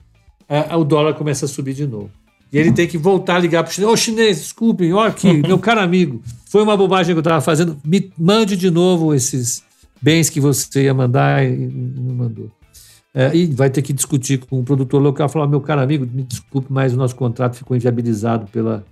o 0.76 0.82
dólar 0.82 1.14
começa 1.14 1.44
a 1.44 1.48
subir 1.48 1.72
de 1.72 1.86
novo. 1.86 2.10
E 2.52 2.58
ele 2.58 2.72
tem 2.72 2.88
que 2.88 2.98
voltar 2.98 3.36
a 3.36 3.38
ligar 3.38 3.62
para 3.62 3.70
o 3.70 3.72
chinês. 3.72 3.92
Ô, 3.92 3.96
chinês, 3.96 4.38
desculpem, 4.38 4.92
ó 4.92 5.06
aqui, 5.06 5.32
meu 5.46 5.58
caro 5.58 5.80
amigo, 5.80 6.20
foi 6.46 6.64
uma 6.64 6.76
bobagem 6.76 7.14
que 7.14 7.18
eu 7.18 7.20
estava 7.20 7.40
fazendo, 7.40 7.78
me 7.84 8.12
mande 8.18 8.56
de 8.56 8.70
novo 8.70 9.14
esses 9.14 9.65
bens 10.06 10.30
que 10.30 10.38
você 10.38 10.84
ia 10.84 10.94
mandar 10.94 11.44
e 11.44 11.66
não 11.66 12.14
mandou. 12.14 12.48
É, 13.12 13.34
e 13.34 13.46
vai 13.46 13.68
ter 13.68 13.82
que 13.82 13.92
discutir 13.92 14.38
com 14.38 14.60
o 14.60 14.62
produtor 14.62 15.02
local, 15.02 15.28
falar, 15.28 15.48
meu 15.48 15.60
caro 15.60 15.80
amigo, 15.80 16.06
me 16.06 16.22
desculpe, 16.22 16.68
mas 16.70 16.92
o 16.92 16.96
nosso 16.96 17.16
contrato 17.16 17.56
ficou 17.56 17.76
inviabilizado 17.76 18.46
pela, 18.46 18.86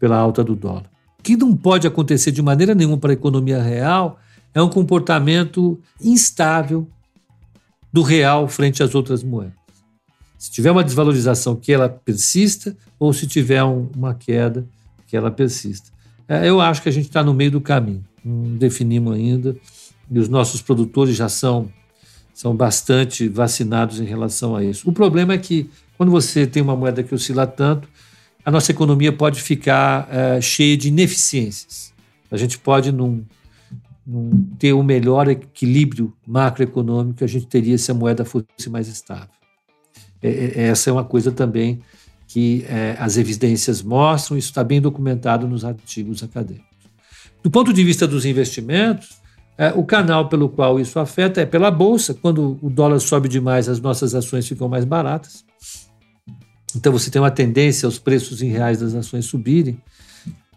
pela 0.00 0.16
alta 0.16 0.42
do 0.42 0.56
dólar. 0.56 0.90
O 1.20 1.22
que 1.22 1.36
não 1.36 1.56
pode 1.56 1.86
acontecer 1.86 2.32
de 2.32 2.42
maneira 2.42 2.74
nenhuma 2.74 2.98
para 2.98 3.12
a 3.12 3.14
economia 3.14 3.62
real 3.62 4.18
é 4.52 4.60
um 4.60 4.68
comportamento 4.68 5.78
instável 6.02 6.88
do 7.92 8.02
real 8.02 8.48
frente 8.48 8.82
às 8.82 8.92
outras 8.92 9.22
moedas. 9.22 9.54
Se 10.36 10.50
tiver 10.50 10.72
uma 10.72 10.82
desvalorização, 10.82 11.54
que 11.54 11.72
ela 11.72 11.88
persista, 11.88 12.76
ou 12.98 13.12
se 13.12 13.28
tiver 13.28 13.62
um, 13.62 13.88
uma 13.94 14.14
queda, 14.14 14.66
que 15.06 15.16
ela 15.16 15.30
persista. 15.30 15.92
É, 16.26 16.48
eu 16.48 16.60
acho 16.60 16.82
que 16.82 16.88
a 16.88 16.92
gente 16.92 17.06
está 17.06 17.22
no 17.22 17.32
meio 17.32 17.52
do 17.52 17.60
caminho, 17.60 18.02
não 18.24 18.56
definimos 18.56 19.14
ainda, 19.14 19.56
e 20.10 20.18
os 20.18 20.28
nossos 20.28 20.62
produtores 20.62 21.16
já 21.16 21.28
são, 21.28 21.70
são 22.32 22.54
bastante 22.54 23.28
vacinados 23.28 24.00
em 24.00 24.04
relação 24.04 24.54
a 24.54 24.64
isso. 24.64 24.88
O 24.88 24.92
problema 24.92 25.34
é 25.34 25.38
que, 25.38 25.68
quando 25.96 26.10
você 26.10 26.46
tem 26.46 26.62
uma 26.62 26.76
moeda 26.76 27.02
que 27.02 27.14
oscila 27.14 27.46
tanto, 27.46 27.88
a 28.44 28.50
nossa 28.50 28.70
economia 28.70 29.12
pode 29.12 29.42
ficar 29.42 30.08
é, 30.10 30.40
cheia 30.40 30.76
de 30.76 30.88
ineficiências. 30.88 31.92
A 32.30 32.36
gente 32.36 32.58
pode, 32.58 32.92
num, 32.92 33.24
ter 34.58 34.72
um 34.72 34.82
melhor 34.82 35.28
equilíbrio 35.28 36.12
macroeconômico 36.26 37.18
que 37.18 37.24
a 37.24 37.28
gente 37.28 37.46
teria 37.46 37.76
se 37.76 37.90
a 37.90 37.94
moeda 37.94 38.24
fosse 38.24 38.70
mais 38.70 38.86
estável. 38.86 39.28
É, 40.22 40.28
é, 40.28 40.62
essa 40.68 40.90
é 40.90 40.92
uma 40.92 41.04
coisa 41.04 41.32
também 41.32 41.80
que 42.28 42.64
é, 42.68 42.96
as 42.98 43.16
evidências 43.16 43.82
mostram, 43.82 44.36
isso 44.36 44.48
está 44.48 44.62
bem 44.62 44.80
documentado 44.80 45.46
nos 45.46 45.64
artigos 45.64 46.22
acadêmicos. 46.22 46.66
Do 47.42 47.50
ponto 47.50 47.72
de 47.72 47.82
vista 47.84 48.06
dos 48.06 48.24
investimentos, 48.24 49.08
é, 49.10 49.25
o 49.74 49.84
canal 49.84 50.28
pelo 50.28 50.48
qual 50.48 50.78
isso 50.78 50.98
afeta 50.98 51.40
é 51.40 51.46
pela 51.46 51.70
bolsa. 51.70 52.12
Quando 52.12 52.58
o 52.60 52.68
dólar 52.68 53.00
sobe 53.00 53.28
demais, 53.28 53.68
as 53.68 53.80
nossas 53.80 54.14
ações 54.14 54.46
ficam 54.46 54.68
mais 54.68 54.84
baratas. 54.84 55.44
Então 56.74 56.92
você 56.92 57.10
tem 57.10 57.20
uma 57.20 57.30
tendência 57.30 57.86
aos 57.86 57.98
preços 57.98 58.42
em 58.42 58.48
reais 58.48 58.80
das 58.80 58.94
ações 58.94 59.24
subirem, 59.24 59.80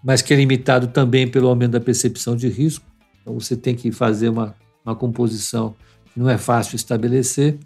mas 0.04 0.22
que 0.22 0.34
é 0.34 0.38
limitado 0.38 0.88
também 0.88 1.28
pelo 1.28 1.48
aumento 1.48 1.72
da 1.72 1.80
percepção 1.80 2.36
de 2.36 2.50
risco. 2.50 2.86
Então 3.22 3.34
você 3.34 3.56
tem 3.56 3.74
que 3.74 3.90
fazer 3.92 4.28
uma, 4.28 4.54
uma 4.86 4.96
composição 4.96 5.76
que 6.14 6.20
não 6.20 6.30
é 6.30 6.38
fácil 6.38 6.76
estabelecer. 6.76 7.58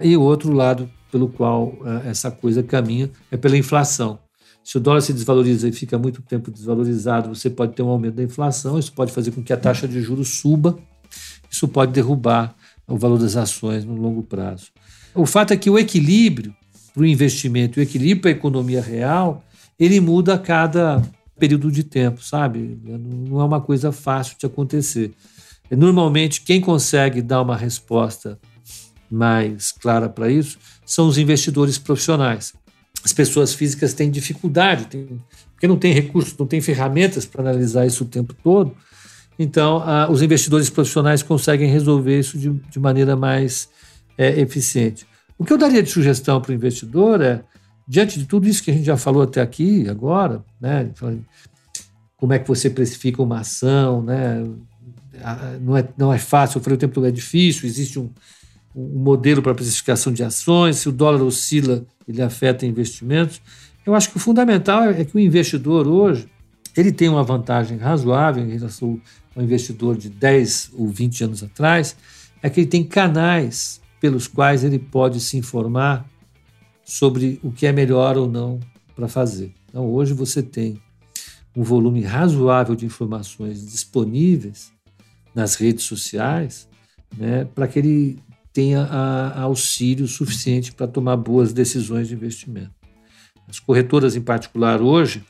E 0.00 0.16
o 0.16 0.22
outro 0.22 0.52
lado 0.52 0.90
pelo 1.12 1.28
qual 1.28 1.66
uh, 1.66 2.02
essa 2.06 2.30
coisa 2.30 2.62
caminha 2.62 3.08
é 3.30 3.36
pela 3.36 3.56
inflação. 3.56 4.18
Se 4.64 4.76
o 4.76 4.80
dólar 4.80 5.00
se 5.00 5.12
desvaloriza 5.12 5.68
e 5.68 5.72
fica 5.72 5.98
muito 5.98 6.22
tempo 6.22 6.50
desvalorizado, 6.50 7.34
você 7.34 7.50
pode 7.50 7.74
ter 7.74 7.82
um 7.82 7.88
aumento 7.88 8.14
da 8.14 8.22
inflação, 8.22 8.78
isso 8.78 8.92
pode 8.92 9.12
fazer 9.12 9.32
com 9.32 9.42
que 9.42 9.52
a 9.52 9.56
taxa 9.56 9.88
de 9.88 10.00
juros 10.00 10.28
suba, 10.38 10.78
isso 11.50 11.66
pode 11.66 11.92
derrubar 11.92 12.54
o 12.86 12.96
valor 12.96 13.18
das 13.18 13.36
ações 13.36 13.84
no 13.84 13.94
longo 13.94 14.22
prazo. 14.22 14.66
O 15.14 15.26
fato 15.26 15.52
é 15.52 15.56
que 15.56 15.68
o 15.68 15.78
equilíbrio 15.78 16.54
para 16.94 17.02
o 17.02 17.06
investimento, 17.06 17.80
o 17.80 17.82
equilíbrio 17.82 18.22
para 18.22 18.30
a 18.30 18.34
economia 18.34 18.80
real, 18.80 19.44
ele 19.78 20.00
muda 20.00 20.34
a 20.34 20.38
cada 20.38 21.02
período 21.38 21.70
de 21.70 21.82
tempo, 21.82 22.22
sabe? 22.22 22.78
Não 22.84 23.40
é 23.40 23.44
uma 23.44 23.60
coisa 23.60 23.90
fácil 23.90 24.36
de 24.38 24.46
acontecer. 24.46 25.12
Normalmente, 25.70 26.42
quem 26.42 26.60
consegue 26.60 27.20
dar 27.22 27.42
uma 27.42 27.56
resposta 27.56 28.38
mais 29.10 29.72
clara 29.72 30.08
para 30.08 30.30
isso 30.30 30.58
são 30.86 31.08
os 31.08 31.18
investidores 31.18 31.78
profissionais. 31.78 32.54
As 33.04 33.12
pessoas 33.12 33.54
físicas 33.54 33.94
têm 33.94 34.10
dificuldade, 34.10 34.86
têm, 34.86 35.20
porque 35.52 35.66
não 35.66 35.76
tem 35.76 35.92
recursos, 35.92 36.36
não 36.36 36.46
tem 36.46 36.60
ferramentas 36.60 37.24
para 37.26 37.42
analisar 37.42 37.86
isso 37.86 38.04
o 38.04 38.06
tempo 38.06 38.34
todo. 38.42 38.74
Então, 39.38 39.82
os 40.10 40.22
investidores 40.22 40.70
profissionais 40.70 41.22
conseguem 41.22 41.68
resolver 41.68 42.18
isso 42.18 42.38
de, 42.38 42.50
de 42.50 42.78
maneira 42.78 43.16
mais 43.16 43.68
é, 44.16 44.40
eficiente. 44.40 45.06
O 45.38 45.44
que 45.44 45.52
eu 45.52 45.58
daria 45.58 45.82
de 45.82 45.90
sugestão 45.90 46.40
para 46.40 46.52
o 46.52 46.54
investidor 46.54 47.20
é 47.20 47.42
diante 47.88 48.18
de 48.18 48.26
tudo 48.26 48.46
isso 48.46 48.62
que 48.62 48.70
a 48.70 48.74
gente 48.74 48.84
já 48.84 48.96
falou 48.96 49.22
até 49.22 49.40
aqui, 49.40 49.88
agora, 49.88 50.44
né, 50.60 50.90
como 52.16 52.32
é 52.32 52.38
que 52.38 52.46
você 52.46 52.70
precifica 52.70 53.22
uma 53.22 53.40
ação, 53.40 54.02
né, 54.02 54.44
não 55.60 55.76
é, 55.76 55.88
não 55.96 56.12
é 56.12 56.18
fácil, 56.18 56.58
eu 56.58 56.62
falei 56.62 56.76
o 56.76 56.78
tempo 56.78 56.94
todo, 56.94 57.06
é 57.06 57.10
difícil, 57.10 57.68
existe 57.68 57.98
um, 57.98 58.10
um 58.74 59.00
modelo 59.00 59.42
para 59.42 59.54
precificação 59.54 60.12
de 60.12 60.22
ações, 60.22 60.76
se 60.76 60.88
o 60.88 60.92
dólar 60.92 61.22
oscila, 61.22 61.84
ele 62.06 62.22
afeta 62.22 62.66
investimentos. 62.66 63.40
Eu 63.84 63.94
acho 63.94 64.10
que 64.10 64.16
o 64.16 64.20
fundamental 64.20 64.84
é 64.84 65.04
que 65.04 65.16
o 65.16 65.20
investidor 65.20 65.86
hoje 65.86 66.28
ele 66.76 66.92
tem 66.92 67.08
uma 67.08 67.22
vantagem 67.22 67.76
razoável 67.76 68.42
em 68.44 68.50
relação 68.50 69.00
ao 69.36 69.42
investidor 69.42 69.96
de 69.96 70.08
10 70.08 70.70
ou 70.74 70.88
20 70.88 71.24
anos 71.24 71.42
atrás, 71.42 71.96
é 72.42 72.48
que 72.48 72.60
ele 72.60 72.66
tem 72.66 72.84
canais 72.84 73.80
pelos 74.00 74.26
quais 74.26 74.64
ele 74.64 74.78
pode 74.78 75.20
se 75.20 75.36
informar 75.36 76.06
sobre 76.84 77.38
o 77.42 77.52
que 77.52 77.66
é 77.66 77.72
melhor 77.72 78.16
ou 78.16 78.28
não 78.28 78.58
para 78.96 79.08
fazer. 79.08 79.52
Então, 79.68 79.86
hoje 79.86 80.12
você 80.12 80.42
tem 80.42 80.80
um 81.54 81.62
volume 81.62 82.02
razoável 82.02 82.74
de 82.74 82.86
informações 82.86 83.70
disponíveis 83.70 84.72
nas 85.34 85.54
redes 85.54 85.84
sociais 85.84 86.68
né, 87.16 87.44
para 87.54 87.68
que 87.68 87.78
ele 87.78 88.18
tenha 88.52 88.82
a, 88.82 89.40
auxílio 89.42 90.06
suficiente 90.06 90.72
para 90.72 90.86
tomar 90.86 91.16
boas 91.16 91.52
decisões 91.52 92.08
de 92.08 92.14
investimento. 92.14 92.70
As 93.48 93.58
corretoras, 93.58 94.14
em 94.14 94.20
particular, 94.20 94.80
hoje, 94.80 95.24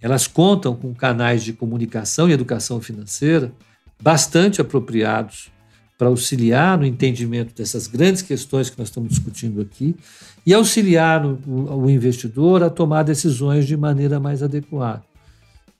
elas 0.00 0.26
contam 0.26 0.74
com 0.74 0.94
canais 0.94 1.42
de 1.42 1.52
comunicação 1.52 2.28
e 2.28 2.32
educação 2.32 2.80
financeira 2.80 3.52
bastante 4.00 4.60
apropriados 4.60 5.50
para 5.96 6.08
auxiliar 6.08 6.76
no 6.76 6.84
entendimento 6.84 7.54
dessas 7.54 7.86
grandes 7.86 8.20
questões 8.20 8.68
que 8.68 8.78
nós 8.78 8.88
estamos 8.88 9.08
discutindo 9.08 9.62
aqui 9.62 9.96
e 10.44 10.52
auxiliar 10.52 11.24
o, 11.24 11.38
o 11.46 11.90
investidor 11.90 12.62
a 12.62 12.68
tomar 12.68 13.02
decisões 13.02 13.66
de 13.66 13.76
maneira 13.76 14.20
mais 14.20 14.42
adequada. 14.42 15.02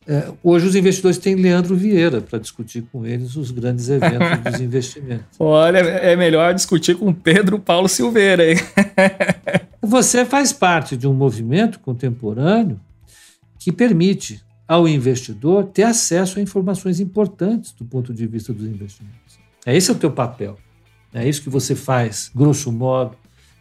É, 0.09 0.33
hoje 0.41 0.67
os 0.69 0.77
investidores 0.77 1.19
têm 1.19 1.35
Leandro 1.35 1.75
Vieira 1.75 2.21
para 2.21 2.39
discutir 2.39 2.85
com 2.93 3.05
eles 3.05 3.35
os 3.35 3.51
grandes 3.51 3.89
eventos 3.89 4.39
dos 4.53 4.61
investimentos. 4.61 5.27
Olha, 5.39 5.79
é 5.79 6.15
melhor 6.15 6.55
discutir 6.55 6.97
com 6.97 7.13
Pedro 7.13 7.59
Paulo 7.59 7.89
Silveira. 7.89 8.49
Hein? 8.49 8.57
Você 9.83 10.25
faz 10.25 10.53
parte 10.53 10.97
de 10.97 11.09
um 11.09 11.13
movimento 11.13 11.81
contemporâneo 11.81 12.81
que 13.59 13.73
permite 13.73 14.41
ao 14.69 14.87
investidor 14.87 15.65
ter 15.65 15.83
acesso 15.83 16.39
a 16.39 16.43
informações 16.43 17.01
importantes 17.01 17.73
do 17.73 17.85
ponto 17.85 18.15
de 18.15 18.27
vista 18.27 18.53
dos 18.53 18.67
investimentos. 18.67 19.39
É 19.65 19.77
esse 19.77 19.91
é 19.91 19.95
o 19.95 19.99
teu 19.99 20.11
papel. 20.11 20.57
É 21.13 21.29
isso 21.29 21.43
que 21.43 21.51
você 21.51 21.75
faz, 21.75 22.31
grosso 22.35 22.71
modo. 22.71 23.17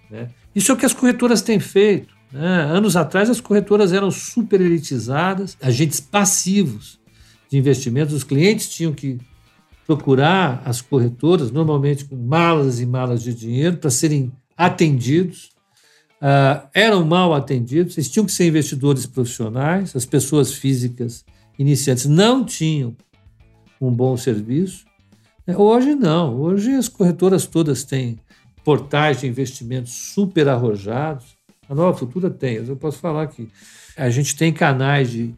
Né? 0.09 0.29
Isso 0.53 0.71
é 0.71 0.75
o 0.75 0.77
que 0.77 0.85
as 0.85 0.93
corretoras 0.93 1.41
têm 1.41 1.59
feito. 1.59 2.14
Né? 2.35 2.63
Anos 2.63 2.97
atrás, 2.97 3.29
as 3.29 3.39
corretoras 3.39 3.93
eram 3.93 4.11
super 4.11 4.59
elitizadas, 4.59 5.57
agentes 5.61 6.01
passivos 6.01 6.99
de 7.49 7.57
investimentos. 7.57 8.13
Os 8.13 8.25
clientes 8.25 8.67
tinham 8.67 8.91
que 8.91 9.17
procurar 9.87 10.61
as 10.65 10.81
corretoras, 10.81 11.49
normalmente 11.49 12.03
com 12.03 12.17
malas 12.17 12.81
e 12.81 12.85
malas 12.85 13.23
de 13.23 13.33
dinheiro, 13.33 13.77
para 13.77 13.89
serem 13.89 14.33
atendidos. 14.57 15.49
Uh, 16.15 16.67
eram 16.73 17.05
mal 17.05 17.33
atendidos, 17.33 17.97
eles 17.97 18.09
tinham 18.09 18.25
que 18.25 18.31
ser 18.31 18.47
investidores 18.47 19.05
profissionais, 19.05 19.95
as 19.95 20.05
pessoas 20.05 20.53
físicas 20.53 21.23
iniciantes 21.57 22.05
não 22.05 22.43
tinham 22.43 22.95
um 23.79 23.91
bom 23.91 24.17
serviço. 24.17 24.85
Hoje 25.55 25.93
não, 25.93 26.35
hoje 26.39 26.71
as 26.71 26.89
corretoras 26.89 27.45
todas 27.45 27.83
têm 27.83 28.17
portais 28.63 29.21
de 29.21 29.27
investimentos 29.27 29.93
super 29.93 30.49
arrojados, 30.49 31.35
a 31.69 31.75
Nova 31.75 31.97
Futura 31.97 32.29
tem, 32.29 32.55
eu 32.55 32.75
posso 32.75 32.99
falar 32.99 33.27
que 33.27 33.49
a 33.97 34.09
gente 34.09 34.35
tem 34.35 34.53
canais 34.53 35.09
de, 35.09 35.33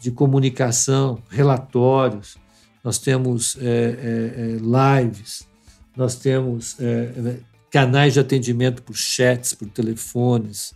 de 0.00 0.10
comunicação, 0.10 1.22
relatórios, 1.30 2.36
nós 2.82 2.98
temos 2.98 3.56
é, 3.60 3.64
é, 3.64 4.40
é 4.40 5.02
lives, 5.02 5.48
nós 5.96 6.16
temos 6.16 6.78
é, 6.80 6.84
é, 6.84 7.36
canais 7.70 8.12
de 8.12 8.20
atendimento 8.20 8.82
por 8.82 8.94
chats, 8.94 9.54
por 9.54 9.68
telefones, 9.68 10.74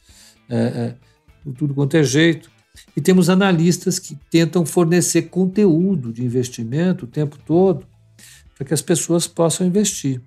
é, 0.48 0.94
por 1.44 1.52
tudo 1.54 1.74
quanto 1.74 1.96
é 1.96 2.02
jeito. 2.02 2.50
E 2.96 3.00
temos 3.00 3.28
analistas 3.28 3.98
que 3.98 4.16
tentam 4.30 4.64
fornecer 4.64 5.22
conteúdo 5.22 6.12
de 6.12 6.24
investimento 6.24 7.04
o 7.04 7.08
tempo 7.08 7.36
todo 7.44 7.86
para 8.54 8.66
que 8.66 8.74
as 8.74 8.82
pessoas 8.82 9.26
possam 9.26 9.66
investir. 9.66 10.20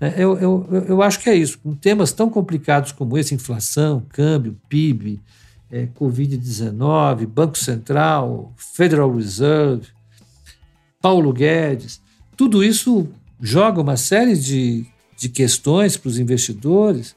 É, 0.00 0.22
eu, 0.22 0.36
eu, 0.38 0.84
eu 0.88 1.02
acho 1.02 1.20
que 1.20 1.30
é 1.30 1.34
isso. 1.34 1.58
Com 1.58 1.74
temas 1.74 2.12
tão 2.12 2.28
complicados 2.28 2.92
como 2.92 3.16
esse, 3.16 3.34
inflação, 3.34 4.02
câmbio, 4.10 4.56
PIB, 4.68 5.20
é, 5.70 5.86
Covid-19, 5.86 7.26
Banco 7.26 7.58
Central, 7.58 8.52
Federal 8.56 9.12
Reserve, 9.14 9.88
Paulo 11.00 11.32
Guedes, 11.32 12.00
tudo 12.36 12.62
isso 12.62 13.08
joga 13.40 13.80
uma 13.80 13.96
série 13.96 14.36
de, 14.36 14.86
de 15.16 15.28
questões 15.28 15.96
para 15.96 16.08
os 16.08 16.18
investidores 16.18 17.16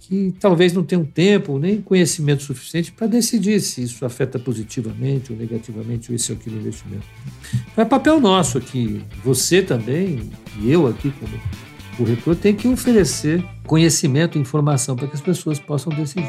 que 0.00 0.32
talvez 0.38 0.72
não 0.72 0.84
tenham 0.84 1.04
tempo 1.04 1.58
nem 1.58 1.82
conhecimento 1.82 2.44
suficiente 2.44 2.92
para 2.92 3.08
decidir 3.08 3.60
se 3.60 3.82
isso 3.82 4.04
afeta 4.04 4.38
positivamente 4.38 5.32
ou 5.32 5.38
negativamente 5.38 6.14
esse 6.14 6.30
ou 6.30 6.38
aquele 6.38 6.58
investimento. 6.58 7.04
Então 7.72 7.82
é 7.82 7.84
papel 7.84 8.20
nosso 8.20 8.56
aqui, 8.56 9.02
você 9.24 9.60
também, 9.60 10.30
e 10.60 10.70
eu 10.70 10.86
aqui 10.86 11.10
como 11.10 11.36
o 11.98 12.04
reitor 12.04 12.36
tem 12.36 12.54
que 12.54 12.68
oferecer 12.68 13.42
conhecimento 13.66 14.36
e 14.36 14.40
informação 14.40 14.94
para 14.94 15.08
que 15.08 15.14
as 15.14 15.20
pessoas 15.20 15.58
possam 15.58 15.92
decidir. 15.92 16.28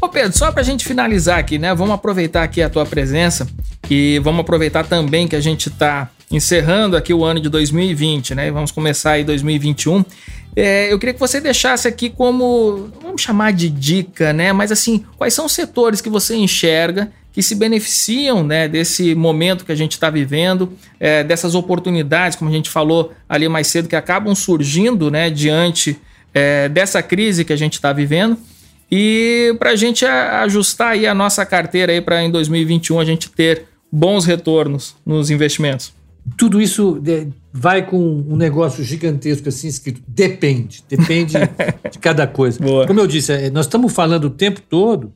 Ô 0.00 0.08
Pedro, 0.08 0.36
só 0.36 0.52
para 0.52 0.60
a 0.60 0.64
gente 0.64 0.84
finalizar 0.84 1.38
aqui, 1.38 1.58
né? 1.58 1.74
Vamos 1.74 1.94
aproveitar 1.94 2.42
aqui 2.42 2.62
a 2.62 2.68
tua 2.68 2.84
presença 2.84 3.48
e 3.88 4.18
vamos 4.22 4.40
aproveitar 4.40 4.84
também 4.84 5.26
que 5.26 5.34
a 5.34 5.40
gente 5.40 5.68
está 5.68 6.10
encerrando 6.30 6.96
aqui 6.96 7.14
o 7.14 7.24
ano 7.24 7.40
de 7.40 7.48
2020, 7.48 8.34
né? 8.34 8.50
Vamos 8.50 8.70
começar 8.70 9.12
aí 9.12 9.24
2021. 9.24 10.04
É, 10.54 10.92
eu 10.92 10.98
queria 10.98 11.14
que 11.14 11.20
você 11.20 11.40
deixasse 11.40 11.86
aqui 11.88 12.10
como, 12.10 12.90
vamos 13.02 13.22
chamar 13.22 13.52
de 13.52 13.68
dica, 13.70 14.32
né? 14.32 14.52
Mas 14.52 14.70
assim, 14.70 15.04
quais 15.16 15.32
são 15.32 15.46
os 15.46 15.52
setores 15.52 16.00
que 16.00 16.08
você 16.08 16.36
enxerga 16.36 17.10
que 17.36 17.42
se 17.42 17.54
beneficiam 17.54 18.42
né, 18.42 18.66
desse 18.66 19.14
momento 19.14 19.66
que 19.66 19.70
a 19.70 19.74
gente 19.74 19.92
está 19.92 20.08
vivendo, 20.08 20.72
é, 20.98 21.22
dessas 21.22 21.54
oportunidades, 21.54 22.34
como 22.34 22.50
a 22.50 22.52
gente 22.54 22.70
falou 22.70 23.12
ali 23.28 23.46
mais 23.46 23.66
cedo, 23.66 23.90
que 23.90 23.94
acabam 23.94 24.34
surgindo 24.34 25.10
né, 25.10 25.28
diante 25.28 25.98
é, 26.32 26.66
dessa 26.66 27.02
crise 27.02 27.44
que 27.44 27.52
a 27.52 27.56
gente 27.56 27.74
está 27.74 27.92
vivendo. 27.92 28.38
E 28.90 29.54
para 29.58 29.72
a 29.72 29.76
gente 29.76 30.06
ajustar 30.06 30.92
aí 30.92 31.06
a 31.06 31.12
nossa 31.12 31.44
carteira 31.44 32.00
para 32.00 32.24
em 32.24 32.30
2021 32.30 32.98
a 33.00 33.04
gente 33.04 33.28
ter 33.28 33.64
bons 33.92 34.24
retornos 34.24 34.96
nos 35.04 35.28
investimentos. 35.28 35.92
Tudo 36.38 36.58
isso 36.58 37.02
vai 37.52 37.84
com 37.84 37.98
um 38.26 38.34
negócio 38.34 38.82
gigantesco 38.82 39.50
assim 39.50 39.68
escrito 39.68 40.00
depende, 40.08 40.82
depende 40.88 41.34
de 41.92 41.98
cada 41.98 42.26
coisa. 42.26 42.58
Boa. 42.58 42.86
Como 42.86 42.98
eu 42.98 43.06
disse, 43.06 43.30
é, 43.30 43.50
nós 43.50 43.66
estamos 43.66 43.92
falando 43.92 44.24
o 44.24 44.30
tempo 44.30 44.62
todo 44.62 45.12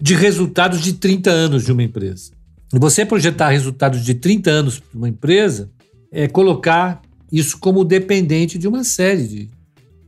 de 0.00 0.14
resultados 0.14 0.80
de 0.80 0.94
30 0.94 1.30
anos 1.30 1.64
de 1.64 1.72
uma 1.72 1.82
empresa. 1.82 2.32
Você 2.72 3.04
projetar 3.04 3.50
resultados 3.50 4.02
de 4.02 4.14
30 4.14 4.50
anos 4.50 4.78
para 4.78 4.96
uma 4.96 5.08
empresa 5.08 5.70
é 6.10 6.26
colocar 6.26 7.02
isso 7.30 7.58
como 7.58 7.84
dependente 7.84 8.58
de 8.58 8.68
uma 8.68 8.84
série 8.84 9.26
de, 9.26 9.50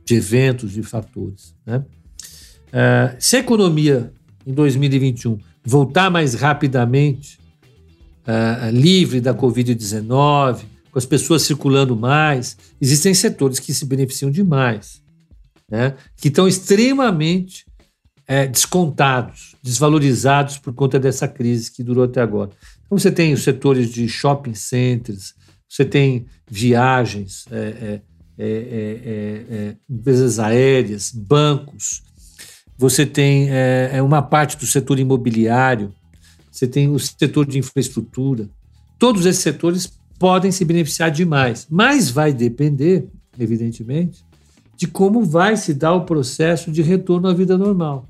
de 0.03 0.15
eventos, 0.15 0.71
de 0.71 0.83
fatores. 0.83 1.55
Né? 1.65 1.77
Uh, 1.77 3.15
se 3.19 3.35
a 3.35 3.39
economia 3.39 4.11
em 4.45 4.53
2021 4.53 5.37
voltar 5.63 6.09
mais 6.09 6.35
rapidamente, 6.35 7.39
uh, 8.27 8.69
livre 8.71 9.19
da 9.19 9.33
Covid-19, 9.33 10.61
com 10.91 10.99
as 10.99 11.05
pessoas 11.05 11.41
circulando 11.41 11.95
mais, 11.95 12.57
existem 12.79 13.13
setores 13.13 13.59
que 13.59 13.73
se 13.73 13.85
beneficiam 13.85 14.29
demais, 14.29 15.01
né? 15.69 15.95
que 16.17 16.27
estão 16.27 16.47
extremamente 16.47 17.65
é, 18.27 18.47
descontados, 18.47 19.54
desvalorizados 19.65 20.59
por 20.59 20.73
conta 20.73 20.99
dessa 20.99 21.27
crise 21.27 21.71
que 21.71 21.81
durou 21.81 22.03
até 22.03 22.21
agora. 22.21 22.51
Então 22.85 22.99
você 22.99 23.11
tem 23.11 23.33
os 23.33 23.41
setores 23.41 23.89
de 23.89 24.07
shopping 24.07 24.53
centers, 24.53 25.33
você 25.67 25.83
tem 25.83 26.27
viagens, 26.47 27.45
é, 27.49 27.57
é, 27.57 28.01
é, 28.37 28.47
é, 28.47 29.55
é 29.55 29.75
empresas 29.89 30.37
aéreas, 30.37 31.11
bancos, 31.11 32.03
você 32.77 33.07
tem 33.07 33.49
uma 34.05 34.21
parte 34.21 34.55
do 34.55 34.67
setor 34.67 34.99
imobiliário, 34.99 35.91
você 36.51 36.67
tem 36.67 36.87
o 36.87 36.99
setor 36.99 37.47
de 37.47 37.57
infraestrutura. 37.57 38.47
Todos 38.99 39.25
esses 39.25 39.41
setores 39.41 39.91
podem 40.19 40.51
se 40.51 40.63
beneficiar 40.63 41.09
demais, 41.09 41.65
mas 41.71 42.11
vai 42.11 42.31
depender, 42.31 43.07
evidentemente, 43.39 44.23
de 44.77 44.85
como 44.85 45.23
vai 45.23 45.57
se 45.57 45.73
dar 45.73 45.93
o 45.93 46.05
processo 46.05 46.69
de 46.69 46.83
retorno 46.83 47.27
à 47.27 47.33
vida 47.33 47.57
normal 47.57 48.07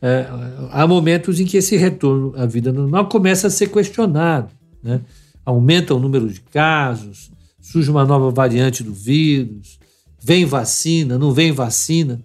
é, 0.00 0.26
há 0.70 0.86
momentos 0.86 1.40
em 1.40 1.46
que 1.46 1.56
esse 1.56 1.76
retorno 1.76 2.32
à 2.36 2.46
vida 2.46 2.72
normal 2.72 3.08
começa 3.08 3.46
a 3.46 3.50
ser 3.50 3.68
questionado. 3.68 4.50
Né? 4.82 5.00
Aumenta 5.44 5.94
o 5.94 5.98
número 5.98 6.28
de 6.28 6.40
casos, 6.40 7.30
surge 7.60 7.90
uma 7.90 8.04
nova 8.04 8.30
variante 8.30 8.82
do 8.82 8.92
vírus, 8.92 9.78
vem 10.22 10.44
vacina, 10.44 11.18
não 11.18 11.32
vem 11.32 11.52
vacina. 11.52 12.20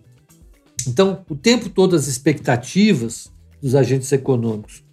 Então, 0.88 1.24
o 1.30 1.36
tempo 1.36 1.70
todo 1.70 1.96
as 1.96 2.08
expectativas 2.08 3.32
dos 3.62 3.76
agentes 3.76 4.12
econômicos 4.12 4.84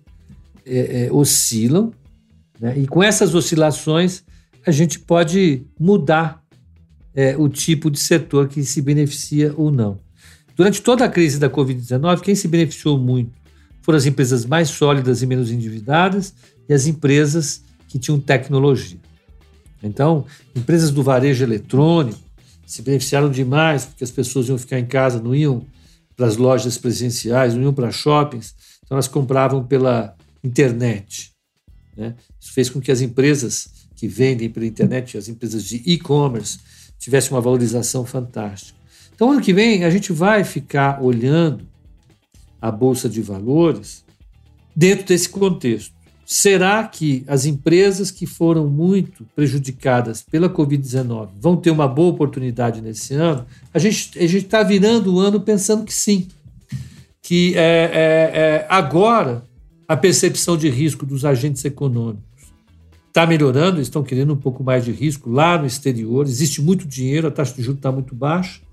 é, 0.65 1.07
é, 1.07 1.13
oscilam, 1.13 1.93
né? 2.61 2.79
e 2.79 2.87
com 2.87 3.03
essas 3.03 3.35
oscilações 3.35 4.23
a 4.67 4.71
gente 4.71 4.99
pode 4.99 5.63
mudar 5.81 6.45
é, 7.15 7.35
o 7.37 7.49
tipo 7.49 7.91
de 7.91 7.99
setor 7.99 8.49
que 8.49 8.63
se 8.63 8.83
beneficia 8.83 9.55
ou 9.57 9.71
não. 9.71 9.99
Durante 10.59 10.83
toda 10.83 11.05
a 11.05 11.09
crise 11.09 11.39
da 11.39 11.49
Covid-19, 11.49 12.21
quem 12.21 12.35
se 12.35 12.49
beneficiou 12.49 12.99
muito 12.99 13.31
foram 13.81 13.97
as 13.97 14.07
empresas 14.07 14.45
mais 14.45 14.69
sólidas 14.69 15.23
e 15.23 15.27
menos 15.27 15.53
endividadas 15.53 16.35
e 16.69 16.75
as 16.75 16.89
empresas 16.89 17.63
que 17.87 17.97
tinham 17.97 18.19
tecnologia. 18.19 18.99
Então, 19.81 20.27
empresas 20.57 20.91
do 20.91 21.01
varejo 21.01 21.45
eletrônico 21.45 22.19
se 22.67 22.83
beneficiaram 22.83 23.31
demais 23.31 23.85
porque 23.85 24.03
as 24.03 24.11
pessoas 24.11 24.49
iam 24.49 24.59
ficar 24.59 24.81
em 24.81 24.85
casa, 24.85 25.23
não 25.23 25.33
iam 25.33 25.65
para 26.17 26.27
as 26.27 26.37
lojas 26.37 26.77
presenciais, 26.77 27.55
não 27.55 27.63
iam 27.63 27.73
para 27.73 27.93
shoppings, 27.93 28.53
então 28.85 28.97
elas 28.97 29.07
compravam 29.07 29.65
pela 29.65 30.17
internet. 30.43 31.31
Né? 31.97 32.17
Isso 32.41 32.53
fez 32.53 32.69
com 32.69 32.81
que 32.81 32.91
as 32.91 33.01
empresas 33.01 33.69
que 33.95 34.09
vendem 34.09 34.51
pela 34.51 34.67
internet, 34.67 35.17
as 35.17 35.29
empresas 35.29 35.63
de 35.63 35.77
e-commerce, 35.87 36.59
tivessem 36.99 37.31
uma 37.31 37.41
valorização 37.41 38.05
fantástica. 38.05 38.78
Então, 39.19 39.33
ano 39.33 39.41
que 39.41 39.53
vem, 39.53 39.83
a 39.83 39.91
gente 39.91 40.13
vai 40.13 40.45
ficar 40.45 41.03
olhando 41.03 41.67
a 42.63 42.71
Bolsa 42.71 43.09
de 43.09 43.21
Valores 43.21 44.05
dentro 44.77 45.07
desse 45.07 45.29
contexto. 45.29 45.93
Será 46.25 46.85
que 46.85 47.25
as 47.27 47.45
empresas 47.45 48.13
que 48.13 48.27
foram 48.27 48.69
muito 48.69 49.27
prejudicadas 49.35 50.23
pela 50.23 50.49
Covid-19 50.49 51.31
vão 51.41 51.57
ter 51.57 51.73
uma 51.73 51.89
boa 51.89 52.11
oportunidade 52.11 52.81
nesse 52.81 53.13
ano? 53.15 53.45
A 53.75 53.79
gente 53.81 54.17
a 54.17 54.23
está 54.23 54.63
virando 54.63 55.13
o 55.13 55.19
ano 55.19 55.41
pensando 55.41 55.85
que 55.85 55.93
sim. 55.93 56.29
Que 57.21 57.55
é, 57.57 57.61
é, 57.61 58.41
é, 58.41 58.67
agora 58.69 59.43
a 59.89 59.97
percepção 59.97 60.57
de 60.57 60.71
risco 60.71 61.05
dos 61.05 61.25
agentes 61.25 61.65
econômicos 61.65 62.23
está 63.09 63.27
melhorando, 63.27 63.81
estão 63.81 64.05
querendo 64.05 64.33
um 64.33 64.37
pouco 64.37 64.63
mais 64.63 64.85
de 64.85 64.93
risco 64.93 65.29
lá 65.29 65.59
no 65.59 65.67
exterior, 65.67 66.25
existe 66.25 66.63
muito 66.63 66.87
dinheiro, 66.87 67.27
a 67.27 67.33
taxa 67.33 67.57
de 67.57 67.63
juros 67.63 67.81
está 67.81 67.91
muito 67.91 68.15
baixa. 68.15 68.68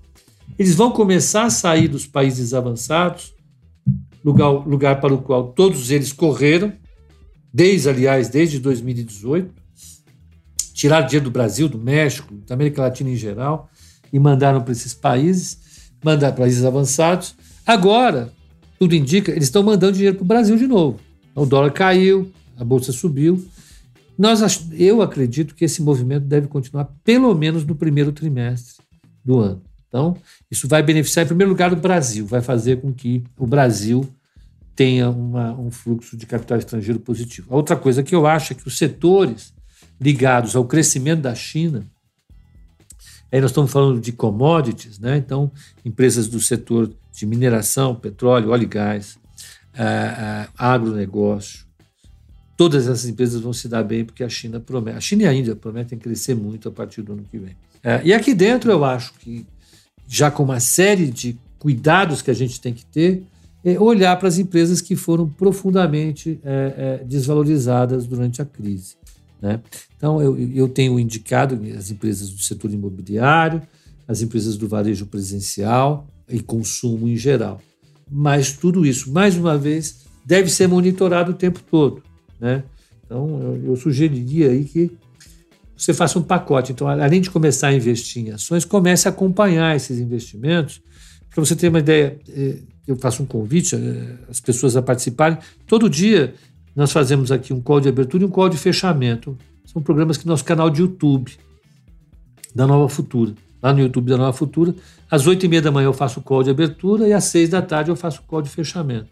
Eles 0.58 0.74
vão 0.74 0.90
começar 0.90 1.44
a 1.44 1.50
sair 1.50 1.88
dos 1.88 2.06
países 2.06 2.54
avançados, 2.54 3.34
lugar, 4.24 4.50
lugar 4.66 5.00
para 5.00 5.14
o 5.14 5.18
qual 5.18 5.52
todos 5.52 5.90
eles 5.90 6.12
correram, 6.12 6.72
desde, 7.52 7.88
aliás, 7.88 8.28
desde 8.28 8.58
2018, 8.58 9.54
tiraram 10.74 11.06
dinheiro 11.06 11.24
do 11.24 11.30
Brasil, 11.30 11.68
do 11.68 11.78
México, 11.78 12.34
da 12.46 12.54
América 12.54 12.82
Latina 12.82 13.10
em 13.10 13.16
geral, 13.16 13.70
e 14.12 14.18
mandaram 14.18 14.60
para 14.62 14.72
esses 14.72 14.92
países, 14.92 15.90
mandaram 16.04 16.34
para 16.34 16.44
países 16.44 16.64
avançados. 16.64 17.34
Agora, 17.66 18.32
tudo 18.78 18.94
indica, 18.94 19.32
eles 19.32 19.44
estão 19.44 19.62
mandando 19.62 19.94
dinheiro 19.94 20.16
para 20.16 20.24
o 20.24 20.26
Brasil 20.26 20.56
de 20.56 20.66
novo. 20.66 21.00
O 21.34 21.46
dólar 21.46 21.70
caiu, 21.72 22.30
a 22.56 22.64
bolsa 22.64 22.92
subiu. 22.92 23.42
Nós, 24.18 24.40
eu 24.72 25.02
acredito 25.02 25.54
que 25.54 25.64
esse 25.64 25.82
movimento 25.82 26.24
deve 26.24 26.46
continuar 26.46 26.90
pelo 27.04 27.34
menos 27.34 27.64
no 27.64 27.74
primeiro 27.74 28.12
trimestre 28.12 28.82
do 29.24 29.38
ano. 29.38 29.62
Então, 29.88 30.16
isso 30.50 30.66
vai 30.68 30.82
beneficiar, 30.82 31.24
em 31.24 31.28
primeiro 31.28 31.50
lugar, 31.50 31.72
o 31.72 31.76
Brasil, 31.76 32.26
vai 32.26 32.42
fazer 32.42 32.80
com 32.80 32.92
que 32.92 33.22
o 33.38 33.46
Brasil 33.46 34.08
tenha 34.74 35.08
uma, 35.08 35.52
um 35.58 35.70
fluxo 35.70 36.16
de 36.16 36.26
capital 36.26 36.58
estrangeiro 36.58 37.00
positivo. 37.00 37.48
A 37.50 37.56
outra 37.56 37.76
coisa 37.76 38.02
que 38.02 38.14
eu 38.14 38.26
acho 38.26 38.52
é 38.52 38.56
que 38.56 38.68
os 38.68 38.76
setores 38.76 39.54
ligados 39.98 40.54
ao 40.54 40.66
crescimento 40.66 41.22
da 41.22 41.34
China, 41.34 41.86
aí 43.32 43.40
nós 43.40 43.50
estamos 43.50 43.72
falando 43.72 43.98
de 43.98 44.12
commodities, 44.12 44.98
né? 44.98 45.16
então 45.16 45.50
empresas 45.82 46.28
do 46.28 46.38
setor 46.38 46.92
de 47.10 47.24
mineração, 47.24 47.94
petróleo, 47.94 48.50
óleo 48.50 48.64
e 48.64 48.66
gás, 48.66 49.18
uh, 49.74 50.46
uh, 50.46 50.52
agronegócio, 50.58 51.64
todas 52.56 52.86
essas 52.86 53.06
empresas 53.06 53.40
vão 53.40 53.54
se 53.54 53.68
dar 53.68 53.82
bem 53.82 54.04
porque 54.04 54.22
a 54.22 54.28
China 54.28 54.60
promete, 54.60 54.98
a 54.98 55.00
China 55.00 55.22
e 55.22 55.26
a 55.26 55.32
Índia 55.32 55.56
prometem 55.56 55.98
crescer 55.98 56.34
muito 56.34 56.68
a 56.68 56.72
partir 56.72 57.00
do 57.00 57.14
ano 57.14 57.24
que 57.30 57.38
vem. 57.38 57.52
Uh, 57.76 58.04
e 58.04 58.12
aqui 58.12 58.34
dentro 58.34 58.70
eu 58.70 58.84
acho 58.84 59.14
que 59.14 59.46
já 60.06 60.30
com 60.30 60.42
uma 60.42 60.60
série 60.60 61.10
de 61.10 61.36
cuidados 61.58 62.22
que 62.22 62.30
a 62.30 62.34
gente 62.34 62.60
tem 62.60 62.72
que 62.72 62.84
ter, 62.86 63.24
é 63.64 63.80
olhar 63.80 64.16
para 64.16 64.28
as 64.28 64.38
empresas 64.38 64.80
que 64.80 64.94
foram 64.94 65.28
profundamente 65.28 66.38
é, 66.44 67.00
é, 67.00 67.04
desvalorizadas 67.04 68.06
durante 68.06 68.40
a 68.40 68.44
crise. 68.44 68.94
Né? 69.42 69.60
Então, 69.96 70.22
eu, 70.22 70.38
eu 70.38 70.68
tenho 70.68 70.98
indicado 71.00 71.58
as 71.76 71.90
empresas 71.90 72.30
do 72.30 72.40
setor 72.40 72.72
imobiliário, 72.72 73.60
as 74.06 74.22
empresas 74.22 74.56
do 74.56 74.68
varejo 74.68 75.06
presencial 75.06 76.06
e 76.28 76.40
consumo 76.40 77.08
em 77.08 77.16
geral. 77.16 77.60
Mas 78.08 78.52
tudo 78.52 78.86
isso, 78.86 79.10
mais 79.10 79.36
uma 79.36 79.58
vez, 79.58 80.06
deve 80.24 80.48
ser 80.48 80.68
monitorado 80.68 81.32
o 81.32 81.34
tempo 81.34 81.60
todo. 81.68 82.02
Né? 82.38 82.62
Então, 83.04 83.40
eu, 83.42 83.70
eu 83.70 83.76
sugeriria 83.76 84.50
aí 84.50 84.64
que 84.64 84.92
você 85.76 85.92
faça 85.92 86.18
um 86.18 86.22
pacote. 86.22 86.72
Então, 86.72 86.88
além 86.88 87.20
de 87.20 87.30
começar 87.30 87.68
a 87.68 87.74
investir 87.74 88.26
em 88.26 88.30
ações, 88.30 88.64
comece 88.64 89.06
a 89.06 89.10
acompanhar 89.10 89.76
esses 89.76 89.98
investimentos. 89.98 90.80
Para 91.30 91.44
você 91.44 91.54
ter 91.54 91.68
uma 91.68 91.80
ideia, 91.80 92.18
é, 92.28 92.58
eu 92.86 92.96
faço 92.96 93.22
um 93.22 93.26
convite 93.26 93.76
às 94.28 94.40
pessoas 94.40 94.76
a 94.76 94.82
participarem. 94.82 95.38
Todo 95.66 95.90
dia 95.90 96.34
nós 96.74 96.92
fazemos 96.92 97.30
aqui 97.30 97.52
um 97.52 97.60
call 97.60 97.80
de 97.80 97.88
abertura 97.88 98.22
e 98.22 98.26
um 98.26 98.30
call 98.30 98.48
de 98.48 98.56
fechamento. 98.56 99.36
São 99.64 99.82
programas 99.82 100.16
que 100.16 100.26
nosso 100.26 100.44
canal 100.44 100.70
de 100.70 100.80
YouTube 100.80 101.32
da 102.54 102.66
Nova 102.66 102.88
Futura. 102.88 103.34
Lá 103.62 103.72
no 103.72 103.80
YouTube 103.80 104.08
da 104.08 104.16
Nova 104.16 104.32
Futura, 104.32 104.74
às 105.10 105.26
oito 105.26 105.44
e 105.44 105.48
meia 105.48 105.60
da 105.60 105.70
manhã 105.70 105.86
eu 105.86 105.92
faço 105.92 106.20
o 106.20 106.22
call 106.22 106.42
de 106.42 106.50
abertura 106.50 107.06
e 107.08 107.12
às 107.12 107.24
seis 107.24 107.50
da 107.50 107.60
tarde 107.60 107.90
eu 107.90 107.96
faço 107.96 108.20
o 108.20 108.24
call 108.24 108.40
de 108.40 108.48
fechamento. 108.48 109.08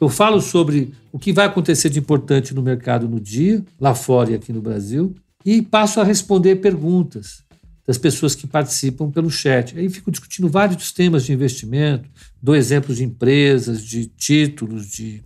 Eu 0.00 0.08
falo 0.08 0.40
sobre 0.40 0.92
o 1.12 1.18
que 1.18 1.32
vai 1.32 1.46
acontecer 1.46 1.88
de 1.88 1.98
importante 1.98 2.54
no 2.54 2.62
mercado 2.62 3.08
no 3.08 3.20
dia, 3.20 3.64
lá 3.80 3.94
fora 3.94 4.32
e 4.32 4.34
aqui 4.34 4.52
no 4.52 4.60
Brasil, 4.60 5.14
e 5.44 5.62
passo 5.62 6.00
a 6.00 6.04
responder 6.04 6.56
perguntas 6.56 7.42
das 7.86 7.98
pessoas 7.98 8.34
que 8.34 8.46
participam 8.46 9.10
pelo 9.10 9.30
chat. 9.30 9.76
Aí 9.76 9.88
fico 9.88 10.10
discutindo 10.10 10.48
vários 10.48 10.92
temas 10.92 11.24
de 11.24 11.32
investimento, 11.32 12.08
dou 12.40 12.54
exemplos 12.54 12.98
de 12.98 13.04
empresas, 13.04 13.84
de 13.84 14.06
títulos, 14.06 14.88
de 14.88 15.22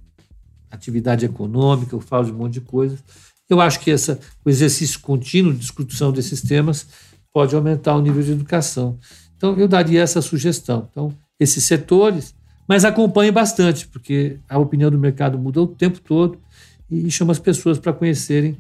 atividade 0.71 1.25
econômica, 1.25 1.95
eu 1.95 2.01
falo 2.01 2.27
de 2.27 2.33
um 2.33 2.37
monte 2.37 2.55
de 2.55 2.61
coisas. 2.62 2.99
Eu 3.49 3.61
acho 3.61 3.81
que 3.81 3.91
essa, 3.91 4.19
o 4.45 4.51
exercício 4.51 4.99
contínuo 5.01 5.53
de 5.53 5.61
discussão 5.61 6.11
desses 6.11 6.41
temas 6.41 6.87
pode 7.33 7.55
aumentar 7.55 7.95
o 7.95 8.01
nível 8.01 8.23
de 8.23 8.33
educação. 8.33 8.99
Então, 9.37 9.57
eu 9.59 9.69
daria 9.69 10.01
essa 10.01 10.23
sugestão. 10.23 10.89
Então, 10.91 11.12
esses 11.39 11.62
setores, 11.64 12.35
mas 12.67 12.85
acompanhe 12.85 13.31
bastante, 13.31 13.87
porque 13.87 14.39
a 14.49 14.59
opinião 14.59 14.91
do 14.91 14.99
mercado 14.99 15.39
muda 15.39 15.61
o 15.61 15.67
tempo 15.67 16.01
todo 16.01 16.39
e 16.91 17.11
chama 17.11 17.33
as 17.33 17.39
pessoas 17.39 17.79
para 17.79 17.93
conhecerem 17.93 18.57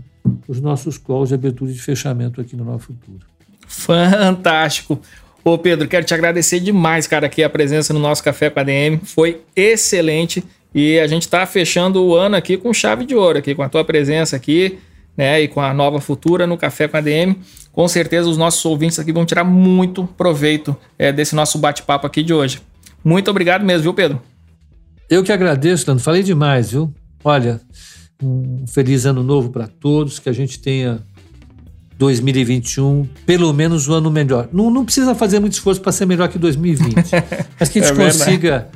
os 0.48 0.60
nossos 0.60 0.98
calls 0.98 1.28
de 1.28 1.34
abertura 1.34 1.70
e 1.70 1.74
de 1.74 1.80
fechamento 1.80 2.40
aqui 2.40 2.56
no 2.56 2.64
Nova 2.64 2.78
Futura. 2.78 3.24
Fantástico. 3.66 5.00
Ô 5.44 5.56
Pedro, 5.56 5.86
quero 5.86 6.04
te 6.04 6.12
agradecer 6.12 6.60
demais, 6.60 7.06
cara, 7.06 7.26
aqui 7.26 7.42
a 7.42 7.48
presença 7.48 7.94
no 7.94 8.00
nosso 8.00 8.22
Café 8.22 8.50
com 8.50 8.58
a 8.58 8.62
DM. 8.62 9.00
Foi 9.04 9.42
excelente 9.54 10.42
e 10.74 10.98
a 10.98 11.06
gente 11.06 11.22
está 11.22 11.46
fechando 11.46 12.04
o 12.04 12.14
ano 12.14 12.36
aqui 12.36 12.56
com 12.56 12.72
chave 12.74 13.04
de 13.04 13.14
ouro, 13.14 13.38
aqui 13.38 13.54
com 13.54 13.62
a 13.62 13.68
tua 13.68 13.84
presença 13.84 14.36
aqui, 14.36 14.78
né, 15.16 15.40
e 15.40 15.48
com 15.48 15.60
a 15.60 15.72
nova 15.72 16.00
futura 16.00 16.46
no 16.46 16.58
Café 16.58 16.88
com 16.88 16.96
a 16.96 17.00
DM. 17.00 17.36
Com 17.72 17.86
certeza 17.86 18.28
os 18.28 18.36
nossos 18.36 18.64
ouvintes 18.64 18.98
aqui 18.98 19.12
vão 19.12 19.24
tirar 19.24 19.44
muito 19.44 20.04
proveito 20.04 20.76
é, 20.98 21.12
desse 21.12 21.34
nosso 21.34 21.58
bate-papo 21.58 22.06
aqui 22.06 22.22
de 22.22 22.34
hoje. 22.34 22.60
Muito 23.04 23.30
obrigado 23.30 23.64
mesmo, 23.64 23.84
viu, 23.84 23.94
Pedro? 23.94 24.20
Eu 25.08 25.22
que 25.22 25.30
agradeço, 25.30 25.86
Leandro. 25.86 26.02
Falei 26.02 26.22
demais, 26.22 26.72
viu? 26.72 26.92
Olha, 27.22 27.60
um 28.22 28.64
feliz 28.66 29.04
ano 29.06 29.22
novo 29.22 29.50
para 29.50 29.66
todos, 29.66 30.18
que 30.18 30.28
a 30.28 30.32
gente 30.32 30.58
tenha 30.58 31.00
2021, 31.98 33.06
pelo 33.24 33.52
menos 33.52 33.88
um 33.88 33.94
ano 33.94 34.10
melhor. 34.10 34.48
Não, 34.52 34.70
não 34.70 34.84
precisa 34.84 35.14
fazer 35.14 35.40
muito 35.40 35.54
esforço 35.54 35.80
para 35.80 35.92
ser 35.92 36.06
melhor 36.06 36.28
que 36.28 36.38
2020, 36.38 36.94
mas 37.58 37.68
que 37.68 37.78
a 37.78 37.82
gente 37.82 38.00
é 38.00 38.04
consiga 38.04 38.68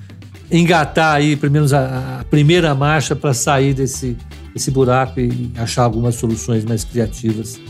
engatar 0.50 1.14
aí, 1.14 1.36
pelo 1.36 1.52
menos, 1.52 1.72
a, 1.72 2.20
a 2.20 2.24
primeira 2.24 2.74
marcha 2.74 3.14
para 3.14 3.32
sair 3.32 3.74
desse, 3.74 4.16
desse 4.52 4.70
buraco 4.70 5.20
e 5.20 5.50
achar 5.56 5.84
algumas 5.84 6.14
soluções 6.16 6.64
mais 6.64 6.82
criativas 6.82 7.60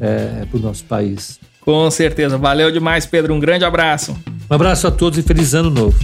é, 0.00 0.46
para 0.46 0.58
o 0.58 0.60
nosso 0.60 0.84
país. 0.84 1.38
Com 1.60 1.90
certeza. 1.90 2.38
Valeu 2.38 2.70
demais, 2.70 3.04
Pedro. 3.04 3.34
Um 3.34 3.40
grande 3.40 3.64
abraço. 3.64 4.16
Um 4.50 4.54
abraço 4.54 4.86
a 4.86 4.90
todos 4.90 5.18
e 5.18 5.22
feliz 5.22 5.54
ano 5.54 5.70
novo. 5.70 5.98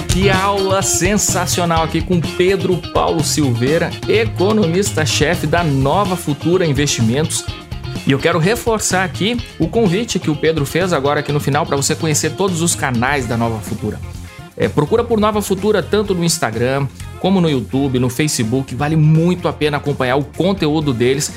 Que 0.00 0.28
aula 0.28 0.82
sensacional 0.82 1.84
aqui 1.84 2.02
com 2.02 2.20
Pedro 2.20 2.76
Paulo 2.92 3.22
Silveira, 3.24 3.90
economista-chefe 4.08 5.46
da 5.46 5.64
Nova 5.64 6.16
Futura 6.16 6.66
Investimentos. 6.66 7.44
E 8.06 8.12
eu 8.12 8.18
quero 8.18 8.38
reforçar 8.38 9.04
aqui 9.04 9.36
o 9.58 9.68
convite 9.68 10.18
que 10.18 10.30
o 10.30 10.36
Pedro 10.36 10.66
fez 10.66 10.92
agora 10.92 11.20
aqui 11.20 11.32
no 11.32 11.40
final 11.40 11.64
para 11.64 11.76
você 11.76 11.94
conhecer 11.94 12.30
todos 12.30 12.62
os 12.62 12.74
canais 12.74 13.26
da 13.26 13.36
Nova 13.36 13.58
Futura. 13.60 13.98
É, 14.56 14.68
procura 14.68 15.02
por 15.02 15.18
Nova 15.18 15.40
Futura 15.40 15.82
tanto 15.82 16.14
no 16.14 16.24
Instagram 16.24 16.86
como 17.20 17.40
no 17.40 17.48
YouTube, 17.48 17.98
no 17.98 18.10
Facebook. 18.10 18.74
Vale 18.74 18.96
muito 18.96 19.48
a 19.48 19.52
pena 19.52 19.78
acompanhar 19.78 20.16
o 20.16 20.24
conteúdo 20.24 20.92
deles. 20.92 21.32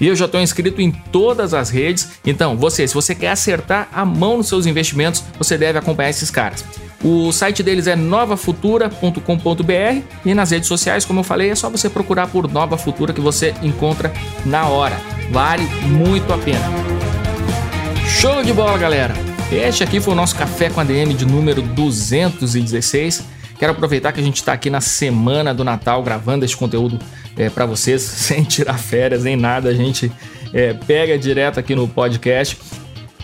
E 0.00 0.06
eu 0.06 0.14
já 0.14 0.26
estou 0.26 0.40
inscrito 0.40 0.80
em 0.80 0.90
todas 0.90 1.54
as 1.54 1.70
redes. 1.70 2.10
Então, 2.24 2.56
você, 2.56 2.86
se 2.86 2.94
você 2.94 3.14
quer 3.14 3.30
acertar 3.30 3.88
a 3.92 4.04
mão 4.04 4.36
nos 4.36 4.48
seus 4.48 4.66
investimentos, 4.66 5.24
você 5.38 5.58
deve 5.58 5.78
acompanhar 5.78 6.10
esses 6.10 6.30
caras. 6.30 6.64
O 7.04 7.30
site 7.30 7.62
deles 7.62 7.86
é 7.86 7.94
novafutura.com.br 7.94 10.02
e 10.24 10.34
nas 10.34 10.50
redes 10.50 10.68
sociais, 10.68 11.04
como 11.04 11.20
eu 11.20 11.24
falei, 11.24 11.50
é 11.50 11.54
só 11.54 11.68
você 11.68 11.90
procurar 11.90 12.28
por 12.28 12.50
Nova 12.50 12.78
Futura 12.78 13.12
que 13.12 13.20
você 13.20 13.54
encontra 13.62 14.12
na 14.44 14.66
hora. 14.66 14.96
Vale 15.30 15.64
muito 15.86 16.32
a 16.32 16.38
pena. 16.38 16.64
Show 18.08 18.42
de 18.42 18.52
bola, 18.52 18.78
galera! 18.78 19.14
Este 19.52 19.84
aqui 19.84 20.00
foi 20.00 20.14
o 20.14 20.16
nosso 20.16 20.34
Café 20.34 20.70
com 20.70 20.80
a 20.80 20.84
DM 20.84 21.14
de 21.14 21.24
número 21.24 21.62
216. 21.62 23.36
Quero 23.58 23.72
aproveitar 23.72 24.12
que 24.12 24.20
a 24.20 24.22
gente 24.22 24.36
está 24.36 24.52
aqui 24.52 24.68
na 24.68 24.80
semana 24.80 25.54
do 25.54 25.64
Natal 25.64 26.02
gravando 26.02 26.44
este 26.44 26.56
conteúdo 26.56 26.98
é, 27.36 27.48
para 27.48 27.64
vocês, 27.64 28.02
sem 28.02 28.42
tirar 28.42 28.78
férias 28.78 29.22
nem 29.22 29.36
nada. 29.36 29.68
A 29.68 29.74
gente 29.74 30.10
é, 30.52 30.74
pega 30.74 31.18
direto 31.18 31.60
aqui 31.60 31.74
no 31.74 31.86
podcast. 31.86 32.58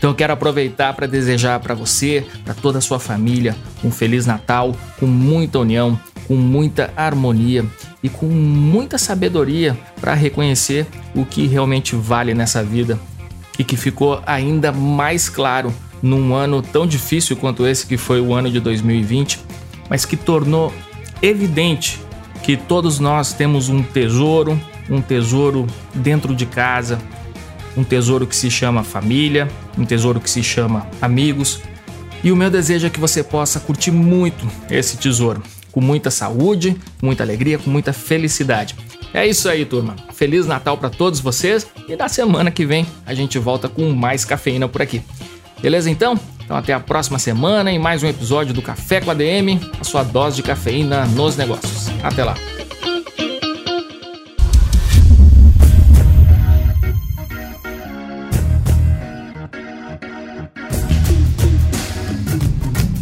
Então 0.03 0.11
eu 0.11 0.17
quero 0.17 0.33
aproveitar 0.33 0.93
para 0.95 1.07
desejar 1.07 1.61
para 1.61 1.77
você, 1.77 2.27
para 2.45 2.55
toda 2.55 2.79
a 2.79 2.81
sua 2.81 2.99
família, 2.99 3.55
um 3.85 3.91
feliz 3.93 4.27
Natal, 4.27 4.75
com 4.99 5.07
muita 5.07 5.61
união, 5.61 5.97
com 6.27 6.35
muita 6.35 6.93
harmonia 6.97 7.65
e 8.03 8.09
com 8.09 8.27
muita 8.27 8.99
sabedoria 8.99 9.79
para 10.01 10.13
reconhecer 10.13 10.89
o 11.15 11.25
que 11.25 11.47
realmente 11.47 11.95
vale 11.95 12.35
nessa 12.35 12.65
vida 12.65 12.99
e 13.57 13.63
que 13.63 13.77
ficou 13.77 14.21
ainda 14.27 14.73
mais 14.73 15.29
claro 15.29 15.73
num 16.03 16.35
ano 16.35 16.61
tão 16.63 16.85
difícil 16.85 17.37
quanto 17.37 17.65
esse 17.65 17.87
que 17.87 17.97
foi 17.97 18.21
o 18.21 18.35
ano 18.35 18.51
de 18.51 18.59
2020, 18.59 19.39
mas 19.89 20.05
que 20.05 20.17
tornou 20.17 20.75
evidente 21.23 22.01
que 22.43 22.57
todos 22.57 22.99
nós 22.99 23.33
temos 23.33 23.69
um 23.69 23.85
tesouro, 23.85 24.61
um 24.91 25.01
tesouro 25.01 25.65
dentro 25.95 26.35
de 26.35 26.45
casa, 26.45 26.99
um 27.77 27.85
tesouro 27.85 28.27
que 28.27 28.37
se 28.37 28.51
chama 28.51 28.83
família, 28.83 29.49
um 29.79 29.85
tesouro 29.85 30.21
que 30.21 30.31
se 30.31 30.43
chama 30.43 30.87
amigos. 31.01 31.61
E 32.23 32.31
o 32.31 32.37
meu 32.37 32.51
desejo 32.51 32.87
é 32.87 32.91
que 32.91 33.01
você 33.01 33.23
possa 33.23 33.59
curtir 33.59 33.91
muito 33.91 34.47
esse 34.71 34.97
tesouro, 34.97 35.43
com 35.73 35.81
muita 35.81 36.11
saúde, 36.11 36.77
muita 37.03 37.23
alegria, 37.23 37.59
com 37.59 37.71
muita 37.71 37.93
felicidade. 37.93 38.77
É 39.15 39.27
isso 39.27 39.49
aí, 39.49 39.65
turma. 39.65 39.97
Feliz 40.15 40.47
Natal 40.47 40.77
para 40.79 40.89
todos 40.89 41.21
vocês 41.21 41.67
e 41.89 41.97
na 41.97 42.09
semana 42.09 42.51
que 42.51 42.65
vem 42.65 42.87
a 43.05 43.13
gente 43.13 43.39
volta 43.39 43.69
com 43.69 43.91
mais 43.91 44.25
cafeína 44.25 44.69
por 44.69 44.81
aqui. 44.81 45.03
Beleza 45.61 45.91
então? 45.91 46.19
Então 46.45 46.57
até 46.57 46.73
a 46.73 46.81
próxima 46.81 47.19
semana 47.19 47.71
em 47.71 47.79
mais 47.79 48.03
um 48.03 48.09
episódio 48.09 48.55
do 48.55 48.63
Café 48.63 49.01
com 49.01 49.11
a 49.11 49.15
DM, 49.15 49.61
a 49.81 49.85
sua 49.85 50.03
dose 50.03 50.37
de 50.37 50.43
cafeína 50.43 51.07
nos 51.07 51.37
negócios. 51.37 51.89
Até 52.03 52.25
lá. 52.25 52.35